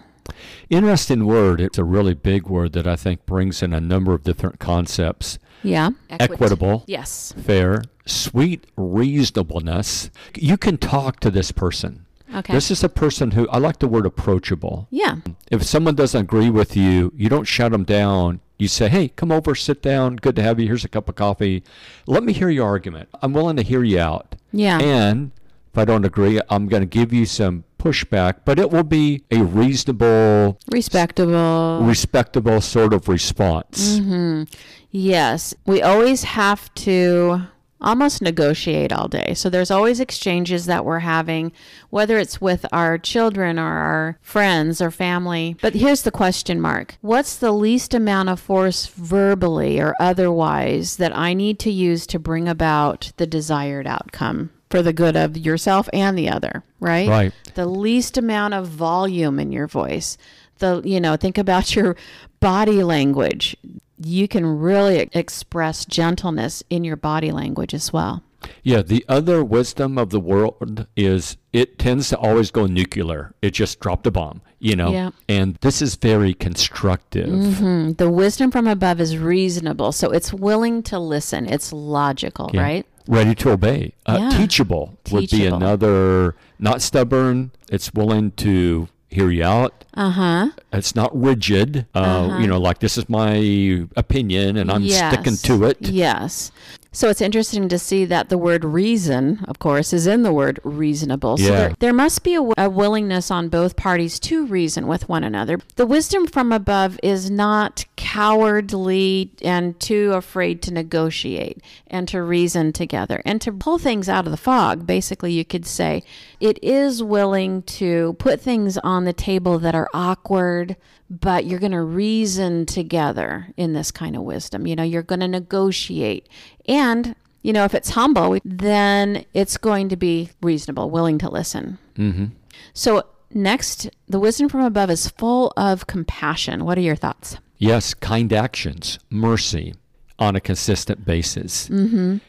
Interesting 0.70 1.26
word. 1.26 1.62
It's 1.62 1.78
a 1.78 1.84
really 1.84 2.14
big 2.14 2.48
word 2.48 2.74
that 2.74 2.88
I 2.88 2.96
think 2.96 3.26
brings 3.26 3.62
in 3.62 3.74
a 3.74 3.82
number 3.82 4.14
of 4.14 4.24
different 4.24 4.60
concepts. 4.60 5.38
Yeah. 5.62 5.92
Equitable. 6.10 6.84
Yes. 6.88 7.34
fair, 7.42 7.84
sweet 8.06 8.66
reasonableness. 8.76 10.10
You 10.36 10.58
can 10.58 10.78
talk 10.78 11.20
to 11.22 11.32
this 11.32 11.52
person. 11.52 12.06
Okay. 12.34 12.54
This 12.54 12.72
is 12.72 12.84
a 12.84 12.90
person 12.90 13.32
who 13.32 13.48
I 13.50 13.58
like 13.60 13.80
the 13.80 13.88
word 13.88 14.06
approachable. 14.06 14.88
yeah. 14.92 15.18
If 15.52 15.64
someone 15.64 15.96
doesn't 15.96 16.22
agree 16.22 16.50
with 16.50 16.76
you, 16.76 17.12
you 17.16 17.30
don't 17.30 17.46
shut 17.46 17.72
them 17.72 17.84
down. 17.84 18.40
You 18.58 18.68
say, 18.68 18.88
"Hey, 18.90 19.10
come 19.10 19.32
over, 19.32 19.56
sit 19.56 19.82
down. 19.82 20.16
Good 20.18 20.36
to 20.38 20.42
have 20.42 20.60
you. 20.60 20.68
Here's 20.68 20.84
a 20.86 20.88
cup 20.90 21.10
of 21.10 21.16
coffee. 21.16 21.64
Let 22.08 22.24
me 22.24 22.34
hear 22.34 22.50
your 22.50 22.66
argument. 22.66 23.10
I'm 23.22 23.34
willing 23.34 23.58
to 23.58 23.64
hear 23.64 23.84
you 23.84 24.00
out." 24.00 24.36
Yeah. 24.52 24.80
And 24.80 25.32
if 25.72 25.78
I 25.78 25.86
don't 25.86 26.06
agree, 26.06 26.40
I'm 26.50 26.68
going 26.68 26.82
to 26.82 26.88
give 26.88 27.12
you 27.14 27.26
some 27.26 27.64
pushback, 27.78 28.36
but 28.46 28.58
it 28.60 28.70
will 28.72 28.84
be 28.84 29.24
a 29.32 29.44
reasonable, 29.44 30.58
Respectable. 30.72 31.80
respectable 31.84 32.62
sort 32.62 32.94
of 32.94 33.08
response. 33.10 34.00
Mm-hmm. 34.00 34.44
Yes, 34.92 35.54
we 35.66 35.82
always 35.82 36.24
have 36.24 36.74
to 36.76 37.42
almost 37.84 38.22
negotiate 38.22 38.92
all 38.92 39.08
day. 39.08 39.34
So 39.34 39.50
there's 39.50 39.72
always 39.72 40.00
exchanges 40.00 40.66
that 40.66 40.86
we're 40.86 41.00
having, 41.00 41.52
whether 41.90 42.18
it's 42.18 42.42
with 42.42 42.66
our 42.72 42.98
children 42.98 43.60
or 43.60 43.68
our 43.68 44.18
friends 44.22 44.82
or 44.82 44.92
family. 44.92 45.56
But 45.62 45.76
here's 45.76 46.04
the 46.04 46.12
question 46.12 46.60
mark 46.62 46.98
What's 47.02 47.36
the 47.36 47.52
least 47.52 47.94
amount 47.94 48.30
of 48.30 48.40
force 48.40 48.88
verbally 48.88 49.80
or 49.80 49.96
otherwise 50.00 50.98
that 50.98 51.16
I 51.16 51.34
need 51.34 51.60
to 51.60 51.72
use 51.72 52.08
to 52.08 52.20
bring 52.20 52.48
about 52.48 53.12
the 53.18 53.28
desired 53.28 53.88
outcome? 53.88 54.52
For 54.70 54.82
the 54.82 54.94
good 54.94 55.16
of 55.16 55.38
yourself 55.38 55.88
and 55.94 56.18
the 56.18 56.30
other, 56.30 56.64
right? 56.80 57.08
Right. 57.08 57.34
The 57.54 57.68
least 57.68 58.18
amount 58.18 58.56
of 58.56 58.68
volume 58.68 59.40
in 59.40 59.52
your 59.52 59.68
voice. 59.68 60.18
The, 60.58 60.82
you 60.84 61.00
know, 61.00 61.16
think 61.16 61.38
about 61.38 61.76
your 61.76 61.96
body 62.40 62.84
language 62.84 63.56
you 64.04 64.28
can 64.28 64.46
really 64.46 65.10
express 65.14 65.86
gentleness 65.86 66.64
in 66.70 66.84
your 66.84 66.96
body 66.96 67.32
language 67.32 67.74
as 67.74 67.92
well. 67.94 68.24
Yeah, 68.62 68.82
the 68.82 69.06
other 69.08 69.44
wisdom 69.44 69.98
of 69.98 70.10
the 70.10 70.20
world 70.20 70.86
is 70.98 71.38
it 71.54 71.80
tends 71.80 72.10
to 72.10 72.18
always 72.18 72.52
go 72.52 72.66
nuclear. 72.66 73.34
It 73.42 73.52
just 73.52 73.80
dropped 73.80 74.06
a 74.06 74.12
bomb, 74.12 74.42
you 74.60 74.76
know? 74.76 74.92
Yeah. 74.92 75.12
And 75.30 75.56
this 75.62 75.82
is 75.82 75.96
very 75.96 76.34
constructive. 76.34 77.30
Hmm. 77.58 77.92
The 77.94 78.10
wisdom 78.10 78.52
from 78.52 78.68
above 78.68 79.00
is 79.00 79.18
reasonable, 79.18 79.94
so 79.94 80.10
it's 80.12 80.34
willing 80.34 80.84
to 80.84 81.00
listen. 81.00 81.46
It's 81.48 81.72
logical, 81.72 82.52
Yeah. 82.54 82.62
right? 82.64 82.86
Ready 83.08 83.36
to 83.36 83.52
obey. 83.52 83.94
Uh, 84.06 84.18
Yeah. 84.20 84.38
Teachable 84.38 84.98
would 85.12 85.30
be 85.30 85.46
another, 85.46 86.36
not 86.60 86.82
stubborn. 86.82 87.52
It's 87.70 87.94
willing 87.94 88.32
to 88.32 88.88
hear 89.14 89.30
you 89.30 89.44
out. 89.44 89.86
Uh 89.94 90.10
huh. 90.10 90.50
It's 90.72 90.96
not 90.96 91.16
rigid. 91.20 91.86
Uh, 91.94 92.30
huh. 92.30 92.38
You 92.40 92.48
know, 92.48 92.60
like 92.60 92.80
this 92.80 92.98
is 92.98 93.08
my 93.08 93.86
opinion 93.96 94.58
and 94.58 94.72
I'm 94.72 94.88
sticking 94.88 95.38
to 95.38 95.66
it. 95.66 95.78
Yes. 95.82 96.52
So 96.96 97.10
it's 97.10 97.22
interesting 97.22 97.68
to 97.70 97.80
see 97.80 98.06
that 98.06 98.30
the 98.30 98.38
word 98.38 98.64
reason, 98.64 99.44
of 99.48 99.58
course, 99.58 99.94
is 99.94 100.06
in 100.06 100.22
the 100.22 100.32
word 100.32 100.60
reasonable. 100.64 101.38
So 101.38 101.46
there, 101.58 101.76
there 101.80 101.94
must 101.94 102.24
be 102.24 102.36
a, 102.36 102.38
w- 102.38 102.54
a 102.56 102.70
willingness 102.70 103.32
on 103.32 103.50
both 103.50 103.76
parties 103.76 104.20
to 104.22 104.46
reason 104.46 104.86
with 104.86 105.10
one 105.10 105.24
another. 105.24 105.60
The 105.76 105.88
wisdom 105.88 106.28
from 106.28 106.52
above 106.52 107.00
is 107.02 107.32
not 107.32 107.86
cowardly 107.96 109.32
and 109.42 109.80
too 109.80 110.12
afraid 110.14 110.62
to 110.62 110.74
negotiate 110.74 111.64
and 111.88 112.08
to 112.10 112.22
reason 112.22 112.72
together 112.72 113.24
and 113.26 113.42
to 113.42 113.52
pull 113.52 113.80
things 113.80 114.08
out 114.08 114.26
of 114.26 114.32
the 114.32 114.38
fog. 114.38 114.86
Basically, 114.86 115.34
you 115.34 115.44
could 115.44 115.66
say 115.66 116.04
it 116.40 116.64
is 116.64 117.02
willing 117.02 117.64
to 117.64 118.14
put 118.20 118.40
things 118.40 118.78
on 118.78 119.06
the 119.06 119.14
table 119.14 119.58
that 119.60 119.74
are 119.74 119.90
awkward, 119.96 120.76
but 121.10 121.46
you're 121.46 121.60
going 121.60 121.72
to 121.72 121.82
reason 121.82 122.66
together 122.66 123.48
in 123.58 123.74
this 123.74 123.92
kind 123.92 124.16
of 124.16 124.22
wisdom. 124.22 124.68
You 124.68 124.76
know, 124.76 124.84
you're 124.84 125.02
going 125.02 125.22
to 125.22 125.28
negotiate. 125.28 126.28
And, 126.68 127.16
you 127.42 127.54
know, 127.54 127.66
if 127.66 127.74
it's 127.74 127.92
humble, 127.92 128.38
then 128.44 129.26
it's 129.34 129.58
going 129.58 129.90
to 129.90 129.96
be 129.96 130.30
reasonable, 130.42 130.90
willing 130.90 131.18
to 131.20 131.30
listen. 131.30 131.78
hmm 131.96 132.26
So, 132.74 133.04
next, 133.34 133.90
the 134.08 134.20
wisdom 134.20 134.50
from 134.50 134.62
above 134.62 134.90
is 134.90 135.10
full 135.10 135.54
of 135.58 135.88
compassion. 135.88 136.66
What 136.66 136.78
are 136.78 136.82
your 136.82 136.96
thoughts? 136.96 137.38
Yes, 137.58 137.94
kind 137.94 138.32
actions, 138.34 139.00
mercy 139.10 139.74
on 140.20 140.36
a 140.36 140.42
consistent 140.42 141.06
basis. 141.06 141.70
Mm. 141.70 142.22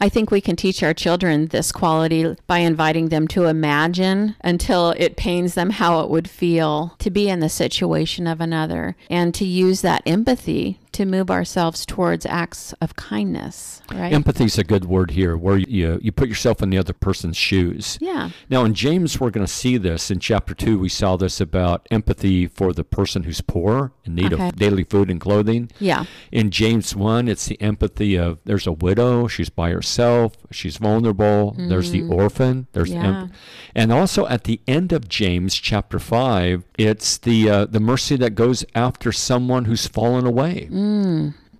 I 0.00 0.08
think 0.10 0.30
we 0.30 0.42
can 0.42 0.56
teach 0.56 0.82
our 0.82 0.92
children 0.92 1.46
this 1.46 1.72
quality 1.72 2.36
by 2.46 2.58
inviting 2.58 3.08
them 3.08 3.26
to 3.28 3.46
imagine 3.46 4.36
until 4.42 4.90
it 4.90 5.16
pains 5.16 5.54
them 5.54 5.70
how 5.70 6.00
it 6.00 6.10
would 6.10 6.28
feel 6.28 6.94
to 6.98 7.10
be 7.10 7.30
in 7.30 7.40
the 7.40 7.48
situation 7.48 8.26
of 8.26 8.40
another 8.40 8.94
and 9.08 9.34
to 9.34 9.46
use 9.46 9.80
that 9.80 10.02
empathy 10.04 10.78
to 10.96 11.04
move 11.06 11.30
ourselves 11.30 11.84
towards 11.86 12.24
acts 12.26 12.72
of 12.80 12.96
kindness, 12.96 13.82
right? 13.92 14.12
Empathy 14.12 14.44
is 14.44 14.58
a 14.58 14.64
good 14.64 14.84
word 14.84 15.10
here, 15.12 15.36
where 15.36 15.58
you 15.58 15.98
you 16.02 16.12
put 16.12 16.28
yourself 16.28 16.62
in 16.62 16.70
the 16.70 16.78
other 16.78 16.92
person's 16.92 17.36
shoes. 17.36 17.98
yeah. 18.00 18.30
Now, 18.50 18.64
in 18.64 18.74
James, 18.74 19.20
we're 19.20 19.30
going 19.30 19.46
to 19.46 19.52
see 19.52 19.76
this. 19.76 20.10
In 20.10 20.18
chapter 20.20 20.54
2, 20.54 20.78
we 20.78 20.88
saw 20.88 21.16
this 21.16 21.40
about 21.40 21.86
empathy 21.90 22.46
for 22.46 22.72
the 22.72 22.84
person 22.84 23.24
who's 23.24 23.40
poor, 23.40 23.92
in 24.04 24.14
need 24.14 24.32
Okay. 24.32 24.48
of 24.48 24.56
daily 24.56 24.84
food 24.84 25.10
and 25.10 25.20
clothing. 25.20 25.70
Yeah. 25.78 26.04
In 26.32 26.50
James 26.50 26.94
1, 26.96 27.28
it's 27.28 27.46
the 27.46 27.60
empathy 27.60 28.16
of 28.16 28.38
there's 28.44 28.66
a 28.66 28.72
widow, 28.72 29.26
she's 29.28 29.50
by 29.50 29.70
herself, 29.70 30.32
she's 30.50 30.76
vulnerable, 30.78 31.54
there's 31.58 31.90
the 31.90 32.02
orphan, 32.04 32.66
there's. 32.72 32.90
Yeah. 32.90 33.28
and 33.74 33.92
also 33.92 34.26
at 34.26 34.44
the 34.44 34.60
end 34.66 34.92
of 34.92 35.08
James 35.08 35.54
chapter 35.56 35.98
5, 35.98 36.64
it's 36.78 37.18
the 37.18 37.38
uh, 37.50 37.64
the 37.66 37.80
mercy 37.80 38.16
that 38.16 38.34
goes 38.34 38.64
after 38.74 39.12
someone 39.12 39.64
who's 39.66 39.86
fallen 39.86 40.24
away. 40.26 40.68
Mm. 40.70 40.85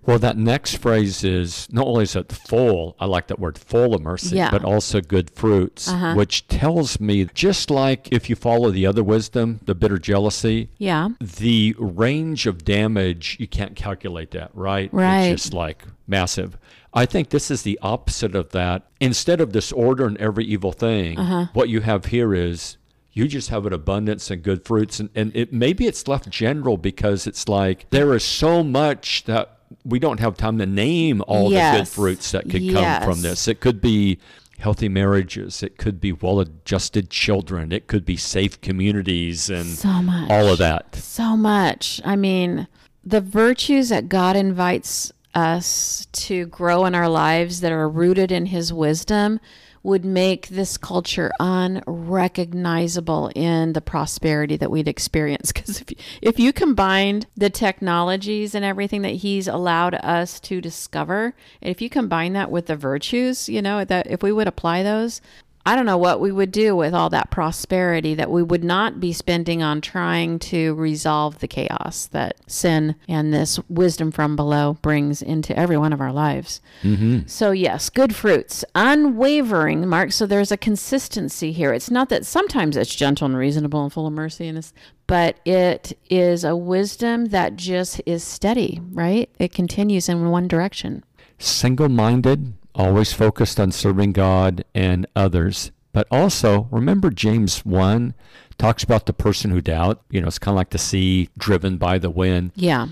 Well, 0.05 0.19
that 0.19 0.37
next 0.37 0.77
phrase 0.77 1.25
is 1.25 1.67
not 1.69 1.85
only 1.85 2.03
is 2.03 2.15
it 2.15 2.31
full, 2.31 2.95
I 2.97 3.05
like 3.05 3.27
that 3.27 3.39
word 3.39 3.57
full 3.57 3.93
of 3.93 4.01
mercy, 4.01 4.37
Yeah. 4.37 4.49
but 4.49 4.63
also 4.63 5.01
good 5.01 5.29
fruits, 5.29 5.89
Uh-huh. 5.89 6.13
which 6.13 6.47
tells 6.47 7.01
me 7.01 7.27
just 7.33 7.69
like 7.69 8.07
if 8.09 8.29
you 8.29 8.37
follow 8.37 8.71
the 8.71 8.85
other 8.85 9.03
wisdom, 9.03 9.59
the 9.65 9.75
bitter 9.75 9.97
jealousy, 9.97 10.69
Yeah. 10.77 11.09
the 11.19 11.75
range 11.77 12.47
of 12.47 12.63
damage, 12.63 13.35
you 13.37 13.47
can't 13.47 13.75
calculate 13.75 14.31
that, 14.31 14.51
right? 14.53 14.89
Right. 14.93 15.23
It's 15.27 15.43
just 15.43 15.53
like 15.53 15.83
massive. 16.07 16.57
I 16.93 17.05
think 17.05 17.29
this 17.29 17.51
is 17.51 17.63
the 17.63 17.77
opposite 17.81 18.33
of 18.33 18.51
that. 18.51 18.83
Instead 19.01 19.41
of 19.41 19.51
disorder 19.51 20.05
and 20.05 20.15
every 20.19 20.45
evil 20.45 20.71
thing, 20.71 21.19
Uh-huh. 21.19 21.47
what 21.51 21.67
you 21.67 21.81
have 21.81 22.05
here 22.05 22.33
is 22.33 22.77
you 23.17 23.27
just 23.27 23.49
have 23.49 23.65
an 23.65 23.73
abundance 23.73 24.29
and 24.29 24.43
good 24.43 24.63
fruits. 24.63 24.99
And, 24.99 25.09
and 25.15 25.35
it 25.35 25.51
maybe 25.51 25.87
it's 25.87 26.07
left 26.07 26.29
general 26.29 26.77
because 26.77 27.25
it's 27.25 27.49
like 27.49 27.89
there 27.89 28.13
is 28.13 28.23
so 28.23 28.63
much 28.63 29.23
that 29.25 29.57
we 29.83 29.97
don't 29.99 30.19
have 30.19 30.37
time 30.37 30.57
to 30.59 30.65
name 30.65 31.21
all 31.27 31.49
the 31.49 31.77
good 31.77 31.87
fruits 31.87 32.31
that 32.31 32.49
could 32.49 32.71
come 32.71 33.01
from 33.03 33.21
this. 33.21 33.47
It 33.47 33.59
could 33.59 33.81
be 33.81 34.19
healthy 34.59 34.89
marriages, 34.89 35.61
it 35.61 35.77
could 35.77 36.01
be 36.01 36.11
well 36.11 36.39
adjusted 36.39 37.09
children, 37.11 37.71
it 37.71 37.85
could 37.87 38.03
be 38.05 38.17
safe 38.17 38.59
communities 38.61 39.49
and 39.51 39.67
So 39.67 40.01
much. 40.01 40.31
all 40.31 40.47
of 40.47 40.57
that. 40.57 40.95
So 40.95 41.37
much. 41.37 42.01
I 42.03 42.15
mean, 42.15 42.67
the 43.03 43.21
virtues 43.21 43.89
that 43.89 44.09
God 44.09 44.35
invites 44.35 45.11
us 45.35 46.07
to 46.11 46.47
grow 46.47 46.85
in 46.85 46.95
our 46.95 47.07
lives 47.09 47.61
that 47.61 47.71
are 47.71 47.87
rooted 47.87 48.31
in 48.31 48.47
His 48.47 48.73
wisdom, 48.73 49.39
would 49.83 50.05
make 50.05 50.47
this 50.47 50.77
culture 50.77 51.31
unrecognizable 51.39 53.31
in 53.35 53.73
the 53.73 53.81
prosperity 53.81 54.57
that 54.57 54.71
we'd 54.71 54.87
experience. 54.87 55.51
Because 55.57 55.81
if, 55.81 55.91
if 56.21 56.39
you 56.39 56.53
combined 56.53 57.25
the 57.35 57.49
technologies 57.49 58.53
and 58.53 58.63
everything 58.63 59.01
that 59.01 59.15
he's 59.15 59.47
allowed 59.47 59.95
us 59.95 60.39
to 60.41 60.61
discover, 60.61 61.33
if 61.61 61.81
you 61.81 61.89
combine 61.89 62.33
that 62.33 62.51
with 62.51 62.67
the 62.67 62.75
virtues, 62.75 63.49
you 63.49 63.61
know, 63.61 63.83
that 63.83 64.07
if 64.07 64.21
we 64.21 64.31
would 64.31 64.47
apply 64.47 64.83
those, 64.83 65.21
I 65.67 65.75
don't 65.75 65.85
know 65.85 65.97
what 65.97 66.21
we 66.21 66.31
would 66.31 66.53
do 66.53 66.77
with 66.77 66.93
all 66.93 67.09
that 67.09 67.29
prosperity 67.29 68.15
that 68.15 68.31
we 68.31 68.41
would 68.41 68.63
not 68.63 69.01
be 69.01 69.11
spending 69.11 69.61
on 69.61 69.81
trying 69.81 70.39
to 70.39 70.73
resolve 70.75 71.39
the 71.39 71.47
chaos 71.49 72.05
that 72.13 72.37
sin 72.49 72.95
and 73.09 73.33
this 73.33 73.59
wisdom 73.67 74.13
from 74.13 74.37
below 74.37 74.77
brings 74.81 75.21
into 75.21 75.53
every 75.59 75.77
one 75.77 75.91
of 75.91 75.99
our 75.99 76.13
lives. 76.13 76.61
Mm-hmm. 76.83 77.27
So, 77.27 77.51
yes, 77.51 77.89
good 77.89 78.15
fruits, 78.15 78.63
unwavering, 78.75 79.89
Mark. 79.89 80.13
So, 80.13 80.25
there's 80.25 80.53
a 80.53 80.57
consistency 80.57 81.51
here. 81.51 81.73
It's 81.73 81.91
not 81.91 82.07
that 82.07 82.25
sometimes 82.25 82.77
it's 82.77 82.95
gentle 82.95 83.25
and 83.25 83.35
reasonable 83.35 83.83
and 83.83 83.91
full 83.91 84.07
of 84.07 84.13
mercy, 84.13 84.47
and 84.47 84.57
it's, 84.57 84.73
but 85.05 85.37
it 85.43 85.97
is 86.09 86.45
a 86.45 86.55
wisdom 86.55 87.25
that 87.25 87.57
just 87.57 87.99
is 88.05 88.23
steady, 88.23 88.79
right? 88.93 89.29
It 89.37 89.51
continues 89.51 90.07
in 90.07 90.29
one 90.29 90.47
direction. 90.47 91.03
Single 91.39 91.89
minded, 91.89 92.53
always 92.77 93.11
focused 93.11 93.59
on 93.59 93.71
serving 93.71 94.13
God 94.13 94.63
and 94.73 95.05
others. 95.15 95.71
But 95.91 96.07
also, 96.11 96.67
remember 96.71 97.09
James 97.09 97.65
1 97.65 98.13
talks 98.57 98.83
about 98.83 99.07
the 99.07 99.13
person 99.13 99.51
who 99.51 99.61
doubt. 99.61 100.03
You 100.09 100.21
know, 100.21 100.27
it's 100.27 100.39
kind 100.39 100.53
of 100.53 100.57
like 100.57 100.69
the 100.69 100.77
sea 100.77 101.29
driven 101.37 101.77
by 101.77 101.97
the 101.97 102.11
wind. 102.11 102.51
Yeah. 102.55 102.87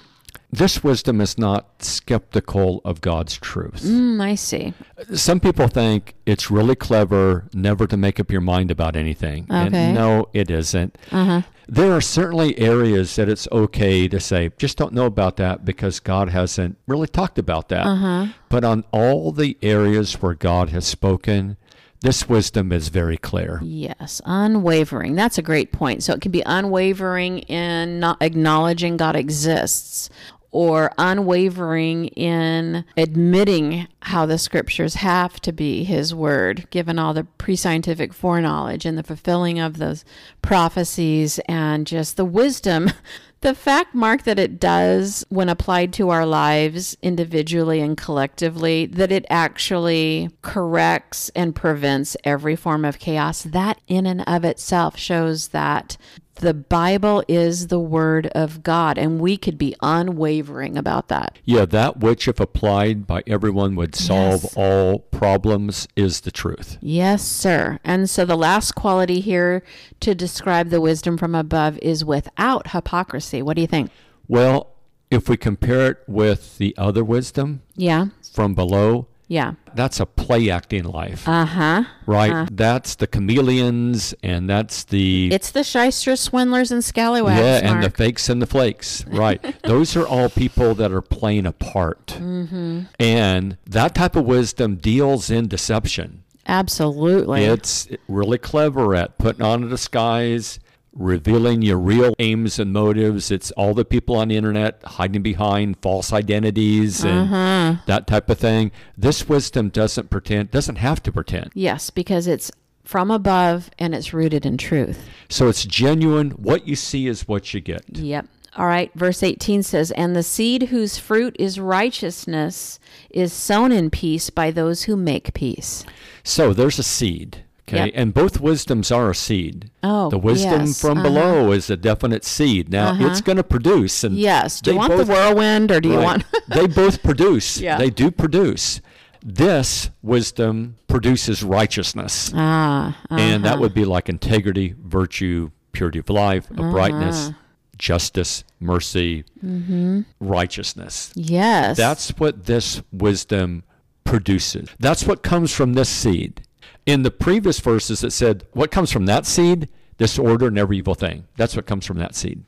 This 0.51 0.83
wisdom 0.83 1.19
is 1.19 1.37
not 1.37 1.83
skeptical 1.83 2.81
of 2.85 3.01
God's 3.01 3.37
truth. 3.37 3.81
Mm, 3.83 4.21
I 4.21 4.35
see. 4.35 4.73
Some 5.13 5.39
people 5.39 5.67
think 5.67 6.15
it's 6.25 6.49
really 6.49 6.75
clever 6.75 7.45
never 7.53 7.87
to 7.87 7.97
make 7.97 8.19
up 8.19 8.31
your 8.31 8.41
mind 8.41 8.71
about 8.71 8.95
anything. 8.95 9.45
Okay. 9.49 9.75
And 9.75 9.95
no, 9.95 10.29
it 10.33 10.49
isn't. 10.49 10.97
Uh-huh. 11.11 11.41
There 11.67 11.91
are 11.91 12.01
certainly 12.01 12.57
areas 12.59 13.15
that 13.15 13.27
it's 13.27 13.47
okay 13.51 14.07
to 14.07 14.19
say, 14.19 14.51
just 14.57 14.77
don't 14.77 14.93
know 14.93 15.07
about 15.07 15.37
that 15.37 15.65
because 15.65 15.99
God 15.99 16.29
hasn't 16.29 16.77
really 16.87 17.07
talked 17.07 17.39
about 17.39 17.69
that. 17.69 17.85
Uh-huh. 17.85 18.27
But 18.49 18.63
on 18.63 18.85
all 18.91 19.31
the 19.31 19.57
areas 19.61 20.21
where 20.21 20.35
God 20.35 20.69
has 20.69 20.85
spoken, 20.85 21.57
this 22.01 22.29
wisdom 22.29 22.71
is 22.71 22.89
very 22.89 23.17
clear. 23.17 23.59
Yes, 23.63 24.21
unwavering. 24.25 25.15
That's 25.15 25.39
a 25.39 25.41
great 25.41 25.71
point. 25.71 26.03
So 26.03 26.13
it 26.13 26.21
can 26.21 26.31
be 26.31 26.43
unwavering 26.45 27.39
in 27.39 27.99
not 27.99 28.21
acknowledging 28.21 28.95
God 28.95 29.15
exists 29.15 30.11
or 30.55 30.89
unwavering 30.97 32.05
in 32.07 32.85
admitting 32.95 33.85
how 34.03 34.25
the 34.25 34.37
scriptures 34.37 34.93
have 34.93 35.37
to 35.41 35.51
be 35.51 35.83
his 35.83 36.15
word, 36.15 36.65
given 36.69 36.97
all 36.97 37.13
the 37.13 37.25
pre 37.25 37.57
scientific 37.57 38.13
foreknowledge 38.13 38.85
and 38.85 38.97
the 38.97 39.03
fulfilling 39.03 39.59
of 39.59 39.79
those 39.79 40.05
prophecies 40.41 41.39
and 41.49 41.85
just 41.85 42.15
the 42.15 42.25
wisdom. 42.25 42.89
The 43.41 43.53
fact, 43.53 43.93
Mark, 43.93 44.23
that 44.23 44.39
it 44.39 44.59
does, 44.59 45.23
when 45.29 45.49
applied 45.49 45.93
to 45.93 46.09
our 46.09 46.25
lives 46.25 46.97
individually 47.03 47.79
and 47.79 47.95
collectively, 47.95 48.87
that 48.87 49.11
it 49.11 49.23
actually 49.29 50.31
corrects 50.41 51.29
and 51.35 51.55
prevents 51.55 52.17
every 52.23 52.55
form 52.55 52.83
of 52.83 52.97
chaos, 52.97 53.43
that 53.43 53.79
in 53.87 54.07
and 54.07 54.23
of 54.25 54.45
itself 54.45 54.97
shows 54.97 55.49
that 55.49 55.95
the 56.35 56.53
Bible 56.53 57.23
is 57.27 57.67
the 57.67 57.79
Word 57.79 58.27
of 58.27 58.61
God, 58.63 58.97
and 58.97 59.19
we 59.19 59.37
could 59.37 59.57
be 59.57 59.75
unwavering 59.81 60.77
about 60.77 61.07
that. 61.07 61.37
Yeah, 61.45 61.65
that 61.65 61.99
which, 61.99 62.27
if 62.27 62.39
applied 62.39 63.07
by 63.07 63.23
everyone, 63.25 63.75
would 63.75 63.95
solve 63.95 64.43
Yes. 64.43 64.53
all 64.57 64.99
problems 64.99 65.87
is 65.95 66.21
the 66.21 66.31
truth. 66.31 66.77
Yes, 66.81 67.23
sir. 67.23 67.79
And 67.83 68.09
so 68.09 68.25
the 68.25 68.35
last 68.35 68.73
quality 68.75 69.19
here 69.21 69.63
to 70.01 70.13
describe 70.15 70.69
the 70.69 70.81
wisdom 70.81 71.17
from 71.17 71.35
above 71.35 71.77
is 71.79 72.03
without 72.03 72.71
hypocrisy. 72.71 73.41
What 73.41 73.55
do 73.55 73.61
you 73.61 73.67
think? 73.67 73.89
Well, 74.27 74.67
if 75.11 75.29
we 75.29 75.37
compare 75.37 75.91
it 75.91 75.99
with 76.07 76.57
the 76.57 76.75
other 76.77 77.03
wisdom 77.03 77.61
Yeah. 77.75 78.07
from 78.33 78.53
below, 78.55 79.07
Yeah. 79.27 79.53
that's 79.73 79.99
a 79.99 80.05
play 80.05 80.49
acting 80.51 80.83
life, 80.83 81.27
Uh 81.27 81.45
huh. 81.45 81.83
right? 82.05 82.47
That's 82.51 82.95
the 82.95 83.07
chameleons, 83.07 84.13
and 84.21 84.47
that's 84.49 84.83
the 84.83 85.29
It's 85.33 85.51
the 85.51 85.63
shysters, 85.63 86.19
swindlers, 86.21 86.71
and 86.71 86.83
scallywags. 86.83 87.39
yeah, 87.39 87.61
and 87.71 87.83
the 87.83 87.89
fakes 87.89 88.29
and 88.29 88.41
the 88.41 88.45
flakes, 88.47 89.03
right? 89.07 89.41
Those 89.63 89.95
are 89.97 90.05
all 90.07 90.29
people 90.29 90.75
that 90.75 90.91
are 90.91 91.01
playing 91.01 91.45
a 91.47 91.51
part, 91.51 92.07
Mm-hmm. 92.19 92.81
and 92.99 93.57
that 93.65 93.95
type 93.95 94.15
of 94.15 94.25
wisdom 94.25 94.75
deals 94.75 95.29
in 95.31 95.47
deception. 95.47 96.21
Absolutely. 96.47 97.43
It's 97.45 97.87
really 98.07 98.37
clever 98.37 98.93
at 98.95 99.17
putting 99.17 99.41
on 99.41 99.63
a 99.63 99.67
disguise, 99.69 100.59
revealing 100.95 101.61
your 101.61 101.77
real 101.77 102.13
aims 102.19 102.57
and 102.57 102.71
motives. 102.71 103.29
It's 103.29 103.51
all 103.51 103.73
the 103.73 103.83
people 103.85 104.15
on 104.15 104.29
the 104.29 104.37
internet 104.37 104.81
hiding 104.83 105.21
behind 105.21 105.77
false 105.81 106.13
identities 106.13 107.03
and 107.03 107.19
Uh-huh. 107.31 107.75
that 107.85 108.07
type 108.07 108.29
of 108.29 108.39
thing. 108.39 108.71
This 108.97 109.27
wisdom 109.27 109.69
doesn't 109.69 110.09
pretend, 110.09 110.51
doesn't 110.51 110.77
have 110.77 111.03
to 111.03 111.11
pretend. 111.11 111.51
yes, 111.53 111.89
because 111.89 112.27
it's 112.27 112.51
from 112.83 113.11
above 113.11 113.69
and 113.79 113.93
it's 113.93 114.13
rooted 114.13 114.45
in 114.45 114.57
truth. 114.57 115.05
So 115.27 115.47
it's 115.49 115.65
genuine. 115.65 116.31
What 116.31 116.67
you 116.67 116.75
see 116.75 117.07
is 117.07 117.27
what 117.27 117.53
you 117.53 117.59
get. 117.59 117.83
Yep. 117.91 118.27
All 118.57 118.67
right. 118.67 118.89
Verse 118.95 119.21
18 119.21 119.63
says, 119.63 119.91
And 119.91 120.15
the 120.15 120.23
seed 120.23 120.63
whose 120.69 120.97
fruit 120.97 121.35
is 121.37 121.59
righteousness 121.59 122.79
is 123.09 123.33
sown 123.33 123.71
in 123.71 123.89
peace 123.89 124.29
by 124.29 124.51
those 124.51 124.83
who 124.83 124.95
make 124.95 125.33
peace. 125.33 125.83
So 126.23 126.53
there's 126.53 126.79
a 126.79 126.83
seed. 126.83 127.43
Okay. 127.67 127.85
Yep. 127.85 127.91
And 127.95 128.13
both 128.13 128.39
wisdoms 128.39 128.91
are 128.91 129.09
a 129.09 129.15
seed. 129.15 129.71
Oh, 129.81 130.09
the 130.11 130.19
wisdom 130.19 130.65
yes, 130.67 130.79
from 130.79 130.99
uh-huh. 130.99 131.03
below 131.09 131.51
is 131.51 131.69
a 131.71 131.75
definite 131.75 132.23
seed. 132.23 132.69
Now 132.69 132.89
Uh-huh. 132.89 133.07
it's 133.07 133.21
going 133.21 133.37
to 133.37 133.43
produce. 133.43 134.03
And 134.03 134.15
Yes. 134.15 134.61
Do 134.61 134.71
you 134.71 134.77
want 134.77 134.91
both- 134.91 135.07
the 135.07 135.11
whirlwind 135.11 135.71
or 135.71 135.81
do 135.81 135.89
you 135.89 135.97
want. 135.99 136.25
they 136.47 136.67
both 136.67 137.01
produce. 137.01 137.59
Yeah. 137.61 137.77
They 137.79 137.89
do 137.89 138.11
produce. 138.11 138.81
This 139.23 139.89
wisdom 140.03 140.75
produces 140.87 141.41
righteousness. 141.41 142.31
ah. 142.35 142.95
And 143.09 143.43
that 143.45 143.53
uh-huh. 143.53 143.61
would 143.61 143.73
be 143.73 143.85
like 143.85 144.09
integrity, 144.09 144.75
virtue, 144.79 145.49
purity 145.71 145.97
of 145.97 146.09
life, 146.11 146.45
uprightness, 146.55 147.31
justice, 147.79 148.43
mercy, 148.59 149.25
Mm-hmm. 149.43 150.01
righteousness. 150.19 151.11
Yes. 151.15 151.77
That's 151.77 152.09
what 152.19 152.45
this 152.45 152.83
wisdom 152.91 153.63
produces. 154.03 154.69
That's 154.79 155.05
what 155.07 155.23
comes 155.23 155.51
from 155.51 155.73
this 155.73 155.89
seed. 155.89 156.41
In 156.85 157.03
the 157.03 157.11
previous 157.11 157.59
verses, 157.59 158.03
it 158.03 158.11
said, 158.11 158.45
What 158.53 158.71
comes 158.71 158.91
from 158.91 159.05
that 159.07 159.25
seed? 159.25 159.69
Disorder 159.97 160.47
and 160.47 160.57
every 160.57 160.77
evil 160.77 160.93
thing. 160.95 161.25
That's 161.37 161.55
what 161.55 161.65
comes 161.65 161.85
from 161.85 161.97
that 161.99 162.15
seed. 162.15 162.43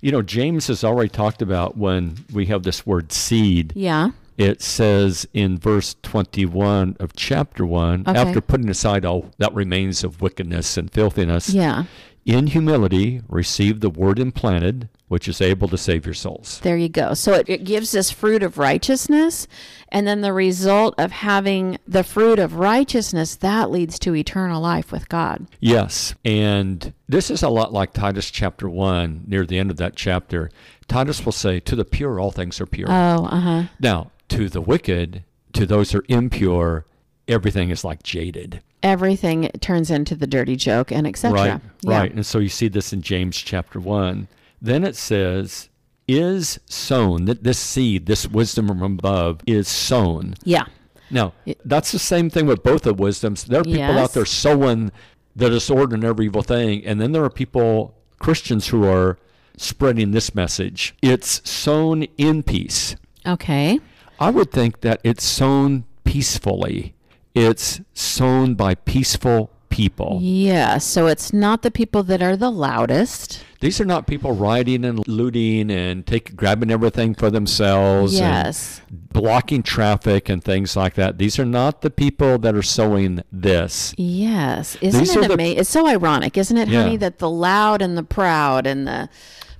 You 0.00 0.12
know, 0.12 0.22
James 0.22 0.66
has 0.66 0.84
already 0.84 1.08
talked 1.08 1.42
about 1.42 1.76
when 1.76 2.24
we 2.32 2.46
have 2.46 2.62
this 2.62 2.86
word 2.86 3.12
seed, 3.12 3.72
Yeah. 3.74 4.10
it 4.36 4.62
says 4.62 5.26
in 5.32 5.58
verse 5.58 5.96
21 6.02 6.96
of 7.00 7.14
chapter 7.16 7.64
1 7.66 8.04
Okay. 8.06 8.18
after 8.18 8.40
putting 8.40 8.68
aside 8.68 9.04
all 9.04 9.30
that 9.38 9.52
remains 9.54 10.04
of 10.04 10.20
wickedness 10.20 10.76
and 10.76 10.90
filthiness 10.90 11.50
Yeah. 11.50 11.84
in 12.24 12.48
humility 12.48 13.22
receive 13.28 13.80
the 13.80 13.90
word 13.90 14.18
implanted 14.20 14.88
which 15.08 15.26
is 15.28 15.40
able 15.40 15.68
to 15.68 15.76
save 15.78 16.04
your 16.06 16.14
souls 16.14 16.60
There 16.62 16.76
you 16.76 16.88
go. 16.88 17.14
So 17.14 17.32
it, 17.34 17.48
it 17.48 17.64
gives 17.64 17.90
this 17.92 18.10
fruit 18.10 18.42
of 18.42 18.58
righteousness. 18.58 19.48
And 19.90 20.06
then 20.06 20.20
the 20.20 20.32
result 20.34 20.94
of 20.98 21.10
having 21.12 21.78
the 21.86 22.04
fruit 22.04 22.38
of 22.38 22.56
righteousness, 22.56 23.34
that 23.36 23.70
leads 23.70 23.98
to 24.00 24.14
eternal 24.14 24.60
life 24.60 24.92
with 24.92 25.08
God. 25.08 25.46
yes 25.60 26.14
and 26.24 26.92
this 27.08 27.30
is 27.30 27.42
a 27.42 27.48
lot 27.48 27.72
like 27.72 27.92
titus 27.94 28.30
chapter 28.30 28.68
1 28.68 29.24
near 29.26 29.46
the 29.46 29.58
end 29.58 29.70
of 29.70 29.78
that 29.78 29.96
chapter 29.96 30.50
titus 30.88 31.24
will 31.24 31.32
say 31.32 31.58
to 31.60 31.74
the 31.74 31.84
pure 31.84 32.20
all 32.20 32.30
things 32.30 32.60
are 32.60 32.66
pure 32.66 32.88
Oh, 32.90 33.24
uh 33.26 33.40
huh. 33.40 33.62
now 33.80 34.10
to 34.28 34.48
the 34.48 34.60
wicked 34.60 35.22
to 35.54 35.64
those 35.64 35.92
who 35.92 35.98
are 36.00 36.04
impure 36.08 36.84
everything 37.26 37.70
is 37.70 37.82
like 37.84 38.02
jaded 38.02 38.60
Everything 38.80 39.50
turns 39.60 39.90
into 39.90 40.14
the 40.14 40.26
dirty 40.28 40.54
joke 40.54 40.92
and 40.92 41.04
etc. 41.04 41.32
Right, 41.34 41.60
Yeah. 41.82 41.98
right. 41.98 42.12
And 42.14 42.24
so 42.24 42.38
you 42.38 42.48
see 42.48 42.68
this 42.68 42.92
in 42.92 43.02
James 43.02 43.36
chapter 43.36 43.80
1. 43.80 44.28
Then 44.60 44.84
it 44.84 44.96
says, 44.96 45.68
is 46.06 46.58
sown, 46.66 47.26
that 47.26 47.44
this 47.44 47.58
seed, 47.58 48.06
this 48.06 48.26
wisdom 48.26 48.68
from 48.68 48.82
above, 48.82 49.40
is 49.46 49.68
sown. 49.68 50.34
Yeah. 50.44 50.64
Now, 51.10 51.32
that's 51.64 51.92
the 51.92 51.98
same 51.98 52.28
thing 52.30 52.46
with 52.46 52.62
both 52.62 52.82
the 52.82 52.94
wisdoms. 52.94 53.44
There 53.44 53.60
are 53.60 53.64
people 53.64 53.78
Yes. 53.80 53.98
out 53.98 54.12
there 54.14 54.24
sowing 54.26 54.90
the 55.36 55.48
disorder 55.48 55.94
and 55.94 56.04
every 56.04 56.26
evil 56.26 56.42
thing. 56.42 56.84
And 56.84 57.00
then 57.00 57.12
there 57.12 57.24
are 57.24 57.30
people, 57.30 57.94
Christians, 58.18 58.68
who 58.68 58.84
are 58.84 59.18
spreading 59.56 60.10
this 60.10 60.34
message. 60.34 60.94
It's 61.02 61.48
sown 61.48 62.04
in 62.16 62.42
peace. 62.42 62.96
Okay. 63.26 63.80
I 64.18 64.30
would 64.30 64.50
think 64.50 64.80
that 64.80 65.00
it's 65.04 65.24
sown 65.24 65.84
peacefully. 66.04 66.94
It's 67.34 67.80
sown 67.94 68.54
by 68.54 68.74
peaceful 68.74 69.50
people. 69.68 70.18
Yeah, 70.20 70.78
so 70.78 71.06
it's 71.06 71.32
not 71.32 71.62
the 71.62 71.70
people 71.70 72.02
that 72.04 72.22
are 72.22 72.36
the 72.36 72.50
loudest. 72.50 73.44
These 73.60 73.80
are 73.80 73.84
not 73.84 74.06
people 74.06 74.32
rioting 74.32 74.84
and 74.84 75.06
looting 75.08 75.70
and 75.70 76.06
take, 76.06 76.36
grabbing 76.36 76.70
everything 76.70 77.14
for 77.14 77.28
themselves 77.30 78.14
Yes. 78.18 78.80
and 78.88 79.08
blocking 79.10 79.62
traffic 79.62 80.28
and 80.28 80.42
things 80.42 80.76
like 80.76 80.94
that. 80.94 81.18
These 81.18 81.38
are 81.38 81.44
not 81.44 81.82
the 81.82 81.90
people 81.90 82.38
that 82.38 82.54
are 82.54 82.62
sowing 82.62 83.22
this. 83.32 83.94
Yes. 83.96 84.76
Isn't 84.80 85.00
These 85.00 85.16
it 85.16 85.30
amazing? 85.30 85.58
It's 85.58 85.70
so 85.70 85.86
ironic, 85.88 86.36
isn't 86.38 86.56
it, 86.56 86.68
Yeah. 86.68 86.82
honey, 86.84 86.96
that 86.98 87.18
the 87.18 87.28
loud 87.30 87.82
and 87.82 87.96
the 87.96 88.04
proud 88.04 88.66
and 88.66 88.86
the 88.86 89.08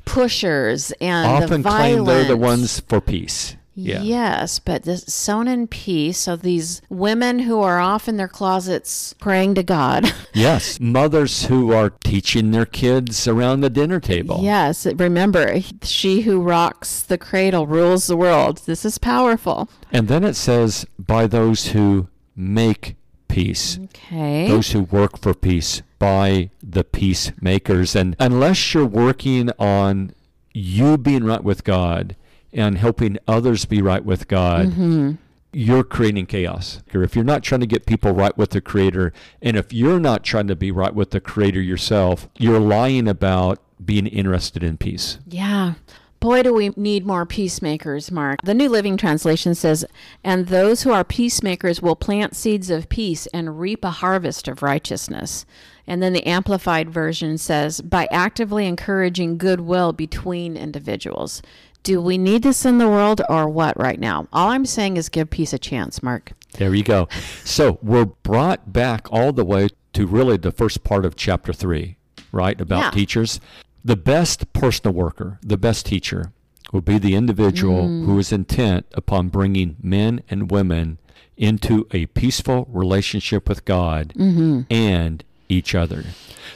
pushers 0.05 0.93
and 1.01 1.27
Often 1.27 1.63
the 1.63 1.69
claim 1.69 2.05
they're 2.05 2.25
the 2.25 2.37
ones 2.37 2.81
for 2.89 3.01
peace. 3.01 3.57
Yeah. 3.79 4.03
Yes, 4.03 4.59
but 4.59 4.83
this 4.83 5.05
sown 5.07 5.47
in 5.47 5.69
peace. 5.69 6.19
So 6.19 6.35
these 6.35 6.83
women 6.89 7.39
who 7.41 7.61
are 7.61 7.79
off 7.79 8.09
in 8.09 8.17
their 8.17 8.29
closets 8.29 9.15
praying 9.15 9.55
to 9.55 9.63
God. 9.63 10.13
Yes. 10.35 10.79
Mothers 10.79 11.47
who 11.47 11.73
are 11.73 11.91
teaching 11.91 12.53
their 12.53 12.67
kids 12.67 13.27
around 13.27 13.61
the 13.61 13.71
dinner 13.71 13.99
table. 13.99 14.41
yes, 14.43 14.87
remember, 14.87 15.61
she 15.83 16.21
who 16.21 16.41
rocks 16.41 17.03
the 17.03 17.19
cradle 17.19 17.67
rules 17.67 18.07
the 18.07 18.17
world. 18.17 18.59
This 18.59 18.85
is 18.85 18.99
powerful. 18.99 19.69
And 19.91 20.07
then 20.07 20.23
it 20.23 20.35
says, 20.35 20.87
by 20.97 21.27
those 21.27 21.69
who 21.69 22.09
make 22.37 22.95
peace. 23.27 23.79
Okay. 23.85 24.47
those 24.49 24.71
who 24.73 24.83
work 24.83 25.19
for 25.19 25.35
peace 25.35 25.83
by 25.99 26.51
the 26.63 26.85
peacemakers. 26.85 27.97
And 27.97 28.15
unless 28.21 28.75
you're 28.75 28.87
working 28.87 29.51
on 29.59 30.13
you 30.55 30.99
being 30.99 31.25
right 31.25 31.43
with 31.43 31.65
God 31.65 32.17
and 32.53 32.79
helping 32.79 33.19
others 33.27 33.65
be 33.65 33.83
right 33.83 34.05
with 34.05 34.29
God, 34.29 34.69
mm-hmm. 34.69 35.13
you're 35.53 35.85
creating 35.85 36.27
chaos. 36.27 36.83
If 36.93 37.15
you're 37.15 37.25
not 37.25 37.43
trying 37.43 37.61
to 37.61 37.67
get 37.67 37.87
people 37.87 38.13
right 38.13 38.37
with 38.37 38.51
the 38.51 38.61
Creator, 38.61 39.13
and 39.43 39.57
if 39.57 39.73
you're 39.73 40.01
not 40.01 40.25
trying 40.25 40.47
to 40.49 40.57
be 40.57 40.71
right 40.71 40.95
with 40.95 41.11
the 41.11 41.21
Creator 41.21 41.61
yourself, 41.61 42.29
you're 42.39 42.61
lying 42.61 43.09
about 43.09 43.61
being 43.85 44.07
interested 44.07 44.63
in 44.63 44.77
peace. 44.77 45.19
Yeah. 45.27 45.75
Boy, 46.21 46.43
do 46.43 46.53
we 46.53 46.71
need 46.71 47.07
more 47.07 47.25
peacemakers, 47.25 48.11
Mark. 48.11 48.41
The 48.43 48.55
New 48.55 48.69
Living 48.69 48.97
Translation 48.97 49.55
says, 49.55 49.85
And 50.25 50.49
those 50.49 50.83
who 50.83 50.91
are 50.91 51.05
peacemakers 51.05 51.81
will 51.81 51.95
plant 51.95 52.35
seeds 52.35 52.71
of 52.71 52.89
peace 52.89 53.29
and 53.29 53.61
reap 53.61 53.85
a 53.85 53.93
harvest 53.93 54.49
of 54.49 54.61
righteousness. 54.61 55.47
And 55.87 56.03
then 56.03 56.13
the 56.13 56.27
Amplified 56.27 56.91
Version 56.91 57.39
says, 57.39 57.81
By 57.81 58.09
actively 58.11 58.67
encouraging 58.67 59.39
goodwill 59.39 59.93
between 59.93 60.57
individuals. 60.57 61.41
Do 61.83 62.01
we 62.01 62.19
need 62.19 62.43
this 62.43 62.65
in 62.65 62.79
the 62.79 62.89
world 62.89 63.23
or 63.29 63.49
what 63.49 63.79
right 63.79 63.99
now? 63.99 64.29
All 64.33 64.51
I'm 64.51 64.67
saying 64.67 64.97
is 64.97 65.09
give 65.09 65.31
peace 65.31 65.53
a 65.53 65.59
chance, 65.59 66.03
Mark. 66.03 66.33
There 66.53 66.75
you 66.75 66.83
go. 66.83 67.09
So 67.45 67.79
we're 67.83 68.05
brought 68.05 68.73
back 68.73 69.11
all 69.13 69.33
the 69.33 69.45
way 69.45 69.69
to 69.95 70.07
really 70.07 70.37
the 70.37 70.53
first 70.53 70.85
part 70.85 71.05
of 71.05 71.17
chapter 71.17 71.53
three, 71.53 71.97
right? 72.33 72.61
About 72.61 72.81
Yeah. 72.81 72.91
teachers. 72.91 73.41
The 73.85 73.97
best 73.97 74.53
personal 74.53 74.95
worker, 74.95 75.39
the 75.43 75.57
best 75.57 75.87
teacher, 75.87 76.33
will 76.73 76.81
be 76.83 76.99
the 76.99 77.15
individual 77.15 77.85
mm. 77.85 78.05
who 78.05 78.19
is 78.19 78.33
intent 78.33 78.87
upon 78.93 79.29
bringing 79.29 79.77
men 79.83 80.21
and 80.29 80.51
women 80.51 80.99
into 81.37 81.87
a 81.93 82.07
peaceful 82.07 82.67
relationship 82.71 83.49
with 83.49 83.65
God 83.65 84.13
mm-hmm. 84.17 84.63
and 84.69 85.25
each 85.49 85.75
other. 85.75 86.05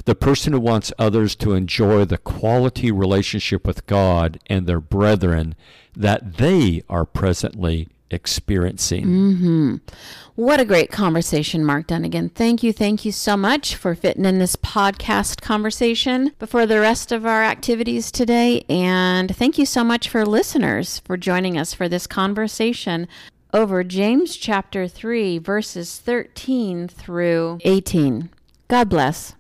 The 0.05 0.14
person 0.14 0.53
who 0.53 0.61
wants 0.61 0.93
others 0.99 1.36
to 1.36 1.55
enjoy 1.55 2.05
the 2.05 2.18
quality 2.18 2.90
relationship 2.90 3.66
with 3.66 3.86
God 3.86 4.38
and 4.47 4.66
their 4.66 4.80
brethren 4.80 5.55
that 5.95 6.38
they 6.38 6.82
are 6.88 7.05
presently 7.05 7.88
experiencing. 8.12 9.07
Mm-hmm. 9.07 9.76
What 10.34 10.61
a 10.61 10.64
great 10.64 10.90
conversation, 10.90 11.64
Mark 11.64 11.86
Dunnigan. 11.86 12.30
Thank 12.30 12.62
you, 12.62 12.72
thank 12.72 13.05
you 13.05 13.12
so 13.12 13.36
much 13.36 13.74
for 13.74 13.95
fitting 13.95 14.24
in 14.24 14.38
this 14.38 14.57
podcast 14.57 15.40
conversation 15.40 16.32
before 16.38 16.66
the 16.66 16.80
rest 16.80 17.12
of 17.12 17.26
our 17.26 17.43
activities 17.43 18.11
today. 18.11 18.64
And 18.68 19.34
thank 19.34 19.59
you 19.59 19.66
so 19.66 19.84
much 19.84 20.09
for 20.09 20.24
listeners 20.24 21.01
for 21.01 21.16
joining 21.16 21.59
us 21.59 21.74
for 21.74 21.88
this 21.88 22.07
conversation 22.07 23.09
over 23.53 23.84
James 23.84 24.36
chapter 24.36 24.88
3, 24.88 25.38
verses 25.38 25.99
13 25.99 26.88
through 26.88 27.59
18. 27.62 28.30
God 28.73 28.89
bless. 28.89 29.35